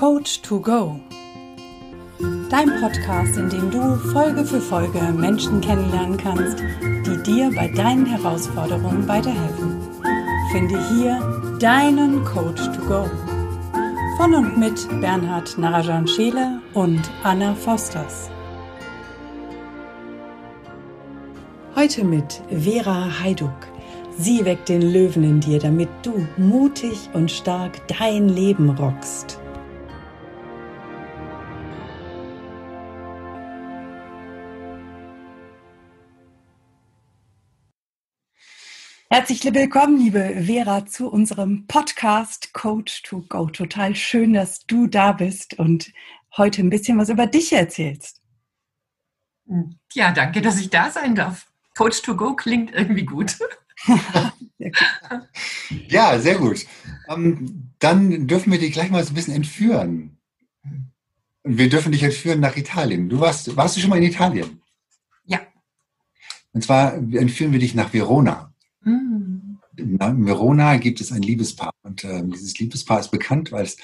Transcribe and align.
Coach 0.00 0.40
to 0.40 0.58
Go. 0.58 0.98
Dein 2.48 2.70
Podcast, 2.80 3.36
in 3.36 3.50
dem 3.50 3.70
du 3.70 3.96
Folge 4.12 4.46
für 4.46 4.58
Folge 4.58 4.98
Menschen 5.12 5.60
kennenlernen 5.60 6.16
kannst, 6.16 6.58
die 6.80 7.22
dir 7.22 7.52
bei 7.54 7.68
deinen 7.68 8.06
Herausforderungen 8.06 9.06
weiterhelfen. 9.06 9.76
Finde 10.52 10.82
hier 10.88 11.20
deinen 11.60 12.24
Coach 12.24 12.62
to 12.72 12.80
Go. 12.88 13.10
Von 14.16 14.32
und 14.32 14.56
mit 14.56 14.88
Bernhard 15.02 15.58
Narajan 15.58 16.08
Scheele 16.08 16.62
und 16.72 17.02
Anna 17.22 17.54
Fosters. 17.54 18.30
Heute 21.76 22.04
mit 22.04 22.40
Vera 22.48 23.20
Heiduk. 23.22 23.68
Sie 24.16 24.46
weckt 24.46 24.70
den 24.70 24.80
Löwen 24.80 25.24
in 25.24 25.40
dir, 25.40 25.58
damit 25.58 25.90
du 26.02 26.26
mutig 26.38 27.10
und 27.12 27.30
stark 27.30 27.86
dein 27.86 28.30
Leben 28.30 28.70
rockst. 28.70 29.38
Herzlich 39.12 39.42
willkommen, 39.42 39.98
liebe 39.98 40.44
Vera, 40.46 40.86
zu 40.86 41.10
unserem 41.10 41.66
Podcast 41.66 42.54
Coach 42.54 43.02
to 43.02 43.22
Go. 43.28 43.46
Total 43.46 43.96
schön, 43.96 44.34
dass 44.34 44.60
du 44.66 44.86
da 44.86 45.10
bist 45.10 45.58
und 45.58 45.92
heute 46.36 46.62
ein 46.62 46.70
bisschen 46.70 46.96
was 46.96 47.08
über 47.08 47.26
dich 47.26 47.52
erzählst. 47.52 48.22
Ja, 49.94 50.12
danke, 50.12 50.40
dass 50.40 50.60
ich 50.60 50.70
da 50.70 50.92
sein 50.92 51.16
darf. 51.16 51.48
Coach 51.76 52.02
to 52.02 52.14
Go 52.14 52.36
klingt 52.36 52.72
irgendwie 52.72 53.04
gut. 53.04 53.36
ja, 55.88 56.16
sehr 56.20 56.38
gut. 56.38 56.64
Ähm, 57.08 57.72
dann 57.80 58.28
dürfen 58.28 58.52
wir 58.52 58.60
dich 58.60 58.70
gleich 58.70 58.90
mal 58.90 59.02
so 59.02 59.10
ein 59.10 59.14
bisschen 59.14 59.34
entführen. 59.34 60.18
Wir 61.42 61.68
dürfen 61.68 61.90
dich 61.90 62.04
entführen 62.04 62.38
nach 62.38 62.56
Italien. 62.56 63.08
Du 63.08 63.18
warst, 63.18 63.56
warst 63.56 63.76
du 63.76 63.80
schon 63.80 63.90
mal 63.90 63.96
in 63.96 64.04
Italien? 64.04 64.62
Ja. 65.24 65.40
Und 66.52 66.62
zwar 66.62 66.94
entführen 66.94 67.50
wir 67.50 67.58
dich 67.58 67.74
nach 67.74 67.92
Verona. 67.92 68.49
Mhm. 68.82 69.58
In 69.76 69.98
Verona 69.98 70.76
gibt 70.76 71.00
es 71.00 71.12
ein 71.12 71.22
Liebespaar 71.22 71.72
und 71.82 72.04
äh, 72.04 72.22
dieses 72.24 72.58
Liebespaar 72.58 73.00
ist 73.00 73.10
bekannt, 73.10 73.52
weil 73.52 73.64
es 73.64 73.76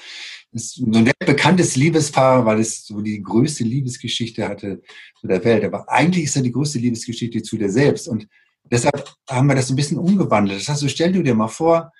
ist 0.51 0.75
so 0.75 0.85
ein 0.85 1.11
bekanntes 1.25 1.75
Liebespaar, 1.75 2.45
weil 2.45 2.59
es 2.59 2.85
so 2.85 3.01
die 3.01 3.21
größte 3.21 3.63
Liebesgeschichte 3.63 4.47
hatte 4.47 4.81
zu 5.19 5.27
der 5.27 5.43
Welt. 5.43 5.63
Aber 5.63 5.89
eigentlich 5.89 6.25
ist 6.25 6.35
ja 6.35 6.41
die 6.41 6.51
größte 6.51 6.79
Liebesgeschichte 6.79 7.41
zu 7.41 7.57
der 7.57 7.69
selbst. 7.69 8.07
Und 8.07 8.27
deshalb 8.71 9.13
haben 9.29 9.47
wir 9.47 9.55
das 9.55 9.69
ein 9.69 9.75
bisschen 9.75 9.97
umgewandelt. 9.97 10.59
Das 10.59 10.69
heißt, 10.69 10.81
so 10.81 10.87
stell 10.87 11.11
du 11.11 11.23
dir 11.23 11.35
mal 11.35 11.47
vor, 11.47 11.91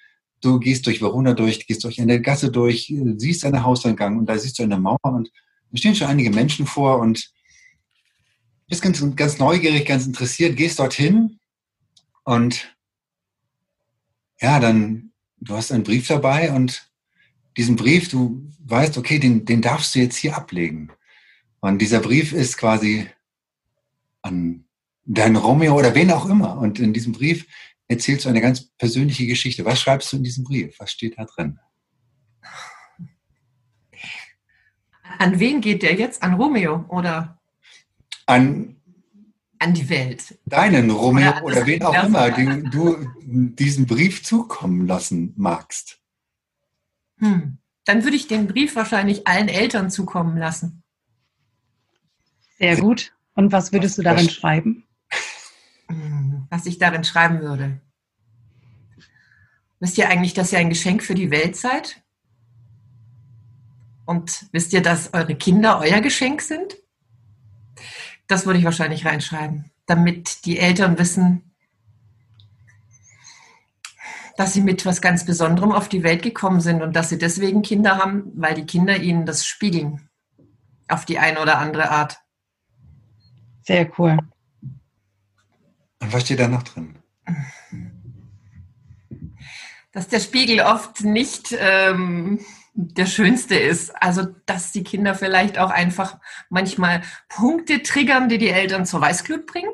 du 0.42 0.60
gehst 0.60 0.86
durch 0.86 1.02
Verona 1.02 1.34
durch, 1.34 1.66
gehst 1.66 1.84
durch 1.84 2.00
eine 2.00 2.22
Gasse 2.22 2.52
durch, 2.52 2.94
siehst 3.18 3.46
einen 3.46 3.64
Hauseingang 3.64 4.18
und 4.18 4.28
da 4.28 4.38
siehst 4.38 4.60
du 4.60 4.64
eine 4.64 4.80
Mauer 4.80 5.00
und 5.04 5.32
da 5.72 5.78
stehen 5.78 5.96
schon 5.96 6.08
einige 6.08 6.30
Menschen 6.30 6.66
vor 6.66 7.00
und 7.00 7.32
bist 8.68 8.82
ganz, 8.82 9.04
ganz 9.16 9.40
neugierig, 9.40 9.86
ganz 9.86 10.06
interessiert, 10.06 10.58
gehst 10.58 10.80
dorthin 10.80 11.40
und 12.24 12.77
ja, 14.40 14.60
dann, 14.60 15.12
du 15.38 15.56
hast 15.56 15.72
einen 15.72 15.84
Brief 15.84 16.08
dabei 16.08 16.52
und 16.52 16.90
diesen 17.58 17.76
Brief, 17.76 18.10
du 18.10 18.50
weißt, 18.60 18.98
okay, 18.98 19.20
den, 19.20 19.46
den 19.46 19.62
darfst 19.62 19.96
du 19.96 20.00
jetzt 20.00 20.18
hier 20.18 20.36
ablegen. 20.36 20.92
Und 21.60 21.80
dieser 21.80 22.00
Brief 22.00 22.34
ist 22.34 22.58
quasi 22.58 23.08
an 24.22 24.66
deinen 25.06 25.38
Romeo 25.38 25.78
oder 25.78 25.96
wen 25.96 26.12
auch 26.12 26.28
immer. 26.28 26.58
Und 26.58 26.80
in 26.80 26.94
diesem 26.94 27.14
Brief 27.14 27.48
erzählst 27.88 28.26
du 28.26 28.30
eine 28.30 28.42
ganz 28.42 28.68
persönliche 28.78 29.26
Geschichte. 29.26 29.66
Was 29.66 29.82
schreibst 29.82 30.12
du 30.12 30.18
in 30.18 30.24
diesem 30.24 30.44
Brief? 30.44 30.76
Was 30.80 30.92
steht 30.92 31.18
da 31.18 31.26
drin? 31.26 31.60
An 35.18 35.40
wen 35.40 35.62
geht 35.62 35.82
der 35.82 35.96
jetzt? 35.96 36.22
An 36.22 36.36
Romeo 36.36 36.86
oder? 36.90 37.40
An 38.28 38.77
an 39.60 39.74
die 39.74 39.90
Welt. 39.90 40.38
Deinen 40.46 40.90
Romeo 40.90 41.30
oder, 41.30 41.44
oder 41.44 41.66
wen 41.66 41.84
auch 41.84 42.04
immer, 42.04 42.32
den 42.32 42.70
du 42.72 43.08
diesen 43.22 43.86
Brief 43.86 44.24
zukommen 44.24 44.88
lassen 44.88 45.34
magst. 45.38 46.00
Hm. 47.20 47.58
Dann 47.86 48.04
würde 48.04 48.18
ich 48.18 48.28
den 48.28 48.48
Brief 48.48 48.76
wahrscheinlich 48.76 49.28
allen 49.28 49.48
Eltern 49.48 49.90
zukommen 49.90 50.38
lassen. 50.38 50.84
Sehr 52.58 52.78
gut. 52.78 53.14
Und 53.34 53.52
was 53.52 53.72
würdest 53.72 53.98
du 53.98 54.02
darin 54.02 54.30
schreiben? 54.30 54.84
Hm, 55.88 56.48
was 56.50 56.66
ich 56.66 56.80
darin 56.80 57.04
schreiben 57.04 57.40
würde. 57.40 57.80
Wisst 59.80 59.98
ihr 59.98 60.10
eigentlich, 60.10 60.34
dass 60.34 60.52
ihr 60.52 60.60
ein 60.60 60.70
Geschenk 60.70 61.04
für 61.04 61.16
die 61.16 61.32
Welt 61.32 61.56
seid? 61.56 62.02
Und 64.06 64.48
wisst 64.52 64.74
ihr, 64.74 64.82
dass 64.82 65.14
eure 65.14 65.36
Kinder 65.36 65.80
euer 65.80 66.02
Geschenk 66.02 66.42
sind? 66.42 66.78
Das 68.28 68.46
würde 68.46 68.60
ich 68.60 68.66
wahrscheinlich 68.66 69.06
reinschreiben, 69.06 69.72
damit 69.86 70.46
die 70.46 70.60
Eltern 70.60 70.98
wissen, 70.98 71.48
dass 74.38 74.54
sie 74.54 74.62
mit 74.62 74.86
was 74.86 75.02
ganz 75.02 75.26
Besonderem 75.26 75.72
auf 75.72 75.90
die 75.90 76.04
Welt 76.04 76.22
gekommen 76.22 76.62
sind 76.62 76.82
und 76.82 76.96
dass 76.96 77.10
sie 77.10 77.18
deswegen 77.18 77.64
Kinder 77.64 77.98
haben, 77.98 78.32
weil 78.36 78.54
die 78.54 78.66
Kinder 78.66 78.98
ihnen 78.98 79.26
das 79.26 79.46
spiegeln. 79.46 80.10
Auf 80.88 81.06
die 81.06 81.20
eine 81.20 81.42
oder 81.42 81.58
andere 81.58 81.90
Art. 81.90 82.22
Sehr 83.64 83.92
cool. 83.98 84.18
Und 86.00 86.14
was 86.14 86.22
steht 86.22 86.40
da 86.40 86.48
noch 86.48 86.64
drin? 86.64 86.96
Dass 89.92 90.08
der 90.08 90.20
Spiegel 90.20 90.62
oft 90.62 91.04
nicht 91.04 91.56
ähm, 91.60 92.40
der 92.80 93.08
schönste 93.08 93.56
ist. 93.56 93.92
Also, 94.02 94.28
dass 94.46 94.72
die 94.72 94.84
Kinder 94.84 95.16
vielleicht 95.16 95.58
auch 95.58 95.72
einfach 95.72 96.20
manchmal 96.50 97.02
Punkte 97.28 97.82
triggern, 97.82 98.30
die 98.30 98.38
die 98.38 98.50
Eltern 98.50 98.86
zur 98.86 99.02
Weißglut 99.02 99.48
bringen. 99.48 99.72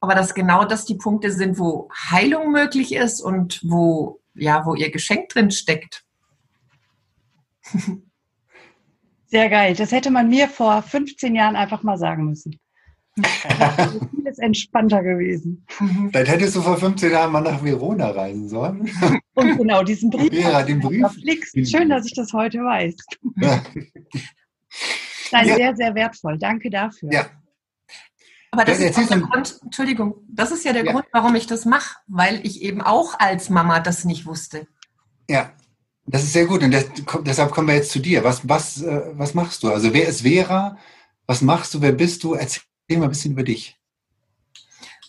Aber 0.00 0.14
dass 0.14 0.34
genau 0.34 0.64
das 0.64 0.86
die 0.86 0.94
Punkte 0.94 1.30
sind, 1.30 1.58
wo 1.58 1.90
Heilung 2.10 2.50
möglich 2.50 2.94
ist 2.94 3.20
und 3.20 3.60
wo, 3.62 4.20
ja, 4.34 4.64
wo 4.64 4.74
ihr 4.74 4.90
Geschenk 4.90 5.28
drin 5.28 5.50
steckt. 5.50 6.04
Sehr 9.26 9.50
geil. 9.50 9.74
Das 9.74 9.92
hätte 9.92 10.10
man 10.10 10.30
mir 10.30 10.48
vor 10.48 10.82
15 10.82 11.34
Jahren 11.34 11.56
einfach 11.56 11.82
mal 11.82 11.98
sagen 11.98 12.24
müssen. 12.24 12.58
Das 14.24 14.32
ist 14.32 14.38
entspannter 14.38 15.02
gewesen. 15.02 15.64
Mhm. 15.80 16.10
Dann 16.12 16.26
hättest 16.26 16.56
du 16.56 16.60
vor 16.60 16.76
15 16.76 17.10
Jahren 17.10 17.32
mal 17.32 17.40
nach 17.40 17.64
Verona 17.64 18.10
reisen 18.10 18.48
sollen. 18.48 18.90
Und 19.34 19.56
genau 19.56 19.82
diesen 19.82 20.10
Brief. 20.10 20.32
Ja, 20.32 20.62
den 20.62 20.80
Brief. 20.80 21.06
Schön, 21.66 21.88
dass 21.88 22.04
ich 22.04 22.14
das 22.14 22.32
heute 22.32 22.58
weiß. 22.58 22.94
Ja. 23.36 23.62
Nein, 25.32 25.48
ja. 25.48 25.56
sehr, 25.56 25.76
sehr 25.76 25.94
wertvoll. 25.94 26.38
Danke 26.38 26.70
dafür. 26.70 27.10
Ja. 27.12 27.26
Aber 28.50 28.64
das, 28.64 28.78
das 28.78 28.96
ist 28.96 29.10
der 29.10 29.20
Grund, 29.20 29.60
Entschuldigung, 29.62 30.14
das 30.28 30.50
ist 30.50 30.64
ja 30.64 30.72
der 30.72 30.84
ja. 30.84 30.92
Grund, 30.92 31.04
warum 31.12 31.34
ich 31.34 31.46
das 31.46 31.64
mache, 31.64 31.96
weil 32.06 32.44
ich 32.46 32.62
eben 32.62 32.80
auch 32.80 33.18
als 33.18 33.50
Mama 33.50 33.80
das 33.80 34.04
nicht 34.04 34.24
wusste. 34.24 34.66
Ja, 35.28 35.52
das 36.06 36.22
ist 36.22 36.32
sehr 36.32 36.46
gut. 36.46 36.62
Und 36.62 36.72
das, 36.72 36.86
deshalb 37.24 37.50
kommen 37.50 37.68
wir 37.68 37.74
jetzt 37.74 37.90
zu 37.90 37.98
dir. 37.98 38.24
Was, 38.24 38.48
was, 38.48 38.82
äh, 38.82 39.02
was 39.12 39.34
machst 39.34 39.62
du? 39.62 39.70
Also 39.70 39.92
wer 39.92 40.08
ist 40.08 40.22
Vera? 40.22 40.78
Was 41.26 41.42
machst 41.42 41.74
du? 41.74 41.82
Wer 41.82 41.92
bist 41.92 42.24
du? 42.24 42.32
Erzähl 42.34 42.62
mal 42.96 43.04
ein 43.04 43.10
bisschen 43.10 43.32
über 43.32 43.42
dich. 43.42 43.76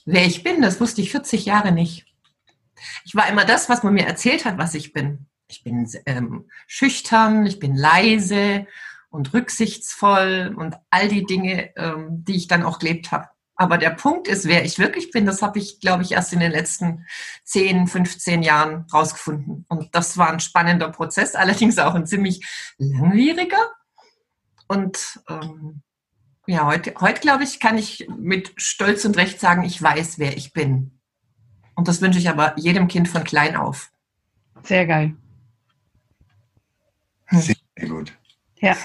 Wer 0.06 0.26
ich 0.26 0.44
bin, 0.44 0.62
das 0.62 0.82
wusste 0.82 1.02
ich 1.02 1.12
40 1.12 1.46
Jahre 1.46 1.72
nicht. 1.72 2.06
Ich 3.06 3.16
war 3.16 3.28
immer 3.30 3.46
das, 3.46 3.70
was 3.70 3.84
man 3.84 3.94
mir 3.94 4.06
erzählt 4.06 4.46
hat, 4.46 4.58
was 4.58 4.74
ich 4.74 4.94
bin. 4.94 5.28
Ich 5.48 5.64
bin 5.64 5.90
ähm, 6.06 6.50
schüchtern, 6.68 7.46
ich 7.46 7.60
bin 7.60 7.76
leise 7.76 8.68
und 9.10 9.34
rücksichtsvoll 9.34 10.56
und 10.56 10.76
all 10.90 11.08
die 11.08 11.26
Dinge, 11.26 11.76
ähm, 11.76 12.24
die 12.24 12.36
ich 12.36 12.48
dann 12.48 12.64
auch 12.64 12.80
gelebt 12.80 13.12
habe. 13.12 13.30
Aber 13.56 13.78
der 13.78 13.90
Punkt 13.90 14.30
ist, 14.30 14.46
wer 14.46 14.64
ich 14.64 14.80
wirklich 14.80 15.12
bin, 15.12 15.26
das 15.26 15.42
habe 15.42 15.60
ich, 15.60 15.82
glaube 15.82 16.04
ich, 16.04 16.14
erst 16.14 16.32
in 16.32 16.40
den 16.40 16.52
letzten 16.52 17.06
10, 17.44 17.88
15 17.88 18.42
Jahren 18.42 18.86
rausgefunden. 18.94 19.66
Und 19.68 19.94
das 19.94 20.18
war 20.18 20.32
ein 20.32 20.40
spannender 20.40 20.90
Prozess, 20.90 21.36
allerdings 21.36 21.78
auch 21.78 21.94
ein 21.94 22.08
ziemlich 22.08 22.46
langwieriger. 22.78 23.72
Und 24.68 25.20
ähm, 25.28 25.82
ja, 26.50 26.66
heute, 26.66 26.94
heute 27.00 27.22
glaube 27.22 27.44
ich, 27.44 27.60
kann 27.60 27.78
ich 27.78 28.08
mit 28.18 28.54
Stolz 28.58 29.06
und 29.06 29.18
Recht 29.18 29.40
sagen, 29.40 29.64
ich 29.64 29.82
weiß, 29.82 30.18
wer 30.18 30.36
ich 30.36 30.52
bin. 30.52 31.00
Und 31.76 31.88
das 31.88 32.02
wünsche 32.02 32.18
ich 32.18 32.28
aber 32.28 32.58
jedem 32.58 32.88
Kind 32.88 33.08
von 33.08 33.24
klein 33.24 33.56
auf. 33.56 33.92
Sehr 34.64 34.88
geil. 34.88 35.16
Sehr 37.30 37.56
gut. 37.88 38.18
Ja. 38.58 38.76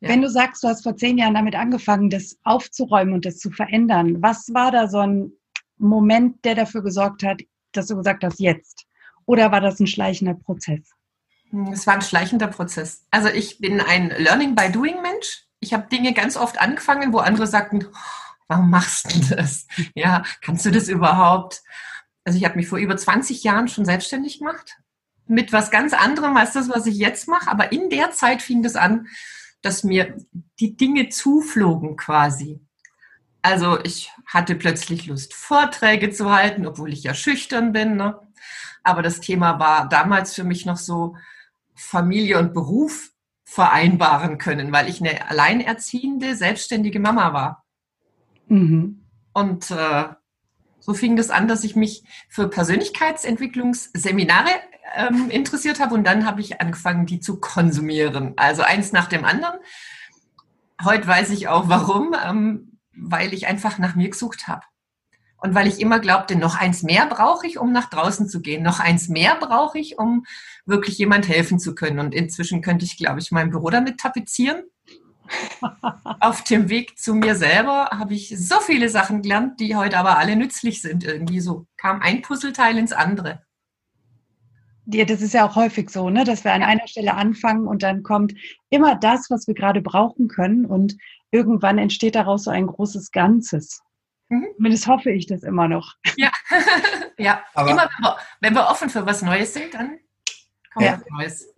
Ja. 0.00 0.08
Wenn 0.08 0.22
du 0.22 0.30
sagst, 0.30 0.62
du 0.62 0.68
hast 0.68 0.82
vor 0.82 0.96
zehn 0.96 1.18
Jahren 1.18 1.34
damit 1.34 1.54
angefangen, 1.54 2.08
das 2.08 2.38
aufzuräumen 2.44 3.14
und 3.14 3.24
das 3.24 3.38
zu 3.38 3.50
verändern, 3.50 4.22
was 4.22 4.52
war 4.54 4.70
da 4.70 4.88
so 4.88 4.98
ein 4.98 5.32
Moment, 5.76 6.44
der 6.44 6.54
dafür 6.54 6.82
gesorgt 6.82 7.24
hat, 7.24 7.42
dass 7.72 7.88
du 7.88 7.96
gesagt 7.96 8.24
hast, 8.24 8.38
jetzt? 8.38 8.86
Oder 9.26 9.50
war 9.50 9.60
das 9.60 9.80
ein 9.80 9.86
schleichender 9.86 10.34
Prozess? 10.34 10.92
Es 11.72 11.86
war 11.86 11.94
ein 11.94 12.02
schleichender 12.02 12.46
Prozess. 12.46 13.06
Also 13.10 13.28
ich 13.28 13.58
bin 13.58 13.80
ein 13.80 14.10
Learning 14.10 14.54
by 14.54 14.70
Doing 14.70 15.02
Mensch. 15.02 15.44
Ich 15.60 15.74
habe 15.74 15.88
Dinge 15.88 16.14
ganz 16.14 16.36
oft 16.36 16.60
angefangen, 16.60 17.12
wo 17.12 17.18
andere 17.18 17.46
sagten, 17.46 17.86
warum 18.48 18.70
machst 18.70 19.14
du 19.14 19.36
das? 19.36 19.66
Ja, 19.94 20.22
kannst 20.40 20.64
du 20.64 20.70
das 20.70 20.88
überhaupt? 20.88 21.62
Also 22.24 22.38
ich 22.38 22.44
habe 22.44 22.56
mich 22.56 22.68
vor 22.68 22.78
über 22.78 22.96
20 22.96 23.44
Jahren 23.44 23.68
schon 23.68 23.84
selbstständig 23.84 24.38
gemacht 24.38 24.78
mit 25.26 25.52
was 25.52 25.70
ganz 25.70 25.92
anderem 25.92 26.36
als 26.36 26.52
das, 26.52 26.68
was 26.68 26.86
ich 26.86 26.96
jetzt 26.96 27.28
mache. 27.28 27.50
Aber 27.50 27.72
in 27.72 27.90
der 27.90 28.10
Zeit 28.12 28.42
fing 28.42 28.62
das 28.62 28.76
an, 28.76 29.08
dass 29.62 29.84
mir 29.84 30.16
die 30.58 30.76
Dinge 30.76 31.08
zuflogen 31.08 31.96
quasi. 31.96 32.60
Also 33.40 33.80
ich 33.82 34.10
hatte 34.26 34.54
plötzlich 34.54 35.06
Lust, 35.06 35.34
Vorträge 35.34 36.10
zu 36.10 36.32
halten, 36.32 36.66
obwohl 36.66 36.92
ich 36.92 37.02
ja 37.02 37.14
schüchtern 37.14 37.72
bin. 37.72 37.96
Ne? 37.96 38.18
Aber 38.82 39.02
das 39.02 39.20
Thema 39.20 39.58
war 39.58 39.88
damals 39.88 40.34
für 40.34 40.44
mich 40.44 40.66
noch 40.66 40.76
so 40.76 41.16
Familie 41.74 42.38
und 42.38 42.54
Beruf 42.54 43.10
vereinbaren 43.44 44.38
können, 44.38 44.72
weil 44.72 44.88
ich 44.88 45.00
eine 45.00 45.28
alleinerziehende, 45.28 46.34
selbstständige 46.34 47.00
Mama 47.00 47.32
war. 47.32 47.64
Mhm. 48.46 49.04
Und 49.32 49.70
äh, 49.70 50.04
so 50.80 50.94
fing 50.94 51.16
das 51.16 51.30
an, 51.30 51.48
dass 51.48 51.64
ich 51.64 51.76
mich 51.76 52.04
für 52.28 52.48
Persönlichkeitsentwicklungsseminare 52.48 54.50
ähm, 54.96 55.30
interessiert 55.30 55.80
habe 55.80 55.94
und 55.94 56.04
dann 56.04 56.26
habe 56.26 56.40
ich 56.40 56.60
angefangen, 56.60 57.06
die 57.06 57.20
zu 57.20 57.40
konsumieren. 57.40 58.34
Also 58.36 58.62
eins 58.62 58.92
nach 58.92 59.08
dem 59.08 59.24
anderen. 59.24 59.58
Heute 60.82 61.06
weiß 61.06 61.30
ich 61.30 61.48
auch 61.48 61.68
warum, 61.68 62.14
ähm, 62.26 62.78
weil 62.96 63.32
ich 63.32 63.46
einfach 63.46 63.78
nach 63.78 63.94
mir 63.94 64.10
gesucht 64.10 64.48
habe. 64.48 64.62
Und 65.42 65.56
weil 65.56 65.66
ich 65.66 65.80
immer 65.80 65.98
glaubte, 65.98 66.36
noch 66.36 66.54
eins 66.54 66.84
mehr 66.84 67.06
brauche 67.06 67.48
ich, 67.48 67.58
um 67.58 67.72
nach 67.72 67.90
draußen 67.90 68.28
zu 68.28 68.40
gehen. 68.40 68.62
Noch 68.62 68.78
eins 68.78 69.08
mehr 69.08 69.34
brauche 69.34 69.76
ich, 69.76 69.98
um 69.98 70.24
wirklich 70.66 70.98
jemand 70.98 71.26
helfen 71.26 71.58
zu 71.58 71.74
können. 71.74 71.98
Und 71.98 72.14
inzwischen 72.14 72.62
könnte 72.62 72.84
ich, 72.84 72.96
glaube 72.96 73.18
ich, 73.18 73.32
mein 73.32 73.50
Büro 73.50 73.68
damit 73.68 73.98
tapezieren. 73.98 74.62
Auf 76.20 76.44
dem 76.44 76.68
Weg 76.68 76.96
zu 76.96 77.14
mir 77.14 77.34
selber 77.34 77.88
habe 77.90 78.14
ich 78.14 78.32
so 78.38 78.60
viele 78.60 78.88
Sachen 78.88 79.22
gelernt, 79.22 79.58
die 79.58 79.74
heute 79.74 79.98
aber 79.98 80.16
alle 80.16 80.36
nützlich 80.36 80.80
sind. 80.80 81.02
Irgendwie 81.02 81.40
so 81.40 81.66
kam 81.76 82.00
ein 82.02 82.22
Puzzleteil 82.22 82.78
ins 82.78 82.92
andere. 82.92 83.42
Ja, 84.86 85.04
das 85.04 85.22
ist 85.22 85.34
ja 85.34 85.44
auch 85.48 85.56
häufig 85.56 85.90
so, 85.90 86.08
ne? 86.08 86.22
dass 86.22 86.44
wir 86.44 86.52
an 86.52 86.62
einer 86.62 86.86
Stelle 86.86 87.14
anfangen 87.14 87.66
und 87.66 87.82
dann 87.82 88.04
kommt 88.04 88.34
immer 88.70 88.94
das, 88.94 89.28
was 89.28 89.48
wir 89.48 89.54
gerade 89.54 89.80
brauchen 89.80 90.28
können 90.28 90.66
und 90.66 90.96
irgendwann 91.32 91.78
entsteht 91.78 92.14
daraus 92.14 92.44
so 92.44 92.50
ein 92.50 92.66
großes 92.66 93.10
Ganzes. 93.10 93.80
Mhm. 94.32 94.46
Zumindest 94.56 94.86
hoffe 94.86 95.10
ich 95.10 95.26
das 95.26 95.42
immer 95.42 95.68
noch. 95.68 95.94
Ja, 96.16 96.30
ja. 97.18 97.42
Aber 97.52 97.70
immer 97.70 97.82
wenn 97.82 98.04
wir, 98.04 98.16
wenn 98.40 98.54
wir, 98.54 98.66
offen 98.66 98.88
für 98.88 99.04
was 99.04 99.20
Neues 99.20 99.52
sind, 99.52 99.74
dann 99.74 99.98
kommt 100.72 100.86
ja. 100.86 100.94
was 100.94 101.10
Neues. 101.10 101.54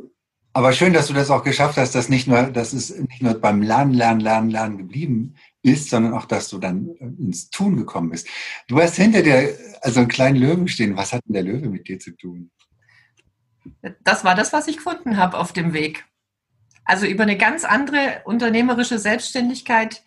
Aber 0.52 0.72
schön, 0.72 0.92
dass 0.92 1.06
du 1.06 1.14
das 1.14 1.30
auch 1.30 1.44
geschafft 1.44 1.76
hast, 1.76 1.94
dass 1.94 2.08
nicht 2.08 2.26
nur, 2.26 2.42
dass 2.42 2.72
es 2.72 2.96
nicht 2.96 3.22
nur 3.22 3.34
beim 3.34 3.62
Lernen, 3.62 3.92
Lernen, 3.92 4.20
Lernen, 4.20 4.50
Lernen 4.50 4.78
geblieben 4.78 5.36
ist, 5.62 5.90
sondern 5.90 6.14
auch, 6.14 6.26
dass 6.26 6.48
du 6.48 6.58
dann 6.58 6.88
ins 7.18 7.50
Tun 7.50 7.76
gekommen 7.76 8.10
bist. 8.10 8.28
Du 8.66 8.80
hast 8.80 8.96
hinter 8.96 9.22
dir 9.22 9.56
also 9.80 10.00
einen 10.00 10.08
kleinen 10.08 10.36
Löwen 10.36 10.66
stehen. 10.66 10.96
Was 10.96 11.12
hat 11.12 11.22
denn 11.26 11.34
der 11.34 11.42
Löwe 11.42 11.68
mit 11.68 11.86
dir 11.88 11.98
zu 12.00 12.10
tun? 12.16 12.50
Das 14.02 14.24
war 14.24 14.34
das, 14.34 14.52
was 14.52 14.66
ich 14.66 14.78
gefunden 14.78 15.16
habe 15.16 15.38
auf 15.38 15.52
dem 15.52 15.72
Weg. 15.72 16.04
Also 16.84 17.06
über 17.06 17.22
eine 17.22 17.38
ganz 17.38 17.64
andere 17.64 18.22
unternehmerische 18.24 18.98
Selbstständigkeit 18.98 20.02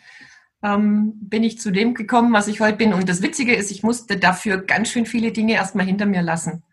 ähm, 0.63 1.13
bin 1.21 1.43
ich 1.43 1.59
zu 1.59 1.71
dem 1.71 1.93
gekommen, 1.93 2.33
was 2.33 2.47
ich 2.47 2.59
heute 2.59 2.77
bin. 2.77 2.93
Und 2.93 3.09
das 3.09 3.21
Witzige 3.21 3.55
ist, 3.55 3.71
ich 3.71 3.83
musste 3.83 4.17
dafür 4.17 4.57
ganz 4.57 4.89
schön 4.89 5.05
viele 5.05 5.31
Dinge 5.31 5.53
erstmal 5.53 5.85
hinter 5.85 6.05
mir 6.05 6.21
lassen. 6.21 6.63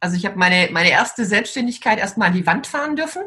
Also 0.00 0.16
ich 0.16 0.26
habe 0.26 0.38
meine, 0.38 0.70
meine 0.72 0.90
erste 0.90 1.24
Selbstständigkeit 1.24 1.98
erstmal 1.98 2.28
an 2.28 2.34
die 2.34 2.46
Wand 2.46 2.66
fahren 2.66 2.96
dürfen, 2.96 3.22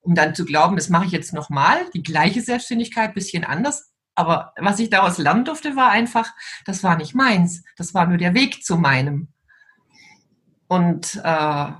um 0.00 0.14
dann 0.14 0.34
zu 0.34 0.44
glauben, 0.44 0.76
das 0.76 0.88
mache 0.88 1.06
ich 1.06 1.12
jetzt 1.12 1.32
nochmal, 1.32 1.78
die 1.94 2.02
gleiche 2.02 2.40
Selbstständigkeit, 2.40 3.14
bisschen 3.14 3.44
anders. 3.44 3.92
Aber 4.14 4.52
was 4.56 4.78
ich 4.78 4.90
daraus 4.90 5.18
lernen 5.18 5.44
durfte, 5.44 5.74
war 5.74 5.90
einfach, 5.90 6.32
das 6.64 6.84
war 6.84 6.96
nicht 6.96 7.14
meins. 7.14 7.64
Das 7.76 7.94
war 7.94 8.06
nur 8.06 8.18
der 8.18 8.34
Weg 8.34 8.64
zu 8.64 8.76
meinem. 8.76 9.28
Und 10.68 11.20
äh, 11.22 11.72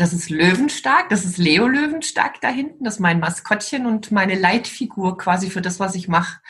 das 0.00 0.14
ist 0.14 0.30
Löwenstark, 0.30 1.10
das 1.10 1.26
ist 1.26 1.36
Leo 1.36 1.68
Löwenstark 1.68 2.40
da 2.40 2.48
hinten, 2.48 2.84
das 2.84 2.94
ist 2.94 3.00
mein 3.00 3.20
Maskottchen 3.20 3.84
und 3.84 4.10
meine 4.10 4.34
Leitfigur 4.34 5.18
quasi 5.18 5.50
für 5.50 5.60
das, 5.60 5.78
was 5.78 5.94
ich 5.94 6.08
mache. 6.08 6.40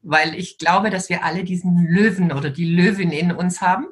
Weil 0.00 0.34
ich 0.34 0.56
glaube, 0.56 0.88
dass 0.88 1.10
wir 1.10 1.22
alle 1.22 1.44
diesen 1.44 1.84
Löwen 1.86 2.32
oder 2.32 2.48
die 2.48 2.64
Löwin 2.64 3.10
in 3.10 3.30
uns 3.30 3.60
haben. 3.60 3.88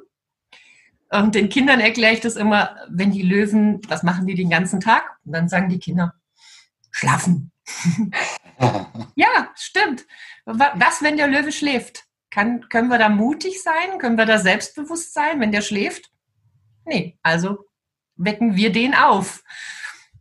Und 1.11 1.35
den 1.35 1.49
Kindern 1.49 1.79
erkläre 1.79 2.15
ich 2.15 2.21
das 2.21 2.35
immer, 2.35 2.75
wenn 2.89 3.11
die 3.11 3.21
Löwen, 3.21 3.81
was 3.87 4.01
machen 4.01 4.25
die 4.25 4.33
den 4.33 4.49
ganzen 4.49 4.79
Tag? 4.79 5.03
Und 5.25 5.33
dann 5.33 5.47
sagen 5.47 5.69
die 5.69 5.77
Kinder, 5.77 6.15
schlafen. 6.89 7.51
ja, 9.15 9.51
stimmt. 9.53 10.07
Was, 10.45 11.03
wenn 11.03 11.17
der 11.17 11.27
Löwe 11.27 11.51
schläft? 11.51 12.05
Kann, 12.31 12.67
können 12.67 12.87
wir 12.87 12.97
da 12.97 13.09
mutig 13.09 13.61
sein? 13.61 13.99
Können 13.99 14.17
wir 14.17 14.25
da 14.25 14.39
selbstbewusst 14.39 15.13
sein, 15.13 15.39
wenn 15.39 15.51
der 15.51 15.61
schläft? 15.61 16.09
Nee, 16.85 17.19
also 17.21 17.67
wecken 18.15 18.55
wir 18.55 18.71
den 18.71 18.93
auf. 18.93 19.43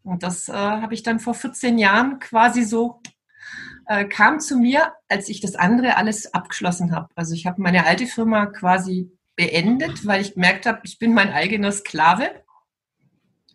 Und 0.03 0.23
das 0.23 0.49
äh, 0.49 0.53
habe 0.53 0.94
ich 0.94 1.03
dann 1.03 1.21
vor 1.21 1.35
14 1.35 1.79
Jahren 1.79 2.19
quasi 2.19 2.65
so, 2.65 3.00
äh, 3.87 4.05
kam 4.05 4.41
zu 4.41 4.56
mir, 4.56 4.93
als 5.09 5.29
ich 5.29 5.41
das 5.41 5.55
andere 5.55 5.97
alles 5.97 6.33
abgeschlossen 6.35 6.93
habe. 6.93 7.09
Also 7.15 7.35
ich 7.35 7.47
habe 7.47 7.62
meine 7.62 7.87
alte 7.87 8.06
Firma 8.06 8.47
quasi 8.47 9.11
beendet, 9.37 10.06
weil 10.06 10.21
ich 10.21 10.35
gemerkt 10.35 10.67
habe, 10.67 10.81
ich 10.85 10.99
bin 10.99 11.15
mein 11.15 11.33
eigener 11.33 11.73
Sklave. 11.73 12.31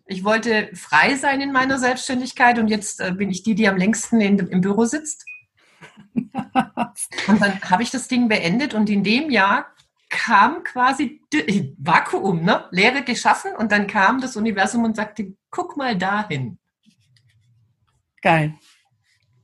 Ich 0.06 0.24
wollte 0.24 0.70
frei 0.74 1.16
sein 1.16 1.40
in 1.40 1.52
meiner 1.52 1.78
Selbstständigkeit 1.78 2.58
und 2.58 2.68
jetzt 2.68 3.00
äh, 3.00 3.12
bin 3.12 3.30
ich 3.30 3.42
die, 3.42 3.54
die 3.54 3.68
am 3.68 3.76
längsten 3.76 4.20
in, 4.20 4.38
im 4.38 4.60
Büro 4.60 4.84
sitzt. 4.84 5.24
Und 6.14 7.40
dann 7.40 7.60
habe 7.62 7.82
ich 7.82 7.90
das 7.90 8.08
Ding 8.08 8.28
beendet 8.28 8.74
und 8.74 8.90
in 8.90 9.04
dem 9.04 9.30
Jahr 9.30 9.66
kam 10.08 10.64
quasi 10.64 11.20
Vakuum, 11.78 12.42
ne? 12.42 12.64
Leere 12.70 13.02
geschaffen 13.02 13.54
und 13.56 13.72
dann 13.72 13.86
kam 13.86 14.20
das 14.20 14.36
Universum 14.36 14.84
und 14.84 14.96
sagte, 14.96 15.34
guck 15.50 15.76
mal 15.76 15.96
dahin. 15.96 16.58
Geil. 18.22 18.54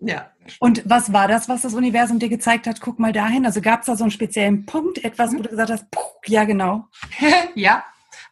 Ja. 0.01 0.31
Und 0.59 0.83
was 0.85 1.13
war 1.13 1.29
das, 1.29 1.49
was 1.49 1.63
das 1.63 1.75
Universum 1.75 2.19
dir 2.19 2.29
gezeigt 2.29 2.67
hat? 2.67 2.81
Guck 2.81 2.99
mal 2.99 3.13
dahin. 3.13 3.47
Also 3.47 3.61
gab 3.61 3.81
es 3.81 3.87
da 3.87 3.97
so 3.97 4.05
einen 4.05 4.11
speziellen 4.11 4.67
Punkt, 4.67 5.03
etwas, 5.05 5.33
wo 5.33 5.41
du 5.41 5.49
gesagt 5.49 5.71
hast, 5.71 5.87
ja, 6.27 6.45
genau. 6.45 6.89
ja, 7.55 7.85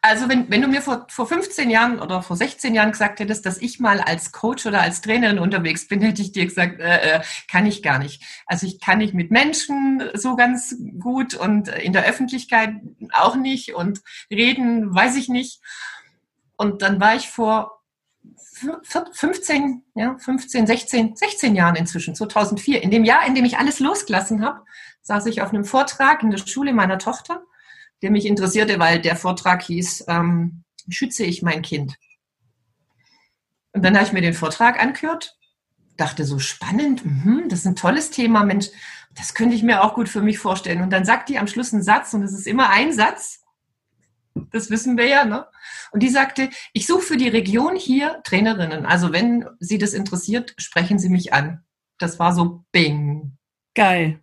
also 0.05 0.29
wenn, 0.29 0.51
wenn 0.51 0.61
du 0.61 0.67
mir 0.67 0.83
vor, 0.83 1.07
vor 1.09 1.29
15 1.29 1.71
Jahren 1.71 2.01
oder 2.01 2.23
vor 2.23 2.37
16 2.37 2.75
Jahren 2.75 2.91
gesagt 2.91 3.21
hättest, 3.21 3.47
dass 3.47 3.59
ich 3.59 3.79
mal 3.79 4.01
als 4.01 4.33
Coach 4.33 4.67
oder 4.67 4.83
als 4.83 5.01
Trainerin 5.01 5.39
unterwegs 5.39 5.87
bin, 5.87 6.01
hätte 6.03 6.21
ich 6.21 6.33
dir 6.33 6.45
gesagt, 6.45 6.81
äh, 6.81 7.19
äh, 7.19 7.21
kann 7.49 7.67
ich 7.67 7.85
gar 7.85 8.01
nicht. 8.01 8.23
Also 8.47 8.67
ich 8.67 8.81
kann 8.81 8.99
nicht 8.99 9.15
mit 9.15 9.31
Menschen 9.31 10.03
so 10.15 10.35
ganz 10.35 10.75
gut 10.99 11.35
und 11.35 11.69
in 11.69 11.93
der 11.93 12.05
Öffentlichkeit 12.05 12.75
auch 13.13 13.37
nicht 13.37 13.75
und 13.75 14.03
reden 14.29 14.93
weiß 14.93 15.17
ich 15.17 15.29
nicht. 15.29 15.61
Und 16.57 16.83
dann 16.83 17.01
war 17.01 17.15
ich 17.15 17.29
vor 17.29 17.81
15, 18.83 19.85
ja, 19.95 20.17
15, 20.19 20.67
16, 20.67 21.17
16 21.17 21.55
Jahren 21.55 21.77
inzwischen, 21.77 22.15
2004, 22.15 22.83
in 22.83 22.91
dem 22.91 23.05
Jahr, 23.05 23.27
in 23.27 23.35
dem 23.35 23.45
ich 23.45 23.59
alles 23.59 23.79
losgelassen 23.79 24.45
habe, 24.45 24.65
saß 25.03 25.27
ich 25.27 25.43
auf 25.43 25.51
einem 25.51 25.65
Vortrag 25.65 26.23
in 26.23 26.31
der 26.31 26.39
Schule 26.39 26.73
meiner 26.73 26.99
Tochter 26.99 27.43
der 28.03 28.11
mich 28.11 28.27
interessierte, 28.27 28.79
weil 28.79 29.01
der 29.01 29.17
Vortrag 29.17 29.63
hieß, 29.63 30.05
ähm, 30.09 30.65
schütze 30.89 31.25
ich 31.25 31.43
mein 31.43 31.63
Kind? 31.63 31.97
Und 33.73 33.85
dann 33.85 33.95
habe 33.95 34.07
ich 34.07 34.13
mir 34.13 34.21
den 34.21 34.35
Vortrag 34.35 34.81
angehört, 34.81 35.39
dachte 35.97 36.25
so 36.25 36.39
spannend, 36.39 37.03
mh, 37.05 37.49
das 37.49 37.61
ist 37.61 37.67
ein 37.67 37.77
tolles 37.77 38.11
Thema, 38.11 38.45
Mensch, 38.45 38.69
das 39.15 39.35
könnte 39.35 39.55
ich 39.55 39.63
mir 39.63 39.83
auch 39.83 39.95
gut 39.95 40.09
für 40.09 40.23
mich 40.23 40.39
vorstellen. 40.39 40.83
Und 40.83 40.91
dann 40.91 41.05
sagt 41.05 41.29
die 41.29 41.39
am 41.39 41.47
Schluss 41.47 41.73
einen 41.73 41.83
Satz, 41.83 42.13
und 42.15 42.23
es 42.23 42.33
ist 42.33 42.47
immer 42.47 42.71
ein 42.71 42.93
Satz, 42.93 43.41
das 44.51 44.71
wissen 44.71 44.97
wir 44.97 45.07
ja, 45.07 45.25
ne? 45.25 45.47
Und 45.91 46.03
die 46.03 46.09
sagte, 46.09 46.49
ich 46.73 46.87
suche 46.87 47.03
für 47.03 47.17
die 47.17 47.29
Region 47.29 47.77
hier 47.77 48.21
Trainerinnen. 48.25 48.87
Also 48.87 49.13
wenn 49.13 49.47
Sie 49.61 49.77
das 49.77 49.93
interessiert, 49.93 50.55
sprechen 50.57 50.99
Sie 50.99 51.11
mich 51.11 51.35
an. 51.35 51.63
Das 51.99 52.19
war 52.19 52.35
so 52.35 52.65
Bing. 52.73 53.37
Geil. 53.75 54.21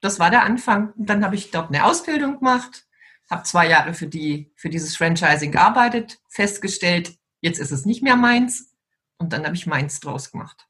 Das 0.00 0.18
war 0.18 0.30
der 0.30 0.42
Anfang. 0.42 0.92
Und 0.92 1.08
dann 1.08 1.24
habe 1.24 1.36
ich 1.36 1.52
dort 1.52 1.68
eine 1.68 1.84
Ausbildung 1.84 2.38
gemacht, 2.38 2.86
habe 3.30 3.42
zwei 3.44 3.68
Jahre 3.68 3.94
für, 3.94 4.06
die, 4.06 4.52
für 4.56 4.68
dieses 4.68 4.96
Franchising 4.96 5.52
gearbeitet, 5.52 6.20
festgestellt, 6.28 7.16
jetzt 7.40 7.58
ist 7.58 7.72
es 7.72 7.86
nicht 7.86 8.02
mehr 8.02 8.16
meins 8.16 8.74
und 9.18 9.32
dann 9.32 9.44
habe 9.44 9.56
ich 9.56 9.66
meins 9.66 10.00
draus 10.00 10.30
gemacht. 10.30 10.68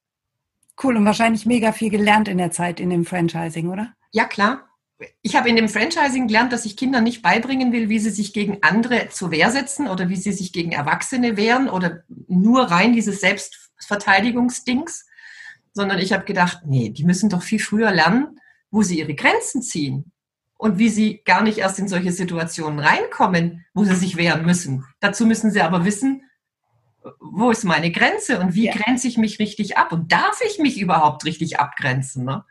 Cool 0.82 0.97
und 0.97 1.04
wahrscheinlich 1.04 1.47
mega 1.47 1.73
viel 1.73 1.90
gelernt 1.90 2.28
in 2.28 2.38
der 2.38 2.50
Zeit 2.50 2.80
in 2.80 2.90
dem 2.90 3.04
Franchising, 3.04 3.68
oder? 3.68 3.92
Ja, 4.12 4.25
klar. 4.25 4.68
Ich 5.21 5.35
habe 5.35 5.49
in 5.49 5.56
dem 5.56 5.68
Franchising 5.68 6.28
gelernt, 6.28 6.52
dass 6.52 6.64
ich 6.64 6.76
Kindern 6.76 7.02
nicht 7.04 7.23
beibringen 7.23 7.73
will, 7.73 7.88
wie 7.88 7.99
sie 7.99 8.11
sich 8.11 8.32
gegen 8.32 8.62
andere 8.62 9.09
zur 9.09 9.32
Wehr 9.32 9.50
setzen 9.50 9.88
oder 9.88 10.09
wie 10.09 10.16
sie 10.16 10.32
sich 10.32 10.52
gegen 10.52 10.73
Erwachsene 10.73 11.37
wehren 11.37 11.68
oder 11.68 12.04
nur 12.28 12.71
rein 12.71 12.92
dieses 12.92 13.21
Selbstverteidigungsdings, 13.21 15.06
sondern 15.73 15.99
ich 15.99 16.12
habe 16.12 16.25
gedacht, 16.25 16.61
nee, 16.66 16.90
die 16.90 17.04
müssen 17.04 17.30
doch 17.30 17.42
viel 17.42 17.59
früher 17.59 17.90
lernen, 17.90 18.38
wo 18.71 18.82
sie 18.82 19.00
ihre 19.00 19.14
Grenzen 19.14 19.62
ziehen 19.62 20.12
und 20.62 20.78
wie 20.78 20.90
sie 20.90 21.23
gar 21.25 21.42
nicht 21.42 21.59
erst 21.59 21.81
in 21.81 21.88
solche 21.88 22.12
Situationen 22.12 22.78
reinkommen, 22.78 23.66
wo 23.75 23.83
sie 23.83 23.97
sich 23.97 24.16
wehren 24.16 24.47
müssen. 24.47 24.85
Dazu 25.00 25.26
müssen 25.26 25.50
sie 25.50 25.61
aber 25.61 25.85
wissen, 25.85 26.23
wo 27.19 27.50
ist 27.50 27.64
meine 27.64 27.90
Grenze 27.90 28.38
und 28.38 28.54
wie 28.54 28.66
ja. 28.66 28.73
grenze 28.73 29.09
ich 29.09 29.19
mich 29.19 29.40
richtig 29.40 29.76
ab 29.76 29.90
und 29.90 30.12
darf 30.12 30.40
ich 30.47 30.61
mich 30.61 30.81
überhaupt 30.81 31.25
richtig 31.25 31.59
abgrenzen? 31.59 32.25
Ne? 32.25 32.45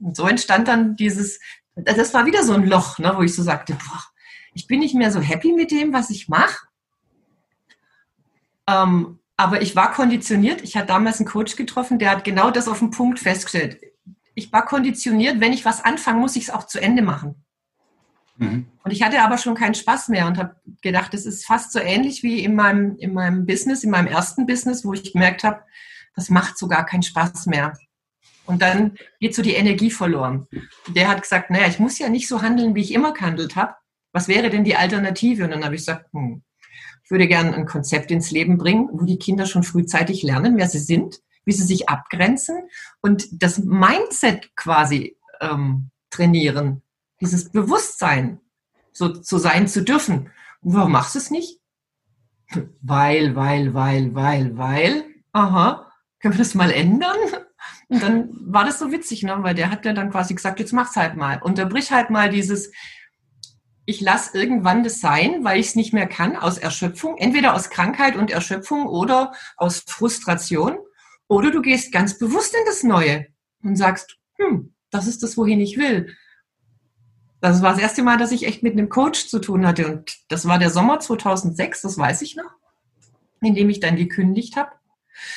Und 0.00 0.16
so 0.16 0.26
entstand 0.26 0.66
dann 0.66 0.96
dieses, 0.96 1.38
das 1.76 2.12
war 2.12 2.26
wieder 2.26 2.42
so 2.42 2.54
ein 2.54 2.66
Loch, 2.66 2.98
ne, 2.98 3.14
wo 3.16 3.22
ich 3.22 3.36
so 3.36 3.44
sagte, 3.44 3.74
boah, 3.74 4.02
ich 4.52 4.66
bin 4.66 4.80
nicht 4.80 4.96
mehr 4.96 5.12
so 5.12 5.20
happy 5.20 5.52
mit 5.52 5.70
dem, 5.70 5.92
was 5.92 6.10
ich 6.10 6.28
mache. 6.28 6.66
Ähm, 8.66 9.20
aber 9.36 9.62
ich 9.62 9.76
war 9.76 9.92
konditioniert. 9.92 10.60
Ich 10.62 10.76
hatte 10.76 10.88
damals 10.88 11.20
einen 11.20 11.28
Coach 11.28 11.54
getroffen, 11.54 12.00
der 12.00 12.10
hat 12.10 12.24
genau 12.24 12.50
das 12.50 12.66
auf 12.66 12.80
den 12.80 12.90
Punkt 12.90 13.20
festgestellt. 13.20 13.80
Ich 14.34 14.52
war 14.52 14.64
konditioniert, 14.64 15.40
wenn 15.40 15.52
ich 15.52 15.64
was 15.64 15.84
anfange, 15.84 16.20
muss 16.20 16.36
ich 16.36 16.44
es 16.44 16.50
auch 16.50 16.66
zu 16.66 16.80
Ende 16.80 17.02
machen. 17.02 17.44
Mhm. 18.36 18.66
Und 18.82 18.90
ich 18.90 19.02
hatte 19.02 19.22
aber 19.22 19.38
schon 19.38 19.54
keinen 19.54 19.74
Spaß 19.74 20.08
mehr 20.08 20.26
und 20.26 20.38
habe 20.38 20.56
gedacht, 20.82 21.14
das 21.14 21.26
ist 21.26 21.46
fast 21.46 21.72
so 21.72 21.78
ähnlich 21.78 22.22
wie 22.22 22.42
in 22.42 22.54
meinem, 22.54 22.96
in 22.96 23.12
meinem 23.12 23.46
Business, 23.46 23.84
in 23.84 23.90
meinem 23.90 24.08
ersten 24.08 24.46
Business, 24.46 24.84
wo 24.84 24.92
ich 24.92 25.12
gemerkt 25.12 25.44
habe, 25.44 25.62
das 26.16 26.30
macht 26.30 26.58
so 26.58 26.68
gar 26.68 26.84
keinen 26.84 27.02
Spaß 27.02 27.46
mehr. 27.46 27.76
Und 28.46 28.60
dann 28.60 28.96
geht 29.20 29.34
so 29.34 29.42
die 29.42 29.54
Energie 29.54 29.90
verloren. 29.90 30.46
Der 30.88 31.08
hat 31.08 31.22
gesagt, 31.22 31.50
naja, 31.50 31.66
ich 31.66 31.78
muss 31.78 31.98
ja 31.98 32.08
nicht 32.08 32.28
so 32.28 32.42
handeln, 32.42 32.74
wie 32.74 32.82
ich 32.82 32.92
immer 32.92 33.12
gehandelt 33.12 33.56
habe. 33.56 33.74
Was 34.12 34.28
wäre 34.28 34.50
denn 34.50 34.64
die 34.64 34.76
Alternative? 34.76 35.44
Und 35.44 35.50
dann 35.50 35.64
habe 35.64 35.74
ich 35.74 35.80
gesagt, 35.80 36.12
hm, 36.12 36.42
ich 37.04 37.10
würde 37.10 37.26
gerne 37.26 37.54
ein 37.54 37.66
Konzept 37.66 38.10
ins 38.10 38.30
Leben 38.30 38.58
bringen, 38.58 38.88
wo 38.92 39.04
die 39.04 39.18
Kinder 39.18 39.46
schon 39.46 39.62
frühzeitig 39.62 40.22
lernen, 40.22 40.56
wer 40.56 40.68
sie 40.68 40.78
sind, 40.78 41.20
wie 41.44 41.52
sie 41.52 41.64
sich 41.64 41.88
abgrenzen 41.88 42.68
und 43.00 43.42
das 43.42 43.58
Mindset 43.58 44.54
quasi 44.56 45.16
ähm, 45.40 45.90
trainieren, 46.10 46.82
dieses 47.20 47.50
Bewusstsein, 47.50 48.40
so, 48.92 49.14
so 49.22 49.38
sein 49.38 49.68
zu 49.68 49.82
dürfen. 49.82 50.30
Warum 50.62 50.92
machst 50.92 51.14
du 51.14 51.18
es 51.18 51.30
nicht? 51.30 51.60
Weil, 52.80 53.34
weil, 53.34 53.74
weil, 53.74 54.14
weil, 54.14 54.56
weil. 54.56 55.04
Aha, 55.32 55.90
können 56.20 56.34
wir 56.34 56.38
das 56.38 56.54
mal 56.54 56.70
ändern? 56.70 57.16
Und 57.88 58.02
dann 58.02 58.30
war 58.40 58.64
das 58.64 58.78
so 58.78 58.92
witzig, 58.92 59.22
ne? 59.22 59.36
weil 59.40 59.54
der 59.54 59.70
hat 59.70 59.84
ja 59.84 59.92
dann 59.92 60.10
quasi 60.10 60.34
gesagt, 60.34 60.58
jetzt 60.60 60.72
mach's 60.72 60.96
halt 60.96 61.16
mal. 61.16 61.40
Unterbrich 61.42 61.92
halt 61.92 62.10
mal 62.10 62.30
dieses, 62.30 62.72
ich 63.84 64.00
lasse 64.00 64.36
irgendwann 64.38 64.84
das 64.84 65.00
sein, 65.00 65.44
weil 65.44 65.60
ich 65.60 65.68
es 65.68 65.76
nicht 65.76 65.92
mehr 65.92 66.06
kann, 66.06 66.36
aus 66.36 66.58
Erschöpfung, 66.58 67.18
entweder 67.18 67.54
aus 67.54 67.70
Krankheit 67.70 68.16
und 68.16 68.30
Erschöpfung 68.30 68.86
oder 68.86 69.32
aus 69.56 69.84
Frustration. 69.86 70.78
Oder 71.34 71.50
du 71.50 71.62
gehst 71.62 71.90
ganz 71.90 72.16
bewusst 72.16 72.54
in 72.54 72.64
das 72.64 72.84
Neue 72.84 73.26
und 73.64 73.74
sagst, 73.74 74.18
hm, 74.36 74.72
das 74.90 75.08
ist 75.08 75.24
das, 75.24 75.36
wohin 75.36 75.60
ich 75.60 75.76
will. 75.76 76.14
Das 77.40 77.60
war 77.60 77.72
das 77.72 77.80
erste 77.80 78.04
Mal, 78.04 78.18
dass 78.18 78.30
ich 78.30 78.46
echt 78.46 78.62
mit 78.62 78.74
einem 78.74 78.88
Coach 78.88 79.26
zu 79.26 79.40
tun 79.40 79.66
hatte. 79.66 79.88
Und 79.88 80.16
das 80.28 80.46
war 80.46 80.60
der 80.60 80.70
Sommer 80.70 81.00
2006, 81.00 81.82
das 81.82 81.98
weiß 81.98 82.22
ich 82.22 82.36
noch, 82.36 82.52
in 83.40 83.56
dem 83.56 83.68
ich 83.68 83.80
dann 83.80 83.96
gekündigt 83.96 84.54
habe. 84.54 84.70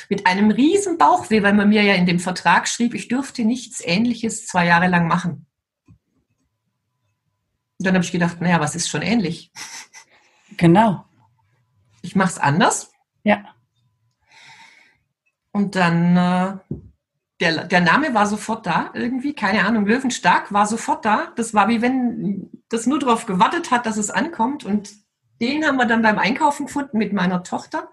Mit 0.08 0.28
einem 0.28 0.52
riesen 0.52 0.98
Bauchweh, 0.98 1.42
weil 1.42 1.54
man 1.54 1.68
mir 1.68 1.82
ja 1.82 1.94
in 1.94 2.06
dem 2.06 2.20
Vertrag 2.20 2.68
schrieb, 2.68 2.94
ich 2.94 3.08
dürfte 3.08 3.44
nichts 3.44 3.80
Ähnliches 3.84 4.46
zwei 4.46 4.66
Jahre 4.66 4.86
lang 4.86 5.08
machen. 5.08 5.46
Und 5.88 7.86
dann 7.86 7.94
habe 7.94 8.04
ich 8.04 8.12
gedacht, 8.12 8.40
naja, 8.40 8.60
was 8.60 8.76
ist 8.76 8.88
schon 8.88 9.02
ähnlich? 9.02 9.50
Genau. 10.56 11.04
Ich 12.02 12.14
mache 12.14 12.30
es 12.30 12.38
anders. 12.38 12.92
Ja. 13.24 13.52
Und 15.58 15.74
dann 15.74 16.16
äh, 16.16 16.76
der, 17.40 17.64
der 17.64 17.80
Name 17.80 18.14
war 18.14 18.26
sofort 18.26 18.64
da, 18.64 18.90
irgendwie, 18.94 19.34
keine 19.34 19.64
Ahnung, 19.64 19.86
Löwenstark 19.86 20.52
war 20.52 20.66
sofort 20.66 21.04
da. 21.04 21.32
Das 21.34 21.52
war 21.52 21.66
wie 21.66 21.82
wenn 21.82 22.48
das 22.68 22.86
nur 22.86 23.00
darauf 23.00 23.26
gewartet 23.26 23.72
hat, 23.72 23.84
dass 23.84 23.96
es 23.96 24.08
ankommt. 24.08 24.64
Und 24.64 24.92
den 25.40 25.66
haben 25.66 25.76
wir 25.76 25.86
dann 25.86 26.02
beim 26.02 26.16
Einkaufen 26.16 26.66
gefunden 26.66 26.96
mit 26.96 27.12
meiner 27.12 27.42
Tochter. 27.42 27.88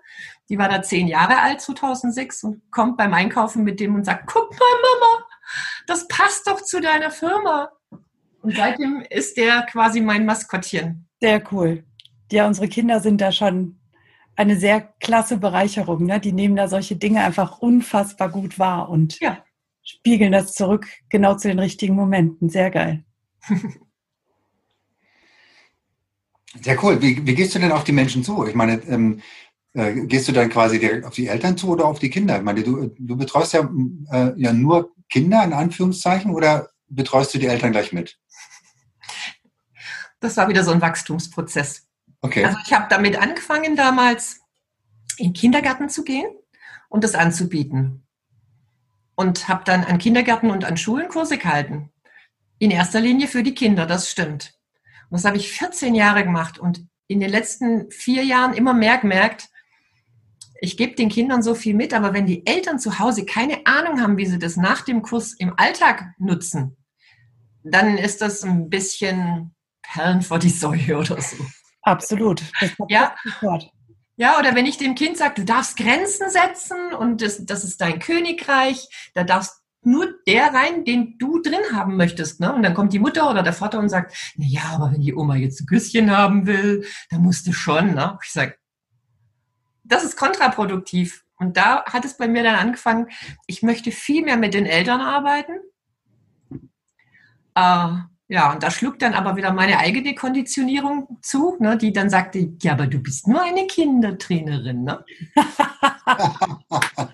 Die 0.48 0.60
war 0.60 0.70
da 0.70 0.84
zehn 0.84 1.08
Jahre 1.08 1.40
alt, 1.40 1.60
2006, 1.60 2.44
und 2.44 2.72
kommt 2.72 2.98
beim 2.98 3.16
Einkaufen 3.16 3.64
mit 3.64 3.80
dem 3.80 3.96
und 3.96 4.04
sagt, 4.04 4.28
guck 4.28 4.52
mal, 4.52 4.60
Mama, 4.60 5.26
das 5.88 6.08
passt 6.08 6.46
doch 6.46 6.62
zu 6.62 6.80
deiner 6.80 7.10
Firma. 7.10 7.72
Und 8.44 8.56
seitdem 8.56 9.04
ist 9.10 9.38
der 9.38 9.64
quasi 9.64 10.02
mein 10.02 10.28
Maskottchen. 10.28 11.10
Sehr 11.20 11.42
cool. 11.52 11.84
Ja, 12.32 12.46
unsere 12.46 12.68
Kinder 12.68 13.00
sind 13.00 13.22
da 13.22 13.32
schon 13.32 13.80
eine 14.36 14.58
sehr 14.58 14.82
klasse 15.00 15.38
Bereicherung. 15.38 16.06
Ne? 16.06 16.20
Die 16.20 16.34
nehmen 16.34 16.56
da 16.56 16.68
solche 16.68 16.96
Dinge 16.96 17.24
einfach 17.24 17.60
unfassbar 17.60 18.30
gut 18.30 18.60
wahr 18.60 18.90
und 18.90 19.20
ja. 19.20 19.44
spiegeln 19.82 20.32
das 20.32 20.54
zurück 20.54 20.88
genau 21.10 21.36
zu 21.36 21.48
den 21.48 21.60
richtigen 21.60 21.96
Momenten. 21.96 22.50
Sehr 22.50 22.72
geil. 22.72 23.04
Sehr 26.62 26.82
cool. 26.84 27.02
Wie, 27.02 27.26
wie, 27.26 27.36
gehst 27.36 27.54
du 27.54 27.60
denn 27.60 27.74
auf 27.74 27.84
die 27.84 27.92
Menschen 27.92 28.24
zu? 28.24 28.46
Ich 28.48 28.56
meine, 28.56 28.82
ähm, 28.88 29.22
äh, 29.74 29.94
gehst 30.06 30.28
du 30.28 30.32
dann 30.32 30.50
quasi 30.50 30.80
direkt 30.80 31.06
auf 31.06 31.14
die 31.14 31.28
Eltern 31.28 31.58
zu 31.58 31.68
oder 31.68 31.86
auf 31.86 32.00
die 32.00 32.10
Kinder? 32.10 32.38
Ich 32.38 32.44
meine, 32.44 32.64
du, 32.64 32.96
du 32.98 33.18
betreust 33.18 33.54
ja, 33.54 33.70
äh, 34.12 34.32
ja 34.38 34.54
nur 34.54 34.94
Kinder 35.10 35.44
in 35.44 35.52
Anführungszeichen 35.52 36.32
oder 36.32 36.70
betreust 36.88 37.34
du 37.34 37.40
die 37.40 37.48
Eltern 37.48 37.74
gleich 37.74 37.92
mit? 37.92 38.18
Das 40.22 40.38
war 40.38 40.48
wieder 40.48 40.64
so 40.64 40.72
ein 40.72 40.82
Wachstumsprozess. 40.82 41.86
Okay. 42.26 42.44
Also 42.44 42.58
ich 42.66 42.74
habe 42.74 42.88
damit 42.90 43.18
angefangen, 43.18 43.76
damals 43.76 44.42
in 45.18 45.28
den 45.28 45.34
Kindergarten 45.34 45.90
zu 45.90 46.04
gehen 46.04 46.26
und 46.90 47.04
das 47.04 47.14
anzubieten. 47.14 48.08
Und 49.14 49.48
habe 49.48 49.64
dann 49.64 49.84
an 49.84 50.00
Kindergärten 50.00 50.50
und 50.50 50.66
an 50.66 50.76
Schulen 50.76 51.08
Kurse 51.08 51.38
gehalten. 51.38 51.92
In 52.58 52.72
erster 52.72 53.00
Linie 53.00 53.28
für 53.28 53.44
die 53.44 53.54
Kinder, 53.54 53.86
das 53.86 54.10
stimmt. 54.10 54.56
Und 55.10 55.20
das 55.20 55.26
habe 55.26 55.38
ich 55.38 55.52
14 55.52 55.94
Jahre 55.94 56.24
gemacht 56.24 56.58
und 56.58 56.88
in 57.08 57.20
den 57.20 57.30
letzten 57.30 57.92
vier 57.92 58.24
Jahren 58.24 58.56
immer 58.56 58.74
mehr 58.74 58.98
gemerkt, 58.98 59.50
ich 60.60 60.78
gebe 60.78 60.96
den 60.96 61.10
Kindern 61.10 61.44
so 61.44 61.54
viel 61.54 61.76
mit, 61.76 61.94
aber 61.94 62.14
wenn 62.14 62.26
die 62.26 62.48
Eltern 62.48 62.80
zu 62.80 62.98
Hause 62.98 63.26
keine 63.26 63.68
Ahnung 63.68 64.02
haben, 64.02 64.18
wie 64.18 64.26
sie 64.26 64.40
das 64.40 64.58
nach 64.58 64.82
dem 64.82 65.04
Kurs 65.04 65.34
im 65.34 65.54
Alltag 65.58 66.16
nutzen, 66.18 66.76
dann 67.64 68.00
ist 68.00 68.22
das 68.22 68.44
ein 68.44 68.70
bisschen 68.70 69.54
Perlen 69.84 70.24
vor 70.24 70.40
die 70.40 70.50
Säue 70.50 70.98
oder 70.98 71.22
so. 71.22 71.38
Absolut. 71.86 72.42
ja. 72.90 73.16
Ja, 74.18 74.40
oder 74.40 74.56
wenn 74.56 74.66
ich 74.66 74.78
dem 74.78 74.96
Kind 74.96 75.18
sage, 75.18 75.34
du 75.36 75.46
darfst 75.46 75.76
Grenzen 75.76 76.30
setzen 76.30 76.94
und 76.94 77.22
das, 77.22 77.46
das 77.46 77.66
ist 77.66 77.82
dein 77.82 78.00
Königreich, 78.00 78.88
da 79.14 79.26
darfst 79.26 79.62
nur 79.82 80.08
der 80.26 80.54
rein, 80.54 80.84
den 80.86 81.18
du 81.18 81.42
drin 81.42 81.74
haben 81.74 81.96
möchtest. 81.98 82.40
Ne? 82.40 82.54
Und 82.54 82.64
dann 82.64 82.74
kommt 82.74 82.94
die 82.94 83.00
Mutter 83.00 83.30
oder 83.30 83.44
der 83.44 83.54
Vater 83.54 83.78
und 83.78 83.90
sagt, 83.90 84.34
na 84.36 84.46
ja, 84.48 84.64
aber 84.74 84.94
wenn 84.94 85.02
die 85.02 85.14
Oma 85.14 85.36
jetzt 85.36 85.62
ein 85.62 85.68
Küsschen 85.68 86.16
haben 86.16 86.48
will, 86.48 86.86
dann 87.12 87.22
musst 87.22 87.46
du 87.46 87.54
schon. 87.54 87.94
Ne? 87.94 88.18
Ich 88.24 88.32
sage, 88.32 88.56
das 89.84 90.04
ist 90.04 90.18
kontraproduktiv. 90.18 91.24
Und 91.38 91.58
da 91.58 91.84
hat 91.86 92.06
es 92.06 92.18
bei 92.18 92.28
mir 92.28 92.44
dann 92.44 92.56
angefangen, 92.56 93.08
ich 93.48 93.62
möchte 93.62 93.92
viel 93.92 94.24
mehr 94.24 94.38
mit 94.38 94.54
den 94.54 94.66
Eltern 94.66 95.02
arbeiten. 95.02 95.60
Äh, 97.54 98.15
ja, 98.28 98.52
und 98.52 98.64
da 98.64 98.72
schlug 98.72 98.98
dann 98.98 99.14
aber 99.14 99.36
wieder 99.36 99.54
meine 99.54 99.78
eigene 99.78 100.16
Konditionierung 100.16 101.20
zu, 101.22 101.58
ne, 101.60 101.78
die 101.78 101.94
dann 101.94 102.10
sagte, 102.10 102.54
ja, 102.62 102.74
aber 102.74 102.88
du 102.88 103.00
bist 103.00 103.28
nur 103.28 103.42
eine 103.42 103.68
Kindertrainerin, 103.68 104.84
ne? 104.84 105.06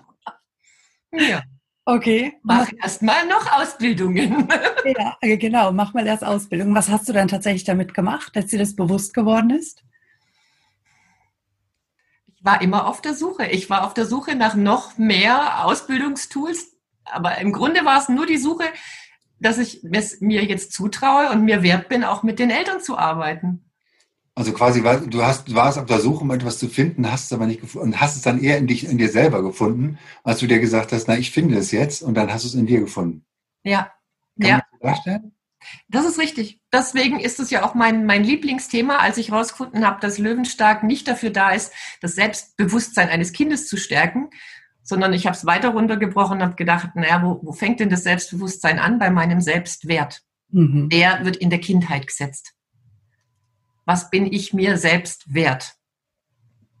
ja. 1.12 1.42
Okay. 1.84 2.38
Mach 2.42 2.70
erstmal 2.80 3.26
noch 3.26 3.50
Ausbildungen. 3.52 4.48
ja, 4.96 5.36
genau, 5.36 5.72
mach 5.72 5.92
mal 5.92 6.06
erst 6.06 6.24
Ausbildung. 6.24 6.74
Was 6.74 6.88
hast 6.88 7.08
du 7.08 7.12
dann 7.12 7.28
tatsächlich 7.28 7.64
damit 7.64 7.92
gemacht, 7.92 8.32
als 8.36 8.50
dir 8.50 8.60
das 8.60 8.76
bewusst 8.76 9.12
geworden 9.12 9.50
ist? 9.50 9.84
Ich 12.28 12.44
war 12.44 12.62
immer 12.62 12.86
auf 12.86 13.02
der 13.02 13.14
Suche. 13.14 13.46
Ich 13.46 13.68
war 13.68 13.84
auf 13.84 13.94
der 13.94 14.06
Suche 14.06 14.36
nach 14.36 14.54
noch 14.54 14.96
mehr 14.96 15.64
Ausbildungstools. 15.64 16.76
Aber 17.04 17.38
im 17.38 17.52
Grunde 17.52 17.84
war 17.84 17.98
es 17.98 18.08
nur 18.08 18.26
die 18.26 18.38
Suche, 18.38 18.64
dass 19.42 19.58
ich 19.58 19.84
es 19.84 20.20
mir 20.20 20.44
jetzt 20.44 20.72
zutraue 20.72 21.30
und 21.30 21.44
mir 21.44 21.62
wert 21.62 21.88
bin, 21.88 22.04
auch 22.04 22.22
mit 22.22 22.38
den 22.38 22.50
Eltern 22.50 22.80
zu 22.80 22.96
arbeiten. 22.96 23.64
Also 24.34 24.52
quasi, 24.52 24.82
du 24.82 25.22
hast, 25.22 25.48
du 25.48 25.54
warst 25.54 25.78
auf 25.78 25.84
der 25.84 26.00
Suche, 26.00 26.22
um 26.22 26.30
etwas 26.30 26.58
zu 26.58 26.68
finden, 26.68 27.10
hast 27.10 27.26
es 27.26 27.32
aber 27.34 27.46
nicht 27.46 27.60
gefunden 27.60 27.88
und 27.88 28.00
hast 28.00 28.16
es 28.16 28.22
dann 28.22 28.42
eher 28.42 28.56
in 28.56 28.66
dich, 28.66 28.84
in 28.84 28.96
dir 28.96 29.10
selber 29.10 29.42
gefunden, 29.42 29.98
als 30.24 30.38
du 30.38 30.46
dir 30.46 30.58
gesagt 30.58 30.92
hast, 30.92 31.06
na, 31.06 31.18
ich 31.18 31.32
finde 31.32 31.58
es 31.58 31.70
jetzt 31.70 32.02
und 32.02 32.14
dann 32.14 32.32
hast 32.32 32.44
du 32.44 32.48
es 32.48 32.54
in 32.54 32.66
dir 32.66 32.80
gefunden. 32.80 33.26
Ja. 33.62 33.92
Kann 34.40 34.48
ja. 34.48 34.62
Das, 34.80 35.00
das 35.88 36.06
ist 36.06 36.18
richtig. 36.18 36.60
Deswegen 36.72 37.20
ist 37.20 37.40
es 37.40 37.50
ja 37.50 37.62
auch 37.62 37.74
mein, 37.74 38.06
mein 38.06 38.24
Lieblingsthema, 38.24 38.96
als 38.96 39.18
ich 39.18 39.30
herausgefunden 39.30 39.86
habe, 39.86 40.00
dass 40.00 40.18
Löwenstark 40.18 40.82
nicht 40.82 41.06
dafür 41.08 41.30
da 41.30 41.50
ist, 41.50 41.72
das 42.00 42.14
Selbstbewusstsein 42.14 43.10
eines 43.10 43.32
Kindes 43.32 43.68
zu 43.68 43.76
stärken, 43.76 44.30
sondern 44.82 45.12
ich 45.12 45.26
habe 45.26 45.36
es 45.36 45.46
weiter 45.46 45.70
runtergebrochen 45.70 46.38
und 46.38 46.42
habe 46.42 46.56
gedacht, 46.56 46.90
naja, 46.94 47.22
wo, 47.22 47.40
wo 47.42 47.52
fängt 47.52 47.80
denn 47.80 47.90
das 47.90 48.02
Selbstbewusstsein 48.02 48.78
an? 48.78 48.98
Bei 48.98 49.10
meinem 49.10 49.40
Selbstwert. 49.40 50.22
Mhm. 50.50 50.88
Der 50.88 51.24
wird 51.24 51.36
in 51.36 51.50
der 51.50 51.60
Kindheit 51.60 52.06
gesetzt. 52.06 52.54
Was 53.84 54.10
bin 54.10 54.30
ich 54.32 54.52
mir 54.52 54.76
selbst 54.76 55.32
wert? 55.32 55.74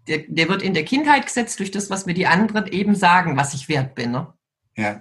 Der, 0.08 0.18
der 0.26 0.48
wird 0.48 0.62
in 0.62 0.74
der 0.74 0.84
Kindheit 0.84 1.26
gesetzt 1.26 1.58
durch 1.60 1.70
das, 1.70 1.90
was 1.90 2.06
mir 2.06 2.14
die 2.14 2.26
anderen 2.26 2.66
eben 2.66 2.94
sagen, 2.94 3.36
was 3.36 3.54
ich 3.54 3.68
wert 3.68 3.94
bin. 3.94 4.12
Ne? 4.12 4.32
Ja. 4.76 5.00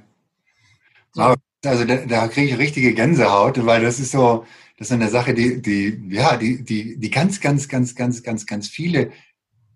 So. 1.14 1.36
Also 1.64 1.86
da, 1.86 1.98
da 1.98 2.28
kriege 2.28 2.54
ich 2.54 2.58
richtige 2.58 2.94
Gänsehaut, 2.94 3.64
weil 3.66 3.84
das 3.84 4.00
ist 4.00 4.12
so, 4.12 4.46
das 4.78 4.88
ist 4.88 4.94
eine 4.94 5.10
Sache, 5.10 5.36
die, 5.36 5.62
die, 5.62 6.02
ja, 6.10 6.38
die, 6.38 6.64
die, 6.64 6.98
die 6.98 7.12
ganz, 7.12 7.40
ganz, 7.40 7.68
ganz, 7.68 7.94
ganz, 7.96 8.24
ganz, 8.24 8.48
ganz 8.48 8.68
viele 8.68 9.12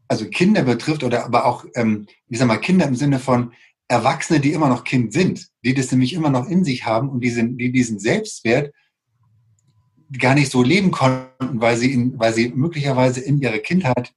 also 0.07 0.27
Kinder 0.29 0.63
betrifft 0.63 1.03
oder 1.03 1.25
aber 1.25 1.45
auch, 1.45 1.65
ähm, 1.75 2.07
ich 2.27 2.37
sag 2.37 2.47
mal, 2.47 2.57
Kinder 2.57 2.87
im 2.87 2.95
Sinne 2.95 3.19
von 3.19 3.53
Erwachsene, 3.87 4.39
die 4.39 4.53
immer 4.53 4.69
noch 4.69 4.83
Kind 4.83 5.13
sind, 5.13 5.47
die 5.63 5.73
das 5.73 5.91
nämlich 5.91 6.13
immer 6.13 6.29
noch 6.29 6.47
in 6.47 6.63
sich 6.63 6.85
haben 6.85 7.09
und 7.09 7.21
die, 7.21 7.29
sind, 7.29 7.57
die 7.57 7.71
diesen 7.71 7.99
Selbstwert 7.99 8.73
gar 10.19 10.35
nicht 10.35 10.51
so 10.51 10.63
leben 10.63 10.91
konnten, 10.91 11.61
weil 11.61 11.77
sie, 11.77 11.93
in, 11.93 12.19
weil 12.19 12.33
sie 12.33 12.49
möglicherweise 12.49 13.21
in 13.21 13.39
ihrer 13.39 13.59
Kindheit 13.59 14.13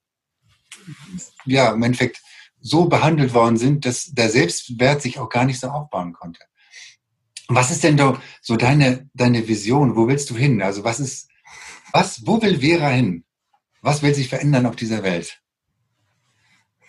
ja 1.45 1.73
im 1.73 1.83
Endeffekt 1.83 2.23
so 2.61 2.87
behandelt 2.87 3.35
worden 3.35 3.57
sind, 3.57 3.85
dass 3.85 4.07
der 4.07 4.30
Selbstwert 4.30 5.02
sich 5.02 5.18
auch 5.18 5.28
gar 5.28 5.45
nicht 5.45 5.61
so 5.61 5.68
aufbauen 5.68 6.12
konnte. 6.12 6.40
Was 7.49 7.71
ist 7.71 7.85
denn 7.85 7.99
so 8.42 8.57
deine, 8.57 9.09
deine 9.14 9.49
Vision? 9.49 9.97
Wo 9.97 10.07
willst 10.07 10.28
du 10.30 10.37
hin? 10.37 10.61
Also 10.61 10.85
was 10.85 11.00
ist, 11.00 11.30
was, 11.92 12.26
wo 12.26 12.42
will 12.42 12.61
Vera 12.61 12.88
hin? 12.88 13.25
Was 13.80 14.02
will 14.02 14.14
sich 14.14 14.28
verändern 14.28 14.66
auf 14.66 14.76
dieser 14.76 15.02
Welt? 15.02 15.40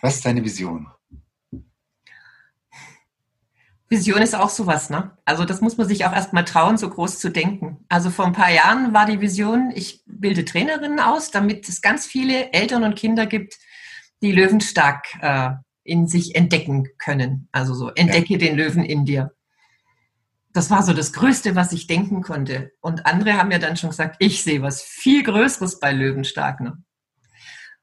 Was 0.02 0.16
ist 0.16 0.26
deine 0.26 0.44
Vision? 0.44 0.86
Vision 3.90 4.22
ist 4.22 4.36
auch 4.36 4.50
sowas, 4.50 4.88
ne? 4.88 5.18
Also 5.24 5.44
das 5.44 5.60
muss 5.60 5.76
man 5.76 5.88
sich 5.88 6.04
auch 6.06 6.12
erstmal 6.12 6.44
trauen, 6.44 6.78
so 6.78 6.88
groß 6.88 7.18
zu 7.18 7.28
denken. 7.28 7.84
Also 7.88 8.10
vor 8.10 8.24
ein 8.24 8.32
paar 8.32 8.52
Jahren 8.52 8.94
war 8.94 9.04
die 9.04 9.20
Vision, 9.20 9.72
ich 9.74 10.04
bilde 10.06 10.44
Trainerinnen 10.44 11.00
aus, 11.00 11.32
damit 11.32 11.68
es 11.68 11.82
ganz 11.82 12.06
viele 12.06 12.52
Eltern 12.52 12.84
und 12.84 12.94
Kinder 12.94 13.26
gibt, 13.26 13.58
die 14.22 14.30
Löwenstark 14.30 15.06
äh, 15.20 15.50
in 15.82 16.06
sich 16.06 16.36
entdecken 16.36 16.88
können. 16.98 17.48
Also 17.50 17.74
so, 17.74 17.90
entdecke 17.90 18.34
ja. 18.34 18.38
den 18.38 18.56
Löwen 18.56 18.84
in 18.84 19.04
dir. 19.06 19.32
Das 20.52 20.70
war 20.70 20.84
so 20.84 20.92
das 20.92 21.12
Größte, 21.12 21.56
was 21.56 21.72
ich 21.72 21.88
denken 21.88 22.22
konnte. 22.22 22.70
Und 22.80 23.06
andere 23.06 23.34
haben 23.34 23.50
ja 23.50 23.58
dann 23.58 23.76
schon 23.76 23.90
gesagt, 23.90 24.16
ich 24.20 24.44
sehe 24.44 24.62
was 24.62 24.82
viel 24.82 25.24
Größeres 25.24 25.80
bei 25.80 25.92
Löwenstark. 25.92 26.60
Ne? 26.60 26.80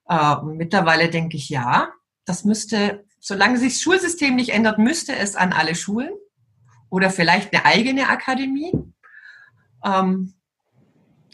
Äh, 0.08 0.38
mittlerweile 0.44 1.10
denke 1.10 1.36
ich, 1.36 1.50
ja, 1.50 1.90
das 2.28 2.46
müsste 2.46 3.04
solange 3.20 3.58
sich 3.58 3.74
das 3.74 3.82
Schulsystem 3.82 4.36
nicht 4.36 4.50
ändert, 4.50 4.80
müsste 4.80 5.16
es 5.16 5.36
an 5.36 5.54
alle 5.54 5.76
Schulen 5.76 6.12
oder 6.90 7.10
vielleicht 7.10 7.54
eine 7.54 7.66
eigene 7.66 8.08
Akademie. 8.08 8.72
Ähm, 9.84 10.34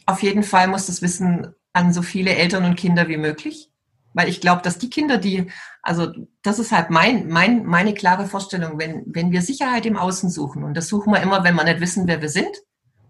auf 0.05 0.23
jeden 0.23 0.43
Fall 0.43 0.67
muss 0.67 0.87
das 0.87 1.01
Wissen 1.01 1.53
an 1.71 1.93
so 1.93 2.01
viele 2.01 2.35
Eltern 2.35 2.65
und 2.65 2.75
Kinder 2.75 3.07
wie 3.07 3.17
möglich. 3.17 3.69
Weil 4.15 4.29
ich 4.29 4.41
glaube, 4.41 4.61
dass 4.61 4.77
die 4.77 4.89
Kinder, 4.89 5.17
die, 5.17 5.51
also 5.81 6.11
das 6.43 6.59
ist 6.59 6.71
halt 6.71 6.91
mein, 6.91 7.27
mein, 7.29 7.65
meine 7.65 7.95
klare 7.95 8.27
Vorstellung, 8.27 8.77
wenn, 8.77 9.03
wenn 9.07 9.31
wir 9.31 9.41
Sicherheit 9.41 9.87
im 9.87 9.97
Außen 9.97 10.29
suchen, 10.29 10.63
und 10.63 10.75
das 10.75 10.87
suchen 10.87 11.13
wir 11.13 11.21
immer, 11.21 11.43
wenn 11.43 11.55
wir 11.55 11.63
nicht 11.63 11.79
wissen, 11.79 12.07
wer 12.07 12.21
wir 12.21 12.29
sind 12.29 12.55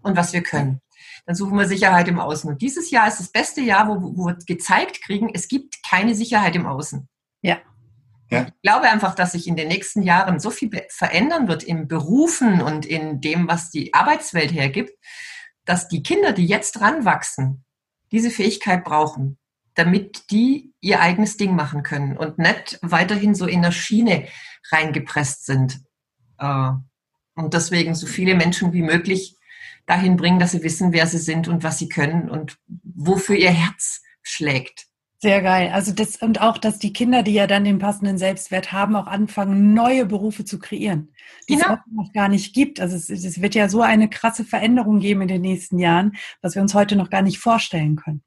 und 0.02 0.16
was 0.16 0.32
wir 0.32 0.44
können, 0.44 0.80
dann 1.26 1.36
suchen 1.36 1.58
wir 1.58 1.68
Sicherheit 1.68 2.08
im 2.08 2.20
Außen. 2.20 2.50
Und 2.50 2.62
dieses 2.62 2.90
Jahr 2.90 3.08
ist 3.08 3.20
das 3.20 3.32
beste 3.32 3.60
Jahr, 3.60 3.90
wo, 3.90 4.18
wo 4.18 4.28
wir 4.28 4.38
gezeigt 4.46 5.02
kriegen, 5.02 5.30
es 5.34 5.50
gibt 5.50 5.84
keine 5.90 6.16
Sicherheit 6.16 6.56
im 6.56 6.66
Außen. 6.66 7.10
Ja. 7.42 7.58
Ja. 8.34 8.48
Ich 8.48 8.62
glaube 8.64 8.90
einfach, 8.90 9.16
dass 9.16 9.34
sich 9.34 9.48
in 9.48 9.56
den 9.56 9.68
nächsten 9.68 10.02
Jahren 10.02 10.40
so 10.40 10.50
viel 10.50 10.70
verändern 10.90 11.48
wird 11.48 11.64
im 11.64 11.88
Berufen 11.88 12.62
und 12.62 12.86
in 12.86 13.22
dem, 13.22 13.48
was 13.48 13.70
die 13.70 13.94
Arbeitswelt 13.94 14.52
hergibt, 14.52 14.92
dass 15.66 15.88
die 15.88 16.04
Kinder, 16.04 16.32
die 16.34 16.46
jetzt 16.46 16.82
ranwachsen, 16.82 17.64
diese 18.12 18.30
Fähigkeit 18.30 18.84
brauchen, 18.84 19.38
damit 19.76 20.32
die 20.32 20.74
ihr 20.82 21.00
eigenes 21.00 21.38
Ding 21.38 21.56
machen 21.56 21.84
können 21.84 22.18
und 22.18 22.38
nicht 22.38 22.80
weiterhin 22.82 23.36
so 23.36 23.46
in 23.46 23.62
der 23.62 23.72
Schiene 23.72 24.28
reingepresst 24.72 25.46
sind. 25.46 25.82
Äh, 26.38 26.72
und 27.36 27.54
deswegen 27.54 27.96
so 27.96 28.06
viele 28.06 28.36
Menschen 28.36 28.74
wie 28.74 28.84
möglich 28.84 29.38
dahin 29.86 30.18
bringen, 30.18 30.40
dass 30.40 30.52
sie 30.52 30.64
wissen, 30.64 30.94
wer 30.94 31.08
sie 31.08 31.18
sind 31.18 31.48
und 31.48 31.64
was 31.64 31.80
sie 31.80 31.90
können 31.90 32.30
und 32.30 32.58
wofür 32.84 33.36
ihr 33.36 33.52
Herz 33.52 34.02
schlägt. 34.22 34.88
Sehr 35.24 35.42
geil. 35.42 35.72
Also 35.74 35.94
das 35.94 36.18
und 36.18 36.42
auch, 36.42 36.58
dass 36.58 36.80
die 36.80 36.92
Kinder, 36.92 37.24
die 37.24 37.32
ja 37.32 37.48
dann 37.48 37.64
den 37.64 37.80
passenden 37.80 38.18
Selbstwert 38.18 38.74
haben, 38.74 38.94
auch 38.98 39.08
anfangen, 39.08 39.74
neue 39.74 40.06
Berufe 40.06 40.44
zu 40.44 40.60
kreieren, 40.60 41.14
die 41.48 41.56
genau. 41.56 41.76
es 41.76 41.80
noch 41.94 42.12
gar 42.12 42.28
nicht 42.28 42.54
gibt. 42.54 42.82
Also 42.82 42.98
es, 42.98 43.10
es, 43.10 43.42
wird 43.42 43.56
ja 43.56 43.70
so 43.70 43.82
eine 43.82 44.10
krasse 44.10 44.44
Veränderung 44.44 45.00
geben 45.00 45.22
in 45.22 45.30
den 45.30 45.42
nächsten 45.42 45.80
Jahren, 45.80 46.18
was 46.42 46.56
wir 46.56 46.62
uns 46.62 46.74
heute 46.74 46.98
noch 46.98 47.10
gar 47.10 47.22
nicht 47.22 47.40
vorstellen 47.40 47.96
können. 47.96 48.22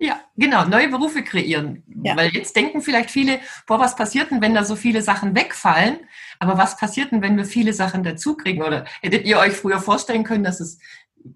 Ja, 0.00 0.18
genau, 0.36 0.64
neue 0.64 0.88
Berufe 0.88 1.22
kreieren. 1.22 1.84
Ja. 2.02 2.16
Weil 2.16 2.30
jetzt 2.30 2.56
denken 2.56 2.82
vielleicht 2.82 3.12
viele, 3.12 3.38
boah, 3.68 3.78
was 3.78 3.94
passiert 3.94 4.32
denn, 4.32 4.42
wenn 4.42 4.52
da 4.52 4.64
so 4.64 4.74
viele 4.74 5.02
Sachen 5.02 5.36
wegfallen? 5.36 6.00
Aber 6.40 6.58
was 6.58 6.76
passiert 6.76 7.12
denn, 7.12 7.22
wenn 7.22 7.36
wir 7.36 7.44
viele 7.44 7.72
Sachen 7.72 8.02
dazukriegen? 8.02 8.64
Oder 8.64 8.84
hättet 9.00 9.24
ihr 9.26 9.38
euch 9.38 9.52
früher 9.52 9.78
vorstellen 9.78 10.24
können, 10.24 10.42
dass 10.42 10.58
es 10.58 10.80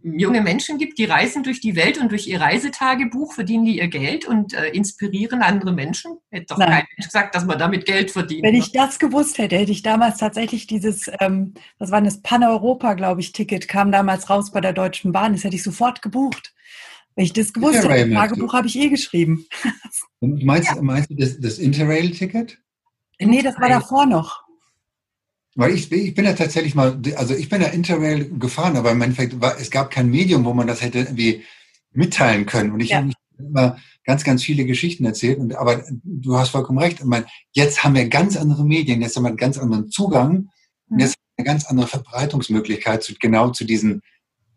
junge 0.03 0.41
Menschen 0.41 0.79
gibt, 0.79 0.99
die 0.99 1.05
reisen 1.05 1.43
durch 1.43 1.61
die 1.61 1.77
Welt 1.77 1.99
und 1.99 2.11
durch 2.11 2.27
ihr 2.27 2.41
Reisetagebuch 2.41 3.33
verdienen 3.33 3.65
die 3.65 3.79
ihr 3.79 3.89
Geld 3.89 4.27
und 4.27 4.55
äh, 4.55 4.69
inspirieren 4.69 5.43
andere 5.43 5.73
Menschen. 5.73 6.19
Hätte 6.31 6.47
doch 6.51 6.59
Nein. 6.59 6.69
kein 6.69 6.87
Mensch 6.97 7.07
gesagt, 7.07 7.35
dass 7.35 7.45
man 7.45 7.59
damit 7.59 7.87
Geld 7.87 8.11
verdient. 8.11 8.45
Wenn 8.45 8.55
ich 8.55 8.73
das 8.73 8.99
gewusst 8.99 9.39
hätte, 9.39 9.57
hätte 9.57 9.73
ich 9.73 9.83
damals 9.83 10.19
tatsächlich 10.19 10.67
dieses, 10.67 11.11
ähm, 11.21 11.55
was 11.79 11.91
war 11.91 12.01
das, 12.01 12.23
Pan-Europa, 12.23 12.95
glaube 12.95 13.21
ich, 13.21 13.33
Ticket, 13.33 13.69
kam 13.69 13.93
damals 13.93 14.31
raus 14.31 14.51
bei 14.53 14.61
der 14.61 14.73
Deutschen 14.73 15.13
Bahn. 15.13 15.33
Das 15.33 15.45
hätte 15.45 15.57
ich 15.57 15.63
sofort 15.63 16.03
gebucht. 16.03 16.55
Wenn 17.17 17.25
ich 17.25 17.33
das 17.33 17.53
gewusst 17.53 17.85
hätte, 17.87 18.09
das 18.09 18.19
Tagebuch 18.19 18.53
habe 18.55 18.67
ich 18.67 18.77
eh 18.77 18.89
geschrieben. 18.89 19.47
Und 20.21 20.45
meinst, 20.45 20.69
ja. 20.75 20.83
meinst 20.83 21.11
du 21.11 21.15
das, 21.15 21.39
das 21.41 21.59
Interrail-Ticket? 21.59 22.59
Nee, 23.19 23.43
das 23.43 23.59
war 23.61 23.69
davor 23.69 24.07
noch. 24.07 24.45
Weil 25.57 25.75
ich, 25.75 25.91
ich 25.91 26.15
bin 26.15 26.25
ja 26.25 26.33
tatsächlich 26.35 26.75
mal, 26.75 27.01
also 27.17 27.35
ich 27.35 27.49
bin 27.49 27.61
ja 27.61 27.69
Interrail 27.69 28.31
gefahren, 28.39 28.77
aber 28.77 28.93
im 28.93 29.03
Endeffekt 29.03 29.41
war, 29.41 29.59
es 29.59 29.71
gab 29.71 29.91
kein 29.91 30.09
Medium, 30.09 30.45
wo 30.45 30.55
man 30.55 30.67
das 30.67 30.81
hätte 30.81 30.99
irgendwie 30.99 31.45
mitteilen 31.93 32.47
können. 32.47 32.71
Und 32.71 32.81
ich 32.81 32.91
ja. 32.91 32.99
habe 32.99 33.11
immer 33.39 33.79
ganz, 34.05 34.25
ganz 34.25 34.45
viele 34.45 34.65
Geschichten 34.65 35.05
erzählt. 35.05 35.39
Und, 35.39 35.55
aber 35.57 35.85
du 36.05 36.37
hast 36.37 36.51
vollkommen 36.51 36.79
recht. 36.79 37.01
Ich 37.01 37.05
meine, 37.05 37.27
jetzt 37.53 37.83
haben 37.83 37.95
wir 37.95 38.09
ganz 38.09 38.37
andere 38.37 38.65
Medien, 38.65 39.03
jetzt 39.03 39.17
haben 39.17 39.25
wir 39.25 39.29
einen 39.29 39.37
ganz 39.37 39.59
anderen 39.59 39.91
Zugang. 39.91 40.51
Und 40.89 40.97
mhm. 40.97 41.01
jetzt 41.01 41.17
haben 41.17 41.37
wir 41.37 41.45
eine 41.45 41.47
ganz 41.47 41.65
andere 41.67 41.87
Verbreitungsmöglichkeit 41.89 43.03
zu, 43.03 43.15
genau 43.15 43.51
zu 43.51 43.65
diesen, 43.65 44.03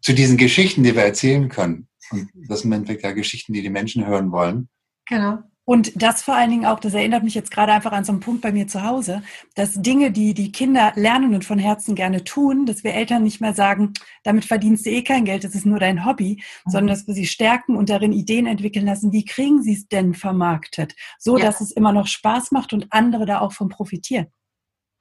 zu 0.02 0.14
diesen 0.14 0.38
Geschichten, 0.38 0.84
die 0.84 0.96
wir 0.96 1.04
erzählen 1.04 1.50
können. 1.50 1.88
Und 2.12 2.30
das 2.48 2.62
sind 2.62 2.72
im 2.72 2.74
Endeffekt 2.74 3.04
ja 3.04 3.12
Geschichten, 3.12 3.54
die 3.54 3.62
die 3.62 3.70
Menschen 3.70 4.06
hören 4.06 4.32
wollen. 4.32 4.70
Genau. 5.08 5.40
Und 5.66 6.02
das 6.02 6.22
vor 6.22 6.36
allen 6.36 6.50
Dingen 6.50 6.66
auch, 6.66 6.80
das 6.80 6.94
erinnert 6.94 7.24
mich 7.24 7.36
jetzt 7.36 7.52
gerade 7.52 7.72
einfach 7.72 7.94
an 7.94 8.04
so 8.04 8.12
einen 8.12 8.20
Punkt 8.20 8.42
bei 8.42 8.52
mir 8.52 8.68
zu 8.68 8.84
Hause, 8.84 9.24
dass 9.56 9.82
Dinge, 9.82 10.12
die 10.12 10.34
die 10.34 10.52
Kinder 10.52 10.92
lernen 10.96 11.34
und 11.34 11.46
von 11.46 11.58
Herzen 11.58 11.96
gerne 11.96 12.26
tun, 12.26 12.66
dass 12.66 12.84
wir 12.84 12.94
Eltern 12.94 13.24
nicht 13.24 13.40
mehr 13.40 13.54
sagen, 13.54 13.94
damit 14.24 14.44
verdienst 14.44 14.86
du 14.86 14.90
eh 14.90 15.04
kein 15.04 15.24
Geld, 15.24 15.46
das 15.46 15.56
ist 15.56 15.66
nur 15.66 15.80
dein 15.80 16.06
Hobby, 16.06 16.42
mhm. 16.66 16.70
sondern 16.70 16.88
dass 16.96 17.08
wir 17.08 17.14
sie 17.14 17.26
stärken 17.26 17.78
und 17.78 17.90
darin 17.90 18.12
Ideen 18.12 18.46
entwickeln 18.46 18.86
lassen, 18.86 19.14
wie 19.14 19.24
kriegen 19.24 19.64
sie 19.64 19.74
es 19.74 19.88
denn 19.88 20.14
vermarktet, 20.14 20.96
so 21.18 21.38
ja. 21.38 21.46
dass 21.46 21.62
es 21.62 21.72
immer 21.72 21.94
noch 21.94 22.08
Spaß 22.08 22.52
macht 22.52 22.74
und 22.74 22.88
andere 22.92 23.26
da 23.26 23.40
auch 23.40 23.54
von 23.54 23.70
profitieren. 23.70 24.28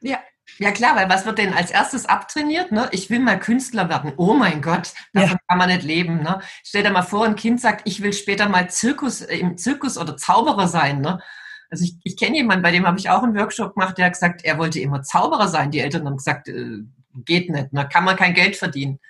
Ja, 0.00 0.18
ja 0.58 0.70
klar, 0.70 0.96
weil 0.96 1.08
was 1.08 1.26
wird 1.26 1.38
denn 1.38 1.52
als 1.54 1.70
erstes 1.70 2.06
abtrainiert? 2.06 2.72
Ne? 2.72 2.88
Ich 2.92 3.10
will 3.10 3.20
mal 3.20 3.38
Künstler 3.38 3.88
werden. 3.88 4.12
Oh 4.16 4.34
mein 4.34 4.62
Gott, 4.62 4.92
davon 5.12 5.30
ja. 5.30 5.38
kann 5.48 5.58
man 5.58 5.68
nicht 5.68 5.82
leben. 5.82 6.22
Ne? 6.22 6.40
Stell 6.64 6.82
dir 6.82 6.90
mal 6.90 7.02
vor, 7.02 7.24
ein 7.24 7.36
Kind 7.36 7.60
sagt, 7.60 7.86
ich 7.86 8.02
will 8.02 8.12
später 8.12 8.48
mal 8.48 8.70
Zirkus, 8.70 9.22
äh, 9.22 9.36
im 9.36 9.56
Zirkus 9.56 9.98
oder 9.98 10.16
Zauberer 10.16 10.68
sein. 10.68 11.00
Ne? 11.00 11.20
Also 11.70 11.84
ich, 11.84 11.96
ich 12.04 12.16
kenne 12.16 12.36
jemanden, 12.36 12.62
bei 12.62 12.70
dem 12.70 12.86
habe 12.86 12.98
ich 12.98 13.08
auch 13.10 13.22
einen 13.22 13.36
Workshop 13.36 13.74
gemacht, 13.74 13.96
der 13.98 14.06
hat 14.06 14.12
gesagt, 14.12 14.44
er 14.44 14.58
wollte 14.58 14.80
immer 14.80 15.02
Zauberer 15.02 15.48
sein. 15.48 15.70
Die 15.70 15.80
Eltern 15.80 16.06
haben 16.06 16.16
gesagt, 16.16 16.48
äh, 16.48 16.82
geht 17.24 17.50
nicht, 17.50 17.72
ne? 17.72 17.88
kann 17.88 18.04
man 18.04 18.16
kein 18.16 18.34
Geld 18.34 18.56
verdienen. 18.56 19.00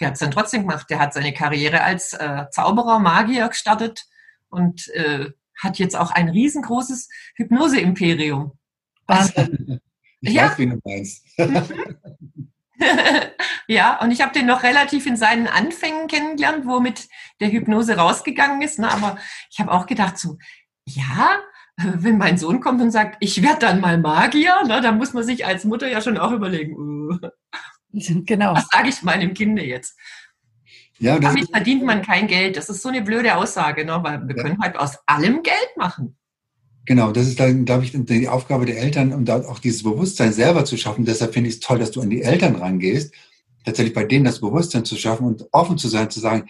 Der 0.00 0.08
hat 0.08 0.14
es 0.14 0.20
dann 0.20 0.30
trotzdem 0.30 0.62
gemacht. 0.62 0.88
Der 0.90 0.98
hat 0.98 1.12
seine 1.12 1.32
Karriere 1.32 1.82
als 1.82 2.14
äh, 2.14 2.46
Zauberer, 2.50 2.98
Magier 2.98 3.48
gestartet 3.48 4.06
und 4.48 4.88
äh, 4.88 5.30
hat 5.62 5.78
jetzt 5.78 5.96
auch 5.96 6.10
ein 6.10 6.28
riesengroßes 6.28 7.08
Hypnose-Imperium. 7.36 8.58
Wahnsinn. 9.06 9.80
Ich 10.24 10.34
ja. 10.34 10.44
weiß, 10.44 10.58
wie 10.58 10.66
du 10.66 10.80
meinst. 10.84 11.26
ja, 13.68 14.00
und 14.00 14.10
ich 14.10 14.22
habe 14.22 14.32
den 14.32 14.46
noch 14.46 14.62
relativ 14.62 15.06
in 15.06 15.16
seinen 15.16 15.46
Anfängen 15.46 16.06
kennengelernt, 16.06 16.66
wo 16.66 16.80
mit 16.80 17.08
der 17.40 17.50
Hypnose 17.50 17.96
rausgegangen 17.96 18.62
ist. 18.62 18.78
Ne? 18.78 18.90
Aber 18.90 19.18
ich 19.50 19.60
habe 19.60 19.70
auch 19.70 19.86
gedacht, 19.86 20.18
so, 20.18 20.38
ja, 20.86 21.40
wenn 21.76 22.16
mein 22.18 22.38
Sohn 22.38 22.60
kommt 22.60 22.80
und 22.80 22.90
sagt, 22.90 23.16
ich 23.20 23.42
werde 23.42 23.58
dann 23.60 23.80
mal 23.80 23.98
Magier, 23.98 24.62
ne, 24.64 24.80
dann 24.80 24.96
muss 24.96 25.12
man 25.12 25.24
sich 25.24 25.44
als 25.44 25.64
Mutter 25.64 25.88
ja 25.88 26.00
schon 26.00 26.18
auch 26.18 26.30
überlegen, 26.30 26.76
uh, 26.76 27.18
genau. 28.24 28.54
was 28.54 28.68
sage 28.68 28.88
ich 28.88 29.02
meinem 29.02 29.34
Kind 29.34 29.60
jetzt? 29.60 29.98
Ja, 30.98 31.18
Damit 31.18 31.50
verdient 31.50 31.82
man 31.82 32.02
kein 32.02 32.28
Geld. 32.28 32.56
Das 32.56 32.68
ist 32.68 32.80
so 32.80 32.88
eine 32.88 33.02
blöde 33.02 33.36
Aussage, 33.36 33.84
ne? 33.84 33.98
weil 34.02 34.26
wir 34.26 34.36
ja. 34.36 34.42
können 34.42 34.60
halt 34.62 34.76
aus 34.76 34.98
allem 35.06 35.42
Geld 35.42 35.76
machen. 35.76 36.16
Genau, 36.86 37.12
das 37.12 37.26
ist 37.26 37.40
dann, 37.40 37.64
glaube 37.64 37.84
ich, 37.84 37.92
die 37.94 38.28
Aufgabe 38.28 38.66
der 38.66 38.78
Eltern, 38.78 39.12
um 39.12 39.24
da 39.24 39.40
auch 39.46 39.58
dieses 39.58 39.82
Bewusstsein 39.82 40.32
selber 40.32 40.64
zu 40.64 40.76
schaffen. 40.76 41.04
Deshalb 41.04 41.32
finde 41.32 41.48
ich 41.48 41.56
es 41.56 41.60
toll, 41.60 41.78
dass 41.78 41.92
du 41.92 42.02
an 42.02 42.10
die 42.10 42.22
Eltern 42.22 42.56
rangehst, 42.56 43.14
tatsächlich 43.64 43.94
bei 43.94 44.04
denen 44.04 44.26
das 44.26 44.40
Bewusstsein 44.40 44.84
zu 44.84 44.96
schaffen 44.96 45.26
und 45.26 45.46
offen 45.52 45.78
zu 45.78 45.88
sein, 45.88 46.10
zu 46.10 46.20
sagen, 46.20 46.48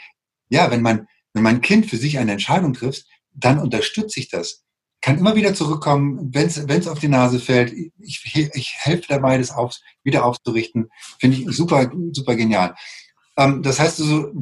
ja, 0.49 0.70
wenn 0.70 0.83
mein, 0.83 1.07
wenn 1.33 1.44
mein 1.44 1.61
Kind 1.61 1.87
für 1.87 1.97
sich 1.97 2.18
eine 2.18 2.33
Entscheidung 2.33 2.75
trifft, 2.75 3.07
dann 3.33 3.61
unterstütze 3.61 4.18
ich 4.18 4.29
das. 4.29 4.64
Kann 5.01 5.18
immer 5.18 5.37
wieder 5.37 5.55
zurückkommen, 5.55 6.31
wenn 6.33 6.49
es 6.49 6.88
auf 6.88 6.99
die 6.99 7.09
Nase 7.09 7.38
fällt. 7.38 7.73
Ich, 8.01 8.23
ich 8.55 8.75
helfe 8.79 9.05
dabei, 9.09 9.38
das 9.38 9.51
auf, 9.51 9.77
wieder 10.03 10.25
aufzurichten. 10.25 10.88
Finde 11.20 11.37
ich 11.37 11.47
super, 11.57 11.92
super 12.12 12.35
genial. 12.35 12.75
Ähm, 13.37 13.62
das 13.62 13.79
heißt, 13.79 14.01
also, 14.01 14.33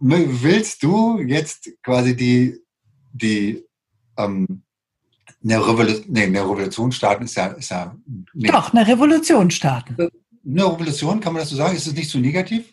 willst 0.00 0.82
du 0.82 1.20
jetzt 1.20 1.70
quasi 1.82 2.16
die, 2.16 2.58
die 3.12 3.64
ähm, 4.18 4.62
eine, 5.42 5.58
Revolu 5.58 5.92
nee, 6.08 6.24
eine 6.24 6.40
Revolution 6.40 6.92
starten 6.92 7.24
ist 7.24 7.36
ja, 7.36 7.46
ist 7.48 7.70
ja 7.70 7.94
nee. 8.32 8.48
Doch, 8.48 8.72
eine 8.72 8.86
Revolution 8.86 9.50
starten. 9.50 9.96
Eine 9.98 10.64
Revolution, 10.64 11.20
kann 11.20 11.32
man 11.32 11.40
das 11.40 11.50
so 11.50 11.56
sagen? 11.56 11.76
Ist 11.76 11.86
es 11.86 11.94
nicht 11.94 12.10
so 12.10 12.18
negativ? 12.18 12.72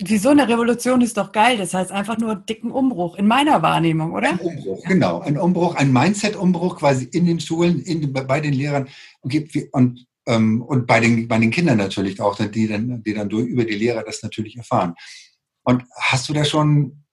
Wieso 0.00 0.28
eine 0.28 0.46
Revolution 0.46 1.00
ist 1.00 1.16
doch 1.16 1.32
geil. 1.32 1.56
Das 1.56 1.74
heißt 1.74 1.90
einfach 1.90 2.18
nur 2.18 2.36
dicken 2.36 2.70
Umbruch 2.70 3.16
in 3.16 3.26
meiner 3.26 3.62
Wahrnehmung, 3.62 4.12
oder? 4.12 4.30
Ein 4.30 4.38
Umbruch, 4.38 4.84
genau. 4.84 5.20
Ein 5.20 5.38
Umbruch, 5.38 5.74
ein 5.74 5.92
Mindset-Umbruch 5.92 6.78
quasi 6.78 7.04
in 7.06 7.26
den 7.26 7.40
Schulen, 7.40 7.80
in, 7.80 8.12
bei 8.12 8.40
den 8.40 8.52
Lehrern 8.52 8.88
und, 9.20 9.34
und, 9.72 10.06
ähm, 10.26 10.62
und 10.62 10.86
bei, 10.86 11.00
den, 11.00 11.26
bei 11.26 11.38
den 11.38 11.50
Kindern 11.50 11.78
natürlich 11.78 12.20
auch, 12.20 12.36
die 12.36 12.68
dann, 12.68 13.02
die 13.02 13.14
dann 13.14 13.28
durch, 13.28 13.46
über 13.46 13.64
die 13.64 13.74
Lehrer 13.74 14.04
das 14.04 14.22
natürlich 14.22 14.56
erfahren. 14.56 14.94
Und 15.64 15.82
hast 15.96 16.28
du 16.28 16.32
da 16.32 16.44
schon 16.44 17.04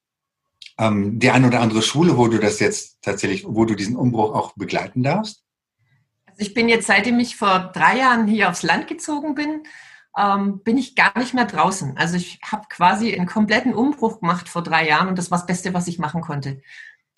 ähm, 0.78 1.18
die 1.18 1.30
eine 1.30 1.46
oder 1.48 1.60
andere 1.60 1.82
Schule, 1.82 2.16
wo 2.16 2.28
du 2.28 2.38
das 2.38 2.60
jetzt 2.60 3.02
tatsächlich, 3.02 3.44
wo 3.46 3.64
du 3.64 3.74
diesen 3.74 3.96
Umbruch 3.96 4.34
auch 4.34 4.52
begleiten 4.54 5.02
darfst? 5.02 5.42
Also 6.26 6.42
ich 6.42 6.54
bin 6.54 6.68
jetzt, 6.68 6.86
seitdem 6.86 7.18
ich 7.18 7.36
vor 7.36 7.70
drei 7.72 7.98
Jahren 7.98 8.26
hier 8.26 8.50
aufs 8.50 8.62
Land 8.62 8.88
gezogen 8.88 9.34
bin, 9.34 9.62
ähm, 10.16 10.60
bin 10.62 10.78
ich 10.78 10.94
gar 10.94 11.18
nicht 11.18 11.34
mehr 11.34 11.44
draußen. 11.44 11.96
Also 11.96 12.16
ich 12.16 12.40
habe 12.44 12.64
quasi 12.68 13.14
einen 13.14 13.26
kompletten 13.26 13.74
Umbruch 13.74 14.20
gemacht 14.20 14.48
vor 14.48 14.62
drei 14.62 14.86
Jahren 14.86 15.08
und 15.08 15.18
das 15.18 15.30
war 15.30 15.38
das 15.38 15.46
Beste, 15.46 15.74
was 15.74 15.88
ich 15.88 15.98
machen 15.98 16.22
konnte. 16.22 16.60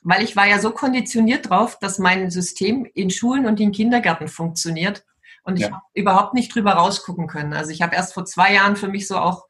Weil 0.02 0.22
ich 0.22 0.36
war 0.36 0.46
ja 0.46 0.58
so 0.58 0.70
konditioniert 0.70 1.50
drauf, 1.50 1.78
dass 1.78 1.98
mein 1.98 2.30
System 2.30 2.86
in 2.94 3.10
Schulen 3.10 3.46
und 3.46 3.60
in 3.60 3.72
Kindergärten 3.72 4.28
funktioniert 4.28 5.04
und 5.42 5.56
ich 5.56 5.62
ja. 5.62 5.72
habe 5.72 5.82
überhaupt 5.94 6.34
nicht 6.34 6.54
drüber 6.54 6.72
rausgucken 6.72 7.26
können. 7.26 7.52
Also 7.52 7.70
ich 7.70 7.82
habe 7.82 7.96
erst 7.96 8.14
vor 8.14 8.24
zwei 8.24 8.52
Jahren 8.52 8.76
für 8.76 8.88
mich 8.88 9.08
so 9.08 9.16
auch 9.16 9.46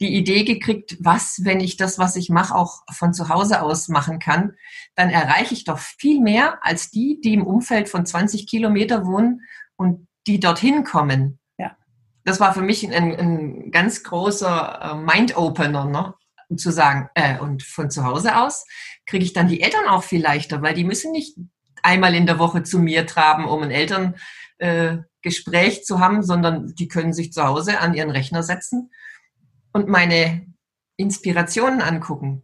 die 0.00 0.14
Idee 0.14 0.44
gekriegt, 0.44 0.96
was, 1.00 1.40
wenn 1.42 1.60
ich 1.60 1.76
das, 1.76 1.98
was 1.98 2.16
ich 2.16 2.28
mache, 2.28 2.54
auch 2.54 2.82
von 2.92 3.14
zu 3.14 3.28
Hause 3.28 3.62
aus 3.62 3.88
machen 3.88 4.18
kann, 4.18 4.54
dann 4.94 5.10
erreiche 5.10 5.54
ich 5.54 5.64
doch 5.64 5.78
viel 5.78 6.20
mehr 6.20 6.58
als 6.62 6.90
die, 6.90 7.20
die 7.22 7.34
im 7.34 7.46
Umfeld 7.46 7.88
von 7.88 8.04
20 8.04 8.46
Kilometer 8.46 9.06
wohnen 9.06 9.42
und 9.76 10.06
die 10.26 10.40
dorthin 10.40 10.84
kommen 10.84 11.38
das 12.26 12.40
war 12.40 12.52
für 12.52 12.60
mich 12.60 12.92
ein, 12.92 13.16
ein 13.16 13.70
ganz 13.70 14.02
großer 14.02 14.80
äh, 14.82 14.94
Mind-Opener, 14.96 15.86
ne? 15.86 16.12
zu 16.56 16.70
sagen, 16.70 17.08
äh, 17.14 17.38
und 17.38 17.62
von 17.62 17.90
zu 17.90 18.04
Hause 18.04 18.36
aus 18.36 18.66
kriege 19.06 19.24
ich 19.24 19.32
dann 19.32 19.48
die 19.48 19.62
Eltern 19.62 19.86
auch 19.88 20.02
viel 20.02 20.22
leichter, 20.22 20.60
weil 20.60 20.74
die 20.74 20.84
müssen 20.84 21.12
nicht 21.12 21.38
einmal 21.82 22.14
in 22.14 22.26
der 22.26 22.38
Woche 22.38 22.62
zu 22.62 22.78
mir 22.78 23.06
traben, 23.06 23.46
um 23.46 23.62
ein 23.62 23.70
Elterngespräch 23.70 25.78
äh, 25.78 25.82
zu 25.82 26.00
haben, 26.00 26.22
sondern 26.22 26.74
die 26.74 26.88
können 26.88 27.12
sich 27.12 27.32
zu 27.32 27.44
Hause 27.44 27.80
an 27.80 27.94
ihren 27.94 28.10
Rechner 28.10 28.42
setzen 28.42 28.90
und 29.76 29.88
meine 29.88 30.46
Inspirationen 30.96 31.82
angucken 31.82 32.42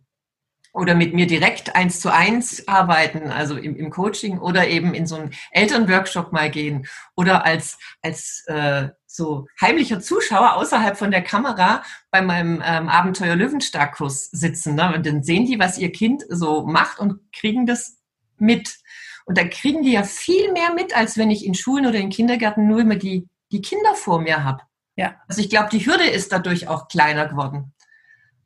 oder 0.74 0.94
mit 0.94 1.14
mir 1.14 1.26
direkt 1.26 1.74
eins 1.74 1.98
zu 1.98 2.12
eins 2.12 2.68
arbeiten, 2.68 3.30
also 3.30 3.56
im, 3.56 3.74
im 3.74 3.88
Coaching 3.88 4.38
oder 4.38 4.68
eben 4.68 4.92
in 4.92 5.06
so 5.06 5.16
einen 5.16 5.30
Elternworkshop 5.50 6.34
mal 6.34 6.50
gehen 6.50 6.86
oder 7.16 7.46
als, 7.46 7.78
als 8.02 8.44
äh, 8.48 8.88
so 9.06 9.46
heimlicher 9.58 10.00
Zuschauer 10.00 10.56
außerhalb 10.56 10.98
von 10.98 11.10
der 11.10 11.22
Kamera 11.22 11.82
bei 12.10 12.20
meinem 12.20 12.62
ähm, 12.62 12.90
Abenteuer 12.90 13.34
Löwenstark-Kurs 13.34 14.28
sitzen. 14.30 14.74
Ne? 14.74 14.94
Und 14.94 15.06
dann 15.06 15.22
sehen 15.22 15.46
die, 15.46 15.58
was 15.58 15.78
ihr 15.78 15.90
Kind 15.90 16.24
so 16.28 16.66
macht 16.66 16.98
und 16.98 17.32
kriegen 17.32 17.64
das 17.64 17.96
mit. 18.36 18.76
Und 19.24 19.38
da 19.38 19.44
kriegen 19.44 19.82
die 19.82 19.92
ja 19.92 20.02
viel 20.02 20.52
mehr 20.52 20.74
mit, 20.74 20.94
als 20.94 21.16
wenn 21.16 21.30
ich 21.30 21.46
in 21.46 21.54
Schulen 21.54 21.86
oder 21.86 21.98
in 21.98 22.10
Kindergärten 22.10 22.66
nur 22.66 22.80
immer 22.80 22.96
die, 22.96 23.26
die 23.52 23.62
Kinder 23.62 23.94
vor 23.94 24.20
mir 24.20 24.44
habe. 24.44 24.64
Ja. 24.96 25.16
Also 25.28 25.40
ich 25.40 25.50
glaube, 25.50 25.68
die 25.70 25.84
Hürde 25.84 26.04
ist 26.04 26.32
dadurch 26.32 26.68
auch 26.68 26.88
kleiner 26.88 27.28
geworden. 27.28 27.72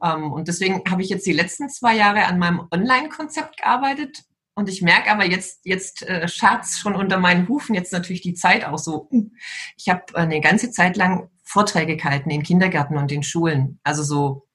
Ähm, 0.03 0.33
und 0.33 0.49
deswegen 0.49 0.83
habe 0.89 1.03
ich 1.03 1.09
jetzt 1.09 1.27
die 1.27 1.33
letzten 1.33 1.69
zwei 1.69 1.97
Jahre 1.97 2.27
an 2.27 2.39
meinem 2.39 2.67
Online-Konzept 2.71 3.59
gearbeitet. 3.59 4.25
Und 4.55 4.69
ich 4.69 4.81
merke 4.81 5.11
aber 5.11 5.27
jetzt, 5.27 5.61
jetzt 5.65 6.03
äh, 6.03 6.29
Schatz 6.29 6.79
schon 6.79 6.95
unter 6.95 7.19
meinen 7.19 7.47
Hufen, 7.49 7.75
jetzt 7.75 7.93
natürlich 7.93 8.23
die 8.23 8.35
Zeit 8.35 8.65
auch 8.65 8.79
so. 8.79 9.11
Ich 9.77 9.89
habe 9.89 10.03
eine 10.15 10.41
ganze 10.41 10.71
Zeit 10.71 10.97
lang 10.97 11.29
Vorträge 11.45 11.97
gehalten 11.97 12.31
in 12.31 12.43
Kindergärten 12.43 12.97
und 12.97 13.13
in 13.13 13.23
Schulen. 13.23 13.79
Also 13.85 14.03
so 14.03 14.47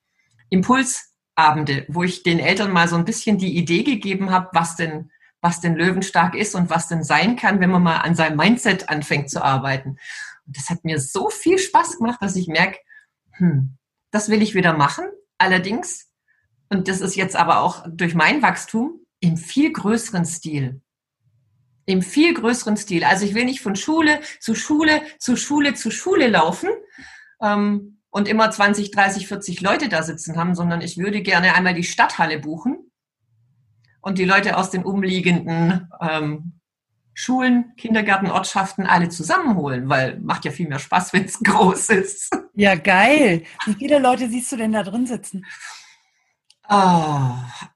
Impulsabende, 0.50 1.86
wo 1.88 2.04
ich 2.04 2.24
den 2.24 2.40
Eltern 2.40 2.72
mal 2.72 2.88
so 2.88 2.96
ein 2.96 3.06
bisschen 3.06 3.38
die 3.38 3.56
Idee 3.56 3.84
gegeben 3.84 4.32
habe, 4.32 4.50
was 4.54 4.76
denn, 4.76 5.12
was 5.40 5.62
denn 5.62 5.76
Löwenstark 5.76 6.36
ist 6.36 6.56
und 6.56 6.70
was 6.70 6.88
denn 6.88 7.04
sein 7.04 7.36
kann, 7.36 7.60
wenn 7.60 7.70
man 7.70 7.84
mal 7.84 7.98
an 7.98 8.16
seinem 8.16 8.38
Mindset 8.38 8.90
anfängt 8.90 9.30
zu 9.30 9.44
arbeiten. 9.44 9.98
Das 10.56 10.70
hat 10.70 10.84
mir 10.84 11.00
so 11.00 11.30
viel 11.30 11.58
Spaß 11.58 11.98
gemacht, 11.98 12.22
dass 12.22 12.36
ich 12.36 12.48
merke, 12.48 12.80
hm, 13.34 13.78
das 14.12 14.30
will 14.30 14.42
ich 14.42 14.54
wieder 14.54 14.74
machen. 14.74 15.06
Allerdings, 15.38 16.12
und 16.70 16.88
das 16.88 17.02
ist 17.02 17.16
jetzt 17.16 17.36
aber 17.36 17.62
auch 17.62 17.86
durch 17.90 18.14
mein 18.14 18.42
Wachstum, 18.42 19.06
im 19.20 19.38
viel 19.38 19.72
größeren 19.72 20.26
Stil. 20.26 20.82
Im 21.86 22.02
viel 22.02 22.34
größeren 22.34 22.78
Stil. 22.78 23.04
Also 23.04 23.26
ich 23.26 23.34
will 23.34 23.46
nicht 23.46 23.62
von 23.62 23.76
Schule 23.76 24.20
zu 24.40 24.56
Schule 24.56 25.02
zu 25.20 25.36
Schule 25.36 25.74
zu 25.74 25.92
Schule 25.92 26.28
laufen 26.28 26.70
ähm, 27.42 28.00
und 28.10 28.28
immer 28.28 28.52
20, 28.52 28.92
30, 28.92 29.28
40 29.28 29.62
Leute 29.62 29.90
da 29.90 30.04
sitzen 30.04 30.38
haben, 30.38 30.56
sondern 30.56 30.82
ich 30.82 30.98
würde 30.98 31.22
gerne 31.22 31.54
einmal 31.56 31.74
die 31.74 31.84
Stadthalle 31.84 32.40
buchen 32.40 32.92
und 34.02 34.18
die 34.18 34.26
Leute 34.26 34.58
aus 34.58 34.70
den 34.70 34.84
umliegenden 34.84 35.90
ähm, 36.02 36.61
Schulen, 37.22 37.76
Kindergärten, 37.78 38.32
Ortschaften 38.32 38.88
alle 38.88 39.10
zusammenholen, 39.10 39.88
weil 39.88 40.20
macht 40.22 40.44
ja 40.44 40.52
viel 40.52 40.68
mehr 40.68 40.80
Spaß, 40.80 41.14
wenn 41.14 41.26
es 41.26 41.40
groß 41.40 41.90
ist. 41.90 42.36
Ja, 42.56 42.74
geil. 42.74 43.44
Wie 43.66 43.76
viele 43.76 44.00
Leute 44.00 44.28
siehst 44.28 44.52
du 44.52 44.58
denn 44.58 44.74
da 44.74 44.82
drin 44.82 45.06
sitzen? 45.06 45.46
Oh, 46.68 47.34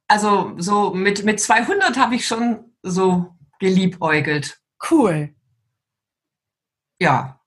also 0.07 0.53
so 0.57 0.95
mit, 0.95 1.25
mit 1.25 1.39
200 1.39 1.95
habe 1.95 2.15
ich 2.15 2.25
schon 2.25 2.75
so 2.81 3.35
geliebäugelt. 3.59 4.59
Cool. 4.89 5.35
Ja. 6.99 7.39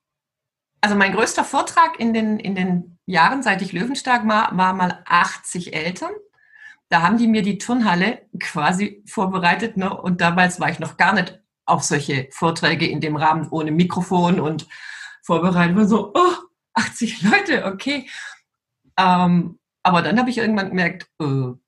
Also 0.80 0.94
mein 0.94 1.14
größter 1.14 1.42
Vortrag 1.42 1.98
in 1.98 2.14
den, 2.14 2.38
in 2.38 2.54
den 2.54 2.98
Jahren, 3.06 3.42
seit 3.42 3.60
ich 3.60 3.72
Löwenstark 3.72 4.28
war, 4.28 4.56
war 4.56 4.72
mal 4.72 5.02
80 5.04 5.74
Eltern. 5.74 6.12
Da 6.90 7.02
haben 7.02 7.18
die 7.18 7.26
mir 7.26 7.42
die 7.42 7.58
Turnhalle 7.58 8.28
quasi 8.38 9.02
vorbereitet. 9.06 9.76
Ne? 9.76 9.92
Und 9.92 10.20
damals 10.20 10.60
war 10.60 10.70
ich 10.70 10.78
noch 10.78 10.96
gar 10.96 11.12
nicht 11.12 11.40
auf 11.68 11.82
solche 11.82 12.28
Vorträge 12.30 12.86
in 12.86 13.00
dem 13.00 13.16
Rahmen 13.16 13.48
ohne 13.50 13.70
Mikrofon 13.70 14.40
und 14.40 14.66
vorbereitet. 15.22 15.76
War 15.76 15.86
so, 15.86 16.12
oh, 16.14 16.32
80 16.74 17.22
Leute, 17.22 17.64
okay. 17.66 18.08
Ähm, 18.98 19.58
aber 19.82 20.02
dann 20.02 20.18
habe 20.18 20.30
ich 20.30 20.38
irgendwann 20.38 20.70
gemerkt, 20.70 21.08
äh, 21.20 21.24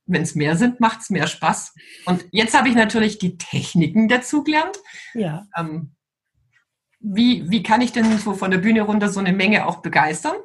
wenn 0.06 0.22
es 0.22 0.34
mehr 0.34 0.56
sind, 0.56 0.80
macht 0.80 1.00
es 1.00 1.10
mehr 1.10 1.26
Spaß. 1.26 1.74
Und 2.06 2.26
jetzt 2.32 2.56
habe 2.56 2.68
ich 2.68 2.74
natürlich 2.74 3.18
die 3.18 3.38
Techniken 3.38 4.08
dazu 4.08 4.42
gelernt. 4.42 4.78
Ja. 5.14 5.46
Ähm, 5.56 5.94
wie, 6.98 7.48
wie 7.50 7.62
kann 7.62 7.80
ich 7.80 7.92
denn 7.92 8.18
so 8.18 8.34
von 8.34 8.50
der 8.50 8.58
Bühne 8.58 8.82
runter 8.82 9.08
so 9.08 9.20
eine 9.20 9.32
Menge 9.32 9.66
auch 9.66 9.78
begeistern? 9.78 10.36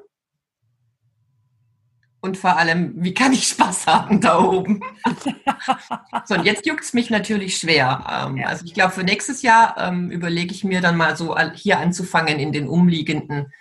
Und 2.25 2.37
vor 2.37 2.57
allem, 2.57 2.91
wie 2.97 3.13
kann 3.13 3.33
ich 3.33 3.47
Spaß 3.49 3.85
haben 3.85 4.19
da 4.19 4.39
oben? 4.39 4.79
so, 6.25 6.33
und 6.33 6.43
jetzt 6.43 6.65
juckt 6.65 6.83
es 6.83 6.93
mich 6.93 7.11
natürlich 7.11 7.55
schwer. 7.57 8.03
Ähm, 8.09 8.37
ja. 8.37 8.47
Also 8.47 8.65
ich 8.65 8.73
glaube, 8.73 8.93
für 8.93 9.03
nächstes 9.03 9.43
Jahr 9.43 9.77
ähm, 9.77 10.09
überlege 10.09 10.51
ich 10.51 10.63
mir 10.63 10.81
dann 10.81 10.97
mal 10.97 11.15
so 11.15 11.37
hier 11.53 11.77
anzufangen, 11.77 12.39
in 12.39 12.51
den 12.51 12.67
umliegenden 12.67 13.53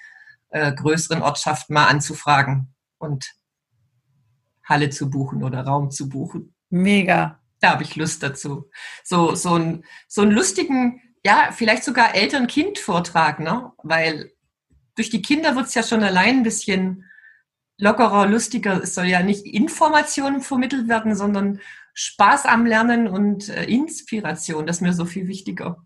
äh, 0.49 0.73
größeren 0.73 1.21
Ortschaften 1.21 1.75
mal 1.75 1.89
anzufragen 1.89 2.75
und 2.97 3.35
Halle 4.65 4.89
zu 4.89 5.11
buchen 5.11 5.45
oder 5.45 5.61
Raum 5.61 5.91
zu 5.91 6.09
buchen. 6.09 6.55
Mega. 6.71 7.41
Da 7.61 7.73
habe 7.73 7.83
ich 7.83 7.97
Lust 7.97 8.23
dazu. 8.23 8.71
So, 9.03 9.35
so, 9.35 9.59
ein, 9.59 9.85
so 10.09 10.23
einen 10.23 10.31
lustigen, 10.31 11.03
ja, 11.23 11.51
vielleicht 11.53 11.85
sogar 11.85 12.15
Eltern-Kind-Vortrag, 12.15 13.41
ne? 13.41 13.73
Weil 13.83 14.33
durch 14.95 15.11
die 15.11 15.21
Kinder 15.21 15.55
wird 15.55 15.67
es 15.67 15.75
ja 15.75 15.83
schon 15.83 16.03
allein 16.03 16.39
ein 16.39 16.43
bisschen 16.45 17.05
lockerer, 17.79 18.27
lustiger. 18.27 18.83
Es 18.83 18.95
soll 18.95 19.07
ja 19.07 19.23
nicht 19.23 19.47
Informationen 19.47 20.41
vermittelt 20.41 20.89
werden, 20.89 21.15
sondern 21.15 21.61
Spaß 21.95 22.47
am 22.47 22.67
Lernen 22.67 23.07
und 23.07 23.49
äh, 23.49 23.65
Inspiration. 23.65 24.67
Das 24.67 24.77
ist 24.77 24.83
mir 24.83 24.93
so 24.93 25.05
viel 25.05 25.29
wichtiger. 25.29 25.85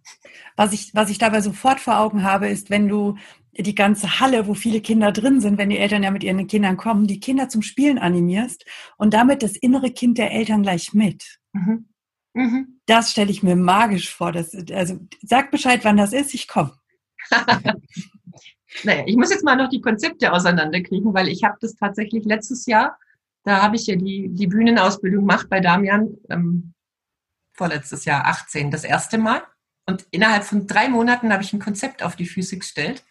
Was 0.56 0.72
ich, 0.72 0.94
was 0.94 1.10
ich 1.10 1.18
dabei 1.18 1.40
sofort 1.40 1.80
vor 1.80 1.98
Augen 1.98 2.22
habe, 2.22 2.48
ist, 2.48 2.70
wenn 2.70 2.88
du 2.88 3.16
die 3.56 3.74
ganze 3.74 4.20
Halle, 4.20 4.46
wo 4.46 4.54
viele 4.54 4.80
Kinder 4.80 5.12
drin 5.12 5.40
sind, 5.40 5.58
wenn 5.58 5.70
die 5.70 5.78
Eltern 5.78 6.02
ja 6.02 6.10
mit 6.10 6.24
ihren 6.24 6.46
Kindern 6.46 6.76
kommen, 6.76 7.06
die 7.06 7.20
Kinder 7.20 7.48
zum 7.48 7.62
Spielen 7.62 7.98
animierst 7.98 8.64
und 8.96 9.12
damit 9.14 9.42
das 9.42 9.56
innere 9.56 9.90
Kind 9.90 10.16
der 10.16 10.32
Eltern 10.32 10.62
gleich 10.62 10.94
mit. 10.94 11.38
Mhm. 11.52 11.88
Mhm. 12.34 12.80
Das 12.86 13.10
stelle 13.10 13.30
ich 13.30 13.42
mir 13.42 13.56
magisch 13.56 14.14
vor. 14.14 14.32
Das, 14.32 14.54
also 14.72 14.98
sag 15.22 15.50
Bescheid, 15.50 15.80
wann 15.84 15.96
das 15.96 16.12
ist, 16.12 16.34
ich 16.34 16.46
komme. 16.48 16.72
naja, 18.84 19.04
ich 19.06 19.16
muss 19.16 19.30
jetzt 19.30 19.44
mal 19.44 19.56
noch 19.56 19.68
die 19.68 19.80
Konzepte 19.80 20.32
auseinanderkriegen, 20.32 21.14
weil 21.14 21.28
ich 21.28 21.44
habe 21.44 21.56
das 21.60 21.74
tatsächlich 21.74 22.24
letztes 22.24 22.66
Jahr, 22.66 22.98
da 23.44 23.62
habe 23.62 23.76
ich 23.76 23.86
ja 23.86 23.96
die, 23.96 24.28
die 24.28 24.46
Bühnenausbildung 24.46 25.22
gemacht 25.22 25.48
bei 25.48 25.60
Damian, 25.60 26.16
ähm, 26.28 26.74
vorletztes 27.52 28.04
Jahr 28.04 28.26
18, 28.26 28.70
das 28.70 28.84
erste 28.84 29.18
Mal. 29.18 29.42
Und 29.86 30.06
innerhalb 30.10 30.44
von 30.44 30.66
drei 30.66 30.88
Monaten 30.88 31.32
habe 31.32 31.42
ich 31.42 31.52
ein 31.52 31.60
Konzept 31.60 32.02
auf 32.02 32.14
die 32.14 32.26
Physik 32.26 32.60
gestellt 32.60 33.04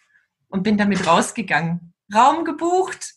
und 0.48 0.62
bin 0.62 0.78
damit 0.78 1.06
rausgegangen. 1.06 1.92
Raum 2.14 2.44
gebucht, 2.44 3.14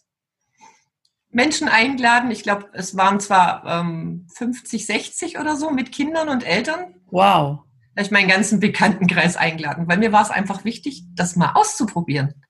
Menschen 1.30 1.70
eingeladen. 1.70 2.32
Ich 2.32 2.44
glaube, 2.44 2.70
es 2.74 2.98
waren 2.98 3.20
zwar 3.20 3.64
ähm, 3.66 4.28
50, 4.36 4.86
60 4.86 5.40
oder 5.40 5.56
so 5.56 5.70
mit 5.72 5.92
Kindern 5.92 6.28
und 6.28 6.44
Eltern. 6.44 6.96
Wow. 7.10 7.64
Habe 7.92 8.06
ich 8.06 8.12
meinen 8.12 8.30
ganzen 8.30 8.60
Bekanntenkreis 8.60 9.36
eingeladen, 9.36 9.88
weil 9.88 9.98
mir 9.98 10.12
war 10.12 10.22
es 10.22 10.32
einfach 10.32 10.64
wichtig, 10.64 11.04
das 11.14 11.36
mal 11.36 11.54
auszuprobieren. 11.54 12.46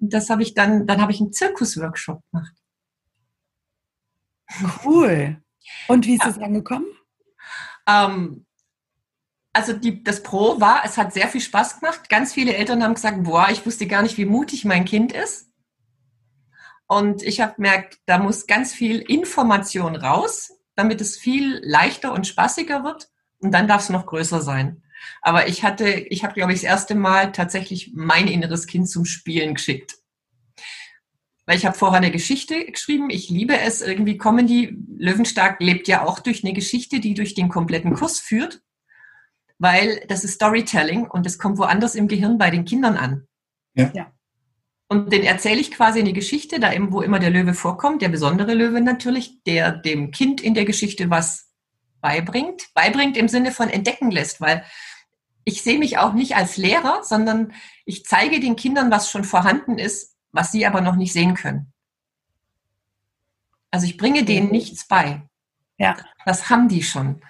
Und 0.00 0.12
das 0.12 0.30
habe 0.30 0.42
ich 0.42 0.54
dann, 0.54 0.86
dann 0.86 1.00
habe 1.00 1.12
ich 1.12 1.20
einen 1.20 1.32
Zirkusworkshop 1.32 2.22
gemacht. 2.30 2.54
Cool. 4.84 5.42
Und 5.88 6.06
wie 6.06 6.14
ist 6.14 6.24
ja. 6.24 6.30
es 6.30 6.38
angekommen? 6.38 6.86
Ähm, 7.88 8.46
also 9.52 9.72
die, 9.72 10.02
das 10.02 10.22
Pro 10.22 10.60
war, 10.60 10.84
es 10.84 10.98
hat 10.98 11.12
sehr 11.12 11.28
viel 11.28 11.40
Spaß 11.40 11.80
gemacht. 11.80 12.08
Ganz 12.08 12.32
viele 12.32 12.54
Eltern 12.54 12.82
haben 12.82 12.94
gesagt, 12.94 13.22
boah, 13.22 13.48
ich 13.50 13.64
wusste 13.64 13.86
gar 13.86 14.02
nicht, 14.02 14.18
wie 14.18 14.24
mutig 14.24 14.64
mein 14.64 14.84
Kind 14.84 15.12
ist. 15.12 15.50
Und 16.86 17.22
ich 17.22 17.40
habe 17.40 17.54
gemerkt, 17.54 17.98
da 18.06 18.18
muss 18.18 18.46
ganz 18.46 18.72
viel 18.72 18.98
Information 18.98 19.96
raus, 19.96 20.52
damit 20.74 21.00
es 21.00 21.16
viel 21.16 21.60
leichter 21.64 22.12
und 22.12 22.26
spaßiger 22.26 22.84
wird. 22.84 23.08
Und 23.38 23.52
dann 23.52 23.68
darf 23.68 23.82
es 23.82 23.88
noch 23.90 24.06
größer 24.06 24.40
sein. 24.42 24.82
Aber 25.22 25.48
ich 25.48 25.64
hatte, 25.64 25.88
ich 25.88 26.24
habe, 26.24 26.34
glaube 26.34 26.52
ich, 26.52 26.60
das 26.60 26.68
erste 26.68 26.94
Mal 26.94 27.32
tatsächlich 27.32 27.92
mein 27.94 28.28
inneres 28.28 28.66
Kind 28.66 28.88
zum 28.88 29.04
Spielen 29.04 29.54
geschickt. 29.54 29.96
Weil 31.46 31.58
ich 31.58 31.66
habe 31.66 31.76
vorher 31.76 31.98
eine 31.98 32.10
Geschichte 32.10 32.64
geschrieben. 32.64 33.10
Ich 33.10 33.28
liebe 33.28 33.58
es 33.58 33.82
irgendwie 33.82 34.16
Comedy. 34.16 34.76
Löwenstark 34.96 35.60
lebt 35.60 35.88
ja 35.88 36.04
auch 36.04 36.20
durch 36.20 36.42
eine 36.42 36.54
Geschichte, 36.54 37.00
die 37.00 37.14
durch 37.14 37.34
den 37.34 37.48
kompletten 37.48 37.94
Kurs 37.94 38.18
führt. 38.18 38.62
Weil 39.58 40.04
das 40.08 40.24
ist 40.24 40.34
Storytelling 40.34 41.06
und 41.06 41.26
es 41.26 41.38
kommt 41.38 41.58
woanders 41.58 41.94
im 41.94 42.08
Gehirn 42.08 42.38
bei 42.38 42.50
den 42.50 42.64
Kindern 42.64 42.96
an. 42.96 43.26
Ja. 43.74 43.90
ja. 43.94 44.12
Und 44.88 45.12
den 45.12 45.22
erzähle 45.22 45.60
ich 45.60 45.70
quasi 45.70 46.00
eine 46.00 46.12
Geschichte, 46.12 46.60
da 46.60 46.72
eben, 46.72 46.92
wo 46.92 47.00
immer 47.00 47.18
der 47.18 47.30
Löwe 47.30 47.54
vorkommt, 47.54 48.02
der 48.02 48.10
besondere 48.10 48.54
Löwe 48.54 48.80
natürlich, 48.80 49.42
der 49.44 49.72
dem 49.72 50.10
Kind 50.10 50.40
in 50.40 50.54
der 50.54 50.64
Geschichte 50.64 51.10
was 51.10 51.50
beibringt. 52.00 52.68
Beibringt 52.74 53.16
im 53.16 53.28
Sinne 53.28 53.50
von 53.50 53.68
entdecken 53.68 54.10
lässt, 54.10 54.40
weil 54.40 54.64
ich 55.44 55.62
sehe 55.62 55.78
mich 55.78 55.98
auch 55.98 56.12
nicht 56.12 56.36
als 56.36 56.56
Lehrer, 56.56 57.02
sondern 57.02 57.52
ich 57.84 58.04
zeige 58.04 58.40
den 58.40 58.56
Kindern, 58.56 58.90
was 58.90 59.10
schon 59.10 59.24
vorhanden 59.24 59.78
ist, 59.78 60.16
was 60.32 60.52
sie 60.52 60.66
aber 60.66 60.80
noch 60.80 60.96
nicht 60.96 61.12
sehen 61.12 61.34
können. 61.34 61.72
Also 63.70 63.86
ich 63.86 63.96
bringe 63.96 64.24
denen 64.24 64.50
nichts 64.50 64.86
bei. 64.86 65.22
Ja. 65.78 65.96
Das 66.24 66.48
haben 66.50 66.68
die 66.68 66.82
schon. 66.82 67.20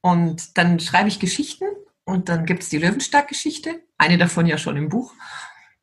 Und 0.00 0.58
dann 0.58 0.80
schreibe 0.80 1.08
ich 1.08 1.20
Geschichten 1.20 1.64
und 2.04 2.28
dann 2.28 2.46
gibt 2.46 2.64
es 2.64 2.68
die 2.68 2.78
Löwenstark-Geschichte, 2.78 3.82
eine 3.96 4.18
davon 4.18 4.46
ja 4.46 4.58
schon 4.58 4.76
im 4.76 4.88
Buch. 4.88 5.14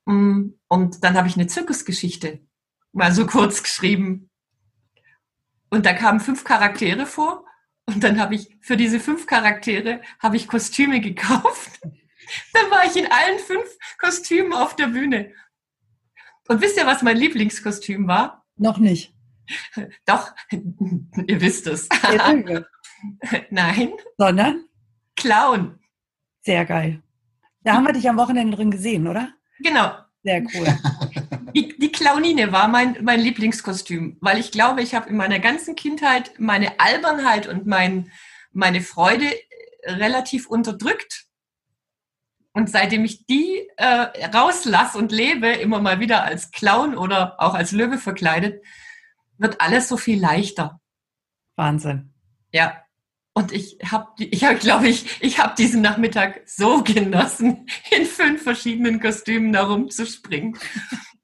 Mm, 0.06 0.50
und 0.68 1.04
dann 1.04 1.16
habe 1.16 1.28
ich 1.28 1.36
eine 1.36 1.48
Zirkusgeschichte 1.48 2.42
mal 2.92 3.14
so 3.14 3.26
kurz 3.26 3.64
geschrieben. 3.64 4.30
Und 5.70 5.86
da 5.86 5.94
kamen 5.94 6.20
fünf 6.20 6.44
Charaktere 6.44 7.06
vor. 7.06 7.46
Und 7.90 8.04
dann 8.04 8.20
habe 8.20 8.36
ich 8.36 8.56
für 8.62 8.78
diese 8.78 9.00
fünf 9.00 9.26
Charaktere 9.26 10.02
habe 10.20 10.38
ich 10.38 10.48
Kostüme 10.48 11.02
gekauft. 11.02 11.82
Dann 12.54 12.70
war 12.70 12.86
ich 12.86 12.96
in 12.96 13.12
allen 13.12 13.40
fünf 13.40 13.66
Kostümen 13.98 14.54
auf 14.54 14.76
der 14.76 14.88
Bühne. 14.88 15.34
Und 16.48 16.62
wisst 16.62 16.78
ihr, 16.78 16.86
was 16.86 17.02
mein 17.02 17.18
Lieblingskostüm 17.18 18.08
war? 18.08 18.46
Noch 18.58 18.78
nicht. 18.78 19.16
Doch, 20.06 20.32
ihr 20.52 21.42
wisst 21.42 21.66
es. 21.66 21.90
Nein. 23.50 23.94
Sondern? 24.20 24.66
Clown. 25.16 25.80
Sehr 26.42 26.66
geil. 26.66 27.02
Da 27.64 27.74
haben 27.74 27.88
wir 27.88 27.94
dich 27.94 28.08
am 28.08 28.18
Wochenende 28.18 28.56
drin 28.56 28.70
gesehen, 28.70 29.08
oder? 29.08 29.34
Genau. 29.64 29.94
Sehr 30.22 30.44
cool. 30.54 30.68
Clownine 32.00 32.54
war 32.54 32.70
mein, 32.70 32.98
mein 33.02 33.20
Lieblingskostüm, 33.20 34.16
weil 34.22 34.40
ich 34.40 34.52
glaube, 34.52 34.82
ich 34.82 34.96
habe 34.96 35.10
in 35.10 35.18
meiner 35.18 35.40
ganzen 35.40 35.76
Kindheit 35.76 36.32
meine 36.40 36.80
Albernheit 36.80 37.46
und 37.46 37.68
mein, 37.68 38.10
meine 38.54 38.80
Freude 38.80 39.26
relativ 39.84 40.48
unterdrückt. 40.48 41.26
Und 42.54 42.70
seitdem 42.70 43.04
ich 43.04 43.26
die 43.26 43.68
äh, 43.76 44.28
rauslasse 44.34 44.98
und 44.98 45.12
lebe, 45.12 45.50
immer 45.50 45.82
mal 45.82 46.00
wieder 46.00 46.24
als 46.24 46.52
Clown 46.52 46.98
oder 46.98 47.36
auch 47.38 47.54
als 47.54 47.74
Löwe 47.74 47.98
verkleidet, 47.98 48.64
wird 49.38 49.60
alles 49.60 49.90
so 49.90 49.98
viel 49.98 50.22
leichter. 50.22 50.80
Wahnsinn. 51.58 52.14
Ja. 52.54 52.82
Und 53.34 53.52
ich 53.52 53.78
habe, 53.92 54.08
ich 54.18 54.46
hab, 54.46 54.60
glaube 54.62 54.88
ich, 54.88 55.22
ich 55.22 55.38
habe 55.38 55.54
diesen 55.56 55.82
Nachmittag 55.82 56.44
so 56.46 56.82
genossen, 56.82 57.68
in 57.92 58.06
fünf 58.06 58.42
verschiedenen 58.42 59.02
Kostümen 59.02 59.54
herumzuspringen 59.54 60.58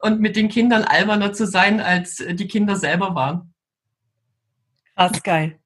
und 0.06 0.22
mit 0.22 0.36
den 0.36 0.50
Kindern 0.50 0.84
alberner 0.84 1.34
zu 1.34 1.48
sein, 1.48 1.80
als 1.80 2.18
die 2.18 2.48
Kinder 2.48 2.76
selber 2.76 3.16
waren. 3.16 3.54
Krass 4.96 5.24
geil. 5.24 5.60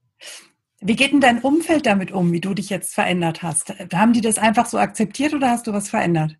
Wie 0.81 0.95
geht 0.95 1.11
denn 1.11 1.21
dein 1.21 1.41
Umfeld 1.41 1.85
damit 1.85 2.11
um, 2.11 2.31
wie 2.31 2.39
du 2.39 2.53
dich 2.53 2.69
jetzt 2.69 2.93
verändert 2.93 3.43
hast? 3.43 3.69
Haben 3.93 4.13
die 4.13 4.21
das 4.21 4.37
einfach 4.37 4.65
so 4.65 4.77
akzeptiert 4.77 5.33
oder 5.33 5.49
hast 5.49 5.67
du 5.67 5.73
was 5.73 5.89
verändert? 5.89 6.37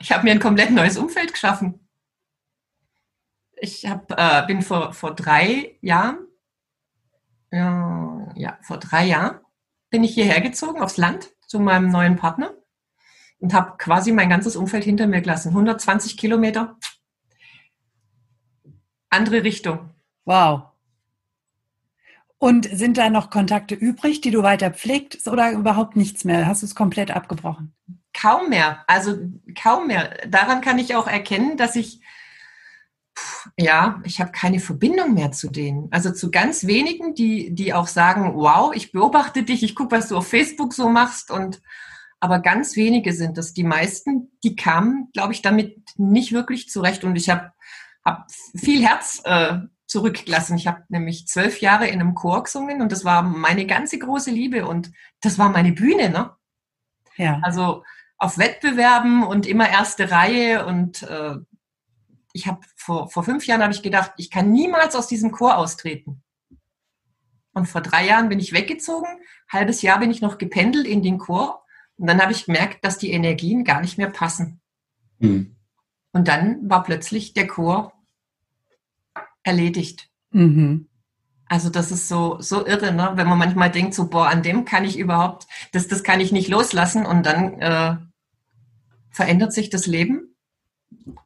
Ich 0.00 0.10
habe 0.10 0.24
mir 0.24 0.30
ein 0.30 0.40
komplett 0.40 0.70
neues 0.70 0.96
Umfeld 0.96 1.32
geschaffen. 1.32 1.86
Ich 3.56 3.86
hab, 3.86 4.10
äh, 4.10 4.46
bin 4.46 4.62
vor, 4.62 4.92
vor 4.92 5.14
drei 5.14 5.76
Jahren 5.82 6.26
ja, 7.52 8.32
ja, 8.34 8.58
vor 8.62 8.78
drei 8.78 9.04
Jahren 9.04 9.40
bin 9.90 10.02
ich 10.02 10.14
hierher 10.14 10.40
gezogen 10.40 10.80
aufs 10.80 10.96
Land 10.96 11.30
zu 11.46 11.60
meinem 11.60 11.90
neuen 11.90 12.16
Partner 12.16 12.54
und 13.42 13.52
habe 13.52 13.76
quasi 13.76 14.12
mein 14.12 14.30
ganzes 14.30 14.54
Umfeld 14.54 14.84
hinter 14.84 15.08
mir 15.08 15.20
gelassen. 15.20 15.48
120 15.48 16.16
Kilometer, 16.16 16.78
andere 19.10 19.42
Richtung. 19.42 19.90
Wow. 20.24 20.62
Und 22.38 22.68
sind 22.72 22.98
da 22.98 23.10
noch 23.10 23.30
Kontakte 23.30 23.74
übrig, 23.74 24.20
die 24.20 24.30
du 24.30 24.42
weiter 24.42 24.70
pflegst 24.70 25.26
oder 25.28 25.52
überhaupt 25.52 25.96
nichts 25.96 26.24
mehr? 26.24 26.46
Hast 26.46 26.62
du 26.62 26.66
es 26.66 26.74
komplett 26.74 27.10
abgebrochen? 27.10 27.74
Kaum 28.14 28.48
mehr. 28.48 28.84
Also 28.86 29.18
kaum 29.60 29.88
mehr. 29.88 30.16
Daran 30.28 30.60
kann 30.60 30.78
ich 30.78 30.94
auch 30.94 31.08
erkennen, 31.08 31.56
dass 31.56 31.76
ich 31.76 32.00
ja, 33.58 34.00
ich 34.04 34.20
habe 34.20 34.32
keine 34.32 34.58
Verbindung 34.58 35.14
mehr 35.14 35.32
zu 35.32 35.50
denen. 35.50 35.88
Also 35.90 36.12
zu 36.12 36.30
ganz 36.30 36.66
wenigen, 36.66 37.14
die, 37.14 37.54
die 37.54 37.74
auch 37.74 37.86
sagen, 37.86 38.34
wow, 38.34 38.74
ich 38.74 38.92
beobachte 38.92 39.42
dich, 39.42 39.62
ich 39.62 39.74
gucke, 39.74 39.96
was 39.96 40.08
du 40.08 40.16
auf 40.16 40.28
Facebook 40.28 40.72
so 40.72 40.88
machst 40.88 41.30
und 41.30 41.60
aber 42.22 42.38
ganz 42.38 42.76
wenige 42.76 43.12
sind 43.12 43.36
es. 43.36 43.52
Die 43.52 43.64
meisten, 43.64 44.30
die 44.44 44.54
kamen, 44.54 45.08
glaube 45.12 45.32
ich, 45.32 45.42
damit 45.42 45.76
nicht 45.96 46.30
wirklich 46.30 46.70
zurecht. 46.70 47.02
Und 47.02 47.16
ich 47.16 47.28
habe 47.28 47.52
hab 48.04 48.30
viel 48.30 48.86
Herz 48.86 49.20
äh, 49.24 49.58
zurückgelassen. 49.88 50.56
Ich 50.56 50.68
habe 50.68 50.84
nämlich 50.88 51.26
zwölf 51.26 51.60
Jahre 51.60 51.88
in 51.88 52.00
einem 52.00 52.14
Chor 52.14 52.44
gesungen 52.44 52.80
und 52.80 52.92
das 52.92 53.04
war 53.04 53.22
meine 53.22 53.66
ganze 53.66 53.98
große 53.98 54.30
Liebe 54.30 54.68
und 54.68 54.92
das 55.20 55.36
war 55.36 55.48
meine 55.48 55.72
Bühne, 55.72 56.10
ne? 56.10 56.30
Ja. 57.16 57.40
Also 57.42 57.82
auf 58.18 58.38
Wettbewerben 58.38 59.24
und 59.24 59.44
immer 59.44 59.68
erste 59.68 60.12
Reihe 60.12 60.64
und 60.64 61.02
äh, 61.02 61.34
ich 62.32 62.46
habe 62.46 62.60
vor, 62.76 63.10
vor 63.10 63.24
fünf 63.24 63.48
Jahren 63.48 63.62
habe 63.62 63.74
ich 63.74 63.82
gedacht, 63.82 64.12
ich 64.16 64.30
kann 64.30 64.52
niemals 64.52 64.94
aus 64.94 65.08
diesem 65.08 65.32
Chor 65.32 65.56
austreten. 65.56 66.22
Und 67.52 67.66
vor 67.66 67.80
drei 67.80 68.06
Jahren 68.06 68.28
bin 68.28 68.38
ich 68.38 68.52
weggezogen, 68.52 69.08
halbes 69.50 69.82
Jahr 69.82 69.98
bin 69.98 70.12
ich 70.12 70.20
noch 70.20 70.38
gependelt 70.38 70.86
in 70.86 71.02
den 71.02 71.18
Chor 71.18 71.62
und 71.96 72.06
dann 72.06 72.20
habe 72.20 72.32
ich 72.32 72.46
gemerkt, 72.46 72.84
dass 72.84 72.98
die 72.98 73.12
Energien 73.12 73.64
gar 73.64 73.80
nicht 73.80 73.98
mehr 73.98 74.10
passen. 74.10 74.60
Mhm. 75.18 75.56
Und 76.12 76.28
dann 76.28 76.68
war 76.68 76.82
plötzlich 76.82 77.32
der 77.32 77.46
Chor 77.46 77.92
erledigt. 79.42 80.10
Mhm. 80.30 80.88
Also 81.46 81.68
das 81.68 81.92
ist 81.92 82.08
so, 82.08 82.40
so 82.40 82.66
irre, 82.66 82.92
ne? 82.92 83.12
wenn 83.14 83.28
man 83.28 83.38
manchmal 83.38 83.70
denkt, 83.70 83.94
so, 83.94 84.08
boah, 84.08 84.28
an 84.28 84.42
dem 84.42 84.64
kann 84.64 84.84
ich 84.84 84.98
überhaupt, 84.98 85.46
das, 85.72 85.86
das 85.86 86.02
kann 86.02 86.20
ich 86.20 86.32
nicht 86.32 86.48
loslassen 86.48 87.04
und 87.04 87.26
dann 87.26 87.60
äh, 87.60 87.96
verändert 89.10 89.52
sich 89.52 89.68
das 89.68 89.86
Leben 89.86 90.32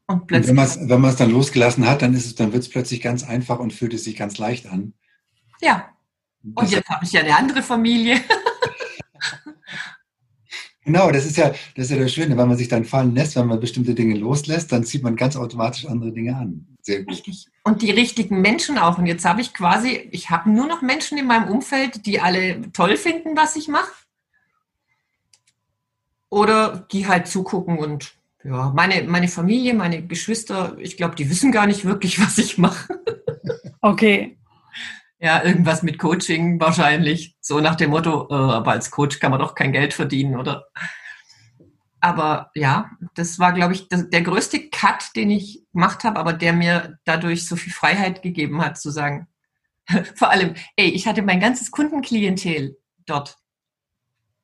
und, 0.07 0.31
und 0.31 0.31
wenn 0.31 0.55
man 0.55 0.65
es 0.65 0.79
wenn 0.79 1.17
dann 1.17 1.31
losgelassen 1.31 1.87
hat, 1.87 2.03
dann 2.03 2.15
ist 2.15 2.27
es, 2.27 2.35
dann 2.35 2.53
wird 2.53 2.63
es 2.63 2.69
plötzlich 2.69 3.01
ganz 3.01 3.25
einfach 3.25 3.59
und 3.59 3.73
fühlt 3.73 3.95
es 3.95 4.05
sich 4.05 4.17
ganz 4.17 4.39
leicht 4.39 4.67
an. 4.67 4.95
Ja. 5.61 5.89
Und 6.55 6.71
jetzt 6.71 6.89
habe 6.89 7.05
ich 7.05 7.13
ja 7.13 7.23
eine 7.23 7.37
andere 7.37 7.63
Familie. 7.63 8.21
genau, 10.87 11.11
das 11.11 11.27
ist 11.27 11.37
ja, 11.37 11.51
das 11.75 11.87
ist 11.87 11.91
ja 11.91 11.99
das 11.99 12.15
Schöne, 12.15 12.39
wenn 12.39 12.49
man 12.49 12.57
sich 12.57 12.69
dann 12.69 12.87
fallen 12.87 13.15
lässt, 13.15 13.37
wenn 13.37 13.47
man 13.47 13.61
bestimmte 13.61 13.95
Dinge 13.95 14.15
loslässt, 14.15 14.73
dann 14.73 14.85
zieht 14.85 15.03
man 15.03 15.17
ganz 15.17 15.37
automatisch 15.37 15.85
andere 15.85 16.13
Dinge 16.13 16.35
an. 16.35 16.67
Sehr 16.81 17.01
gut. 17.01 17.11
Richtig. 17.11 17.49
Und 17.65 17.83
die 17.83 17.91
richtigen 17.91 18.41
Menschen 18.41 18.79
auch. 18.79 18.97
Und 18.97 19.07
jetzt 19.07 19.25
habe 19.25 19.41
ich 19.41 19.53
quasi, 19.53 20.09
ich 20.13 20.31
habe 20.31 20.51
nur 20.51 20.67
noch 20.67 20.81
Menschen 20.81 21.19
in 21.19 21.27
meinem 21.27 21.51
Umfeld, 21.51 22.07
die 22.07 22.21
alle 22.21 22.73
toll 22.73 22.97
finden, 22.97 23.37
was 23.37 23.57
ich 23.57 23.69
mache. 23.69 23.93
Oder 26.31 26.87
die 26.91 27.07
halt 27.07 27.27
zugucken 27.27 27.79
und 27.79 28.15
ja, 28.45 28.73
meine, 28.75 29.03
meine 29.05 29.29
Familie, 29.29 29.75
meine 29.75 30.07
Geschwister, 30.07 30.77
ich 30.79 30.97
glaube, 30.97 31.17
die 31.17 31.29
wissen 31.29 31.51
gar 31.51 31.67
nicht 31.67 31.85
wirklich, 31.85 32.21
was 32.25 32.39
ich 32.39 32.57
mache. 32.57 33.01
Okay. 33.81 34.37
Ja, 35.19 35.43
irgendwas 35.43 35.83
mit 35.83 35.99
Coaching 35.99 36.61
wahrscheinlich. 36.61 37.37
So 37.41 37.61
nach 37.61 37.77
dem 37.77 37.91
Motto, 37.91 38.29
äh, 38.31 38.35
aber 38.35 38.73
als 38.73 38.91
Coach 38.91 39.19
kann 39.19 39.31
man 39.31 39.41
doch 39.41 39.55
kein 39.55 39.73
Geld 39.73 39.95
verdienen, 39.95 40.37
oder? 40.37 40.67
Aber 42.01 42.51
ja, 42.55 42.91
das 43.15 43.39
war, 43.39 43.53
glaube 43.53 43.73
ich, 43.73 43.89
das, 43.89 44.11
der 44.11 44.23
größte 44.23 44.69
Cut, 44.69 45.17
den 45.17 45.31
ich 45.31 45.65
gemacht 45.73 46.05
habe, 46.05 46.21
aber 46.21 46.35
der 46.35 46.53
mir 46.53 46.99
dadurch 47.05 47.47
so 47.47 47.57
viel 47.57 47.73
Freiheit 47.73 48.23
gegeben 48.23 48.63
hat, 48.63 48.79
zu 48.79 48.91
sagen, 48.91 49.27
vor 50.15 50.31
allem, 50.31 50.55
ey, 50.77 50.91
ich 50.91 51.07
hatte 51.07 51.23
mein 51.23 51.41
ganzes 51.41 51.71
Kundenklientel 51.71 52.77
dort. 53.07 53.39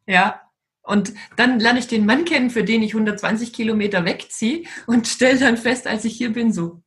Ja, 0.06 0.40
und 0.82 1.12
dann 1.36 1.60
lerne 1.60 1.78
ich 1.78 1.86
den 1.86 2.06
Mann 2.06 2.24
kennen, 2.24 2.50
für 2.50 2.64
den 2.64 2.82
ich 2.82 2.94
120 2.94 3.52
Kilometer 3.52 4.04
wegziehe 4.04 4.64
und 4.86 5.06
stelle 5.06 5.38
dann 5.38 5.56
fest, 5.56 5.86
als 5.86 6.04
ich 6.04 6.16
hier 6.16 6.32
bin, 6.32 6.52
so, 6.52 6.82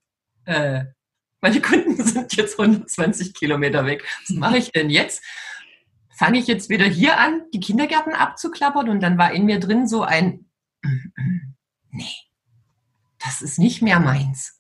äh, 0.46 0.86
Meine 1.46 1.62
Kunden 1.62 1.96
sind 2.04 2.36
jetzt 2.36 2.60
120 2.60 3.36
Kilometer 3.36 3.86
weg. 3.86 4.04
Was 4.22 4.36
mache 4.36 4.58
ich 4.58 4.72
denn 4.72 4.90
jetzt? 4.90 5.24
Fange 6.18 6.40
ich 6.40 6.48
jetzt 6.48 6.70
wieder 6.70 6.88
hier 6.88 7.20
an, 7.20 7.44
die 7.54 7.60
Kindergärten 7.60 8.14
abzuklappern 8.14 8.90
und 8.90 9.00
dann 9.00 9.20
war 9.20 9.32
in 9.32 9.46
mir 9.46 9.60
drin 9.60 9.88
so 9.88 10.02
ein, 10.02 10.50
nee, 11.92 12.16
das 13.24 13.44
ist 13.44 13.60
nicht 13.60 13.84
mehr 13.84 14.00
meins. 14.00 14.60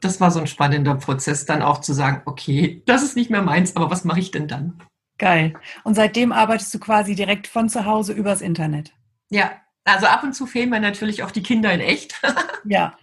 Das 0.00 0.20
war 0.20 0.32
so 0.32 0.40
ein 0.40 0.48
spannender 0.48 0.96
Prozess, 0.96 1.46
dann 1.46 1.62
auch 1.62 1.80
zu 1.80 1.92
sagen, 1.92 2.22
okay, 2.24 2.82
das 2.86 3.04
ist 3.04 3.14
nicht 3.14 3.30
mehr 3.30 3.42
meins, 3.42 3.76
aber 3.76 3.88
was 3.88 4.02
mache 4.02 4.18
ich 4.18 4.32
denn 4.32 4.48
dann? 4.48 4.82
Geil. 5.18 5.54
Und 5.84 5.94
seitdem 5.94 6.32
arbeitest 6.32 6.74
du 6.74 6.80
quasi 6.80 7.14
direkt 7.14 7.46
von 7.46 7.68
zu 7.68 7.84
Hause 7.84 8.14
übers 8.14 8.40
Internet. 8.40 8.92
Ja, 9.30 9.52
also 9.86 10.06
ab 10.06 10.22
und 10.24 10.34
zu 10.34 10.46
fehlen 10.46 10.68
mir 10.68 10.80
natürlich 10.80 11.22
auch 11.22 11.30
die 11.30 11.42
Kinder 11.42 11.72
in 11.72 11.80
echt. 11.80 12.20
ja. 12.64 12.96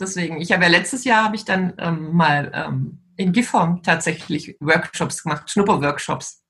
Deswegen, 0.00 0.40
ich 0.40 0.52
habe 0.52 0.64
ja 0.64 0.68
letztes 0.68 1.04
Jahr 1.04 1.24
habe 1.24 1.36
ich 1.36 1.44
dann 1.44 1.74
ähm, 1.78 2.12
mal 2.12 2.50
ähm, 2.52 2.98
in 3.16 3.32
Gifhorn 3.32 3.82
tatsächlich 3.82 4.56
Workshops 4.60 5.22
gemacht, 5.22 5.48
Schnupperworkshops. 5.48 6.42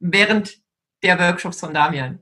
Während 0.00 0.58
der 1.02 1.18
Workshops 1.18 1.60
von 1.60 1.72
Damian. 1.72 2.20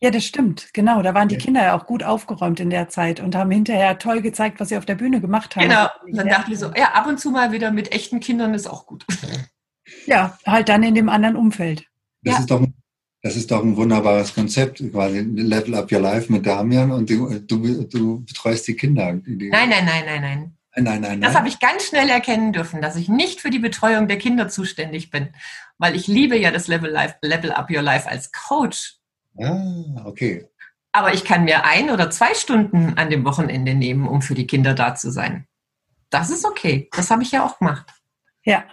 Ja, 0.00 0.10
das 0.10 0.24
stimmt, 0.24 0.74
genau. 0.74 1.00
Da 1.00 1.14
waren 1.14 1.28
die 1.28 1.38
Kinder 1.38 1.62
ja 1.62 1.78
auch 1.78 1.86
gut 1.86 2.02
aufgeräumt 2.02 2.60
in 2.60 2.68
der 2.68 2.88
Zeit 2.88 3.20
und 3.20 3.36
haben 3.36 3.50
hinterher 3.50 3.98
toll 3.98 4.20
gezeigt, 4.20 4.60
was 4.60 4.68
sie 4.68 4.76
auf 4.76 4.84
der 4.84 4.96
Bühne 4.96 5.20
gemacht 5.20 5.54
haben. 5.54 5.68
Genau. 5.68 5.86
Und 6.02 6.16
dann 6.16 6.28
dachte 6.28 6.52
ich 6.52 6.58
so, 6.58 6.72
ja, 6.74 6.92
ab 6.92 7.06
und 7.06 7.18
zu 7.18 7.30
mal 7.30 7.52
wieder 7.52 7.70
mit 7.70 7.92
echten 7.92 8.20
Kindern 8.20 8.52
ist 8.52 8.66
auch 8.66 8.86
gut. 8.86 9.06
Ja, 10.06 10.36
halt 10.44 10.68
dann 10.68 10.82
in 10.82 10.94
dem 10.94 11.08
anderen 11.08 11.36
Umfeld. 11.36 11.86
Das 12.22 12.34
ja. 12.34 12.40
ist 12.40 12.50
doch 12.50 12.66
das 13.24 13.36
ist 13.36 13.50
doch 13.50 13.62
ein 13.62 13.74
wunderbares 13.74 14.34
Konzept, 14.34 14.84
quasi 14.92 15.20
Level 15.20 15.74
Up 15.76 15.90
Your 15.90 16.00
Life 16.00 16.30
mit 16.30 16.44
Damian 16.44 16.92
und 16.92 17.08
du, 17.08 17.38
du, 17.38 17.84
du 17.84 18.22
betreust 18.22 18.68
die 18.68 18.76
Kinder. 18.76 19.14
Die 19.14 19.48
nein, 19.48 19.70
nein, 19.70 19.86
nein, 19.86 20.04
nein, 20.04 20.20
nein. 20.20 20.56
Nein, 20.76 21.00
nein, 21.00 21.20
das 21.20 21.34
habe 21.34 21.48
ich 21.48 21.58
ganz 21.58 21.84
schnell 21.84 22.10
erkennen 22.10 22.52
dürfen, 22.52 22.82
dass 22.82 22.96
ich 22.96 23.08
nicht 23.08 23.40
für 23.40 23.48
die 23.48 23.60
Betreuung 23.60 24.08
der 24.08 24.18
Kinder 24.18 24.48
zuständig 24.48 25.10
bin, 25.10 25.28
weil 25.78 25.94
ich 25.94 26.06
liebe 26.06 26.36
ja 26.36 26.50
das 26.50 26.68
Level, 26.68 26.90
Life, 26.90 27.14
Level 27.22 27.52
Up 27.52 27.70
Your 27.70 27.80
Life 27.80 28.06
als 28.10 28.30
Coach. 28.30 28.96
Ah, 29.40 30.04
okay. 30.04 30.46
Aber 30.92 31.14
ich 31.14 31.24
kann 31.24 31.44
mir 31.44 31.64
ein 31.64 31.90
oder 31.90 32.10
zwei 32.10 32.34
Stunden 32.34 32.98
an 32.98 33.08
dem 33.08 33.24
Wochenende 33.24 33.74
nehmen, 33.74 34.06
um 34.06 34.20
für 34.20 34.34
die 34.34 34.46
Kinder 34.46 34.74
da 34.74 34.96
zu 34.96 35.10
sein. 35.10 35.46
Das 36.10 36.28
ist 36.28 36.44
okay. 36.44 36.90
Das 36.92 37.10
habe 37.10 37.22
ich 37.22 37.30
ja 37.30 37.46
auch 37.46 37.58
gemacht. 37.58 37.86
Ja. 38.44 38.64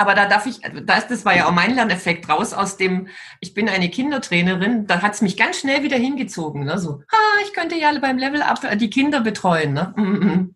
Aber 0.00 0.14
da 0.14 0.26
darf 0.26 0.46
ich, 0.46 0.62
das, 0.86 1.08
das 1.08 1.26
war 1.26 1.36
ja 1.36 1.46
auch 1.46 1.52
mein 1.52 1.74
Lerneffekt 1.74 2.26
raus 2.30 2.54
aus 2.54 2.78
dem, 2.78 3.08
ich 3.38 3.52
bin 3.52 3.68
eine 3.68 3.90
Kindertrainerin, 3.90 4.86
da 4.86 5.02
hat 5.02 5.12
es 5.12 5.20
mich 5.20 5.36
ganz 5.36 5.60
schnell 5.60 5.82
wieder 5.82 5.98
hingezogen. 5.98 6.64
Ne? 6.64 6.78
So, 6.78 7.02
ah, 7.12 7.42
ich 7.44 7.52
könnte 7.52 7.76
ja 7.76 7.92
beim 7.98 8.16
Level 8.16 8.40
Up 8.40 8.60
die 8.78 8.88
Kinder 8.88 9.20
betreuen. 9.20 9.74
Ne? 9.74 9.92
Mm 9.96 10.00
-mm. 10.00 10.54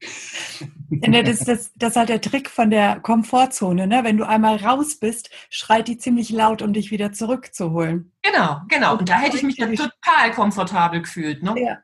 Das, 0.88 1.40
das, 1.40 1.72
das 1.74 1.90
ist 1.90 1.96
halt 1.96 2.08
der 2.10 2.20
Trick 2.20 2.48
von 2.48 2.70
der 2.70 3.00
Komfortzone. 3.00 3.88
Ne? 3.88 4.04
Wenn 4.04 4.16
du 4.16 4.24
einmal 4.24 4.56
raus 4.56 5.00
bist, 5.00 5.30
schreit 5.50 5.88
die 5.88 5.98
ziemlich 5.98 6.30
laut, 6.30 6.62
um 6.62 6.72
dich 6.72 6.92
wieder 6.92 7.12
zurückzuholen. 7.12 8.12
Genau, 8.22 8.60
genau. 8.68 8.96
Und 8.96 9.08
da 9.08 9.18
hätte 9.18 9.36
ich 9.36 9.42
mich 9.42 9.56
ja 9.56 9.66
total 9.66 10.30
komfortabel 10.32 11.02
gefühlt. 11.02 11.42
Ne? 11.42 11.54
Ja. 11.60 11.78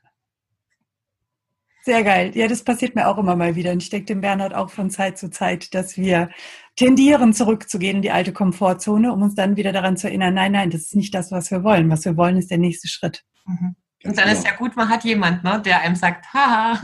Sehr 1.85 2.05
geil. 2.05 2.31
Ja, 2.37 2.46
das 2.46 2.62
passiert 2.62 2.94
mir 2.94 3.09
auch 3.09 3.18
immer 3.18 3.35
mal 3.35 3.57
wieder. 3.57 3.72
Und 3.72 3.83
ich 3.83 3.90
denke 3.90 4.07
dem 4.07 4.20
Bernhard 4.20 4.55
auch 4.55 4.70
von 4.70 4.88
Zeit 4.88 5.18
zu 5.18 5.31
Zeit, 5.31 5.75
dass 5.75 5.96
wir 5.96 6.31
tendieren, 6.77 7.35
zurückzugehen 7.35 7.97
in 7.97 8.03
die 8.03 8.11
alte 8.11 8.33
Komfortzone, 8.33 9.13
um 9.13 9.23
uns 9.23 9.35
dann 9.35 9.57
wieder 9.57 9.73
daran 9.73 9.97
zu 9.97 10.09
erinnern, 10.09 10.35
nein, 10.35 10.53
nein, 10.53 10.71
das 10.71 10.83
ist 10.83 10.97
nicht 10.97 11.15
das, 11.15 11.31
was 11.31 11.51
wir 11.51 11.63
wollen. 11.65 11.91
Was 11.91 12.05
wir 12.05 12.17
wollen, 12.17 12.37
ist 12.37 12.51
der 12.51 12.59
nächste 12.59 12.89
Schritt. 12.89 13.25
Mhm. 13.47 13.77
Und 14.05 14.19
dann 14.19 14.29
ist 14.31 14.45
ja 14.45 14.57
gut, 14.57 14.75
man 14.77 14.89
hat 14.89 15.05
jemand, 15.05 15.45
ne, 15.45 15.63
der 15.65 15.81
einem 15.81 15.95
sagt, 15.95 16.27
haha. 16.33 16.81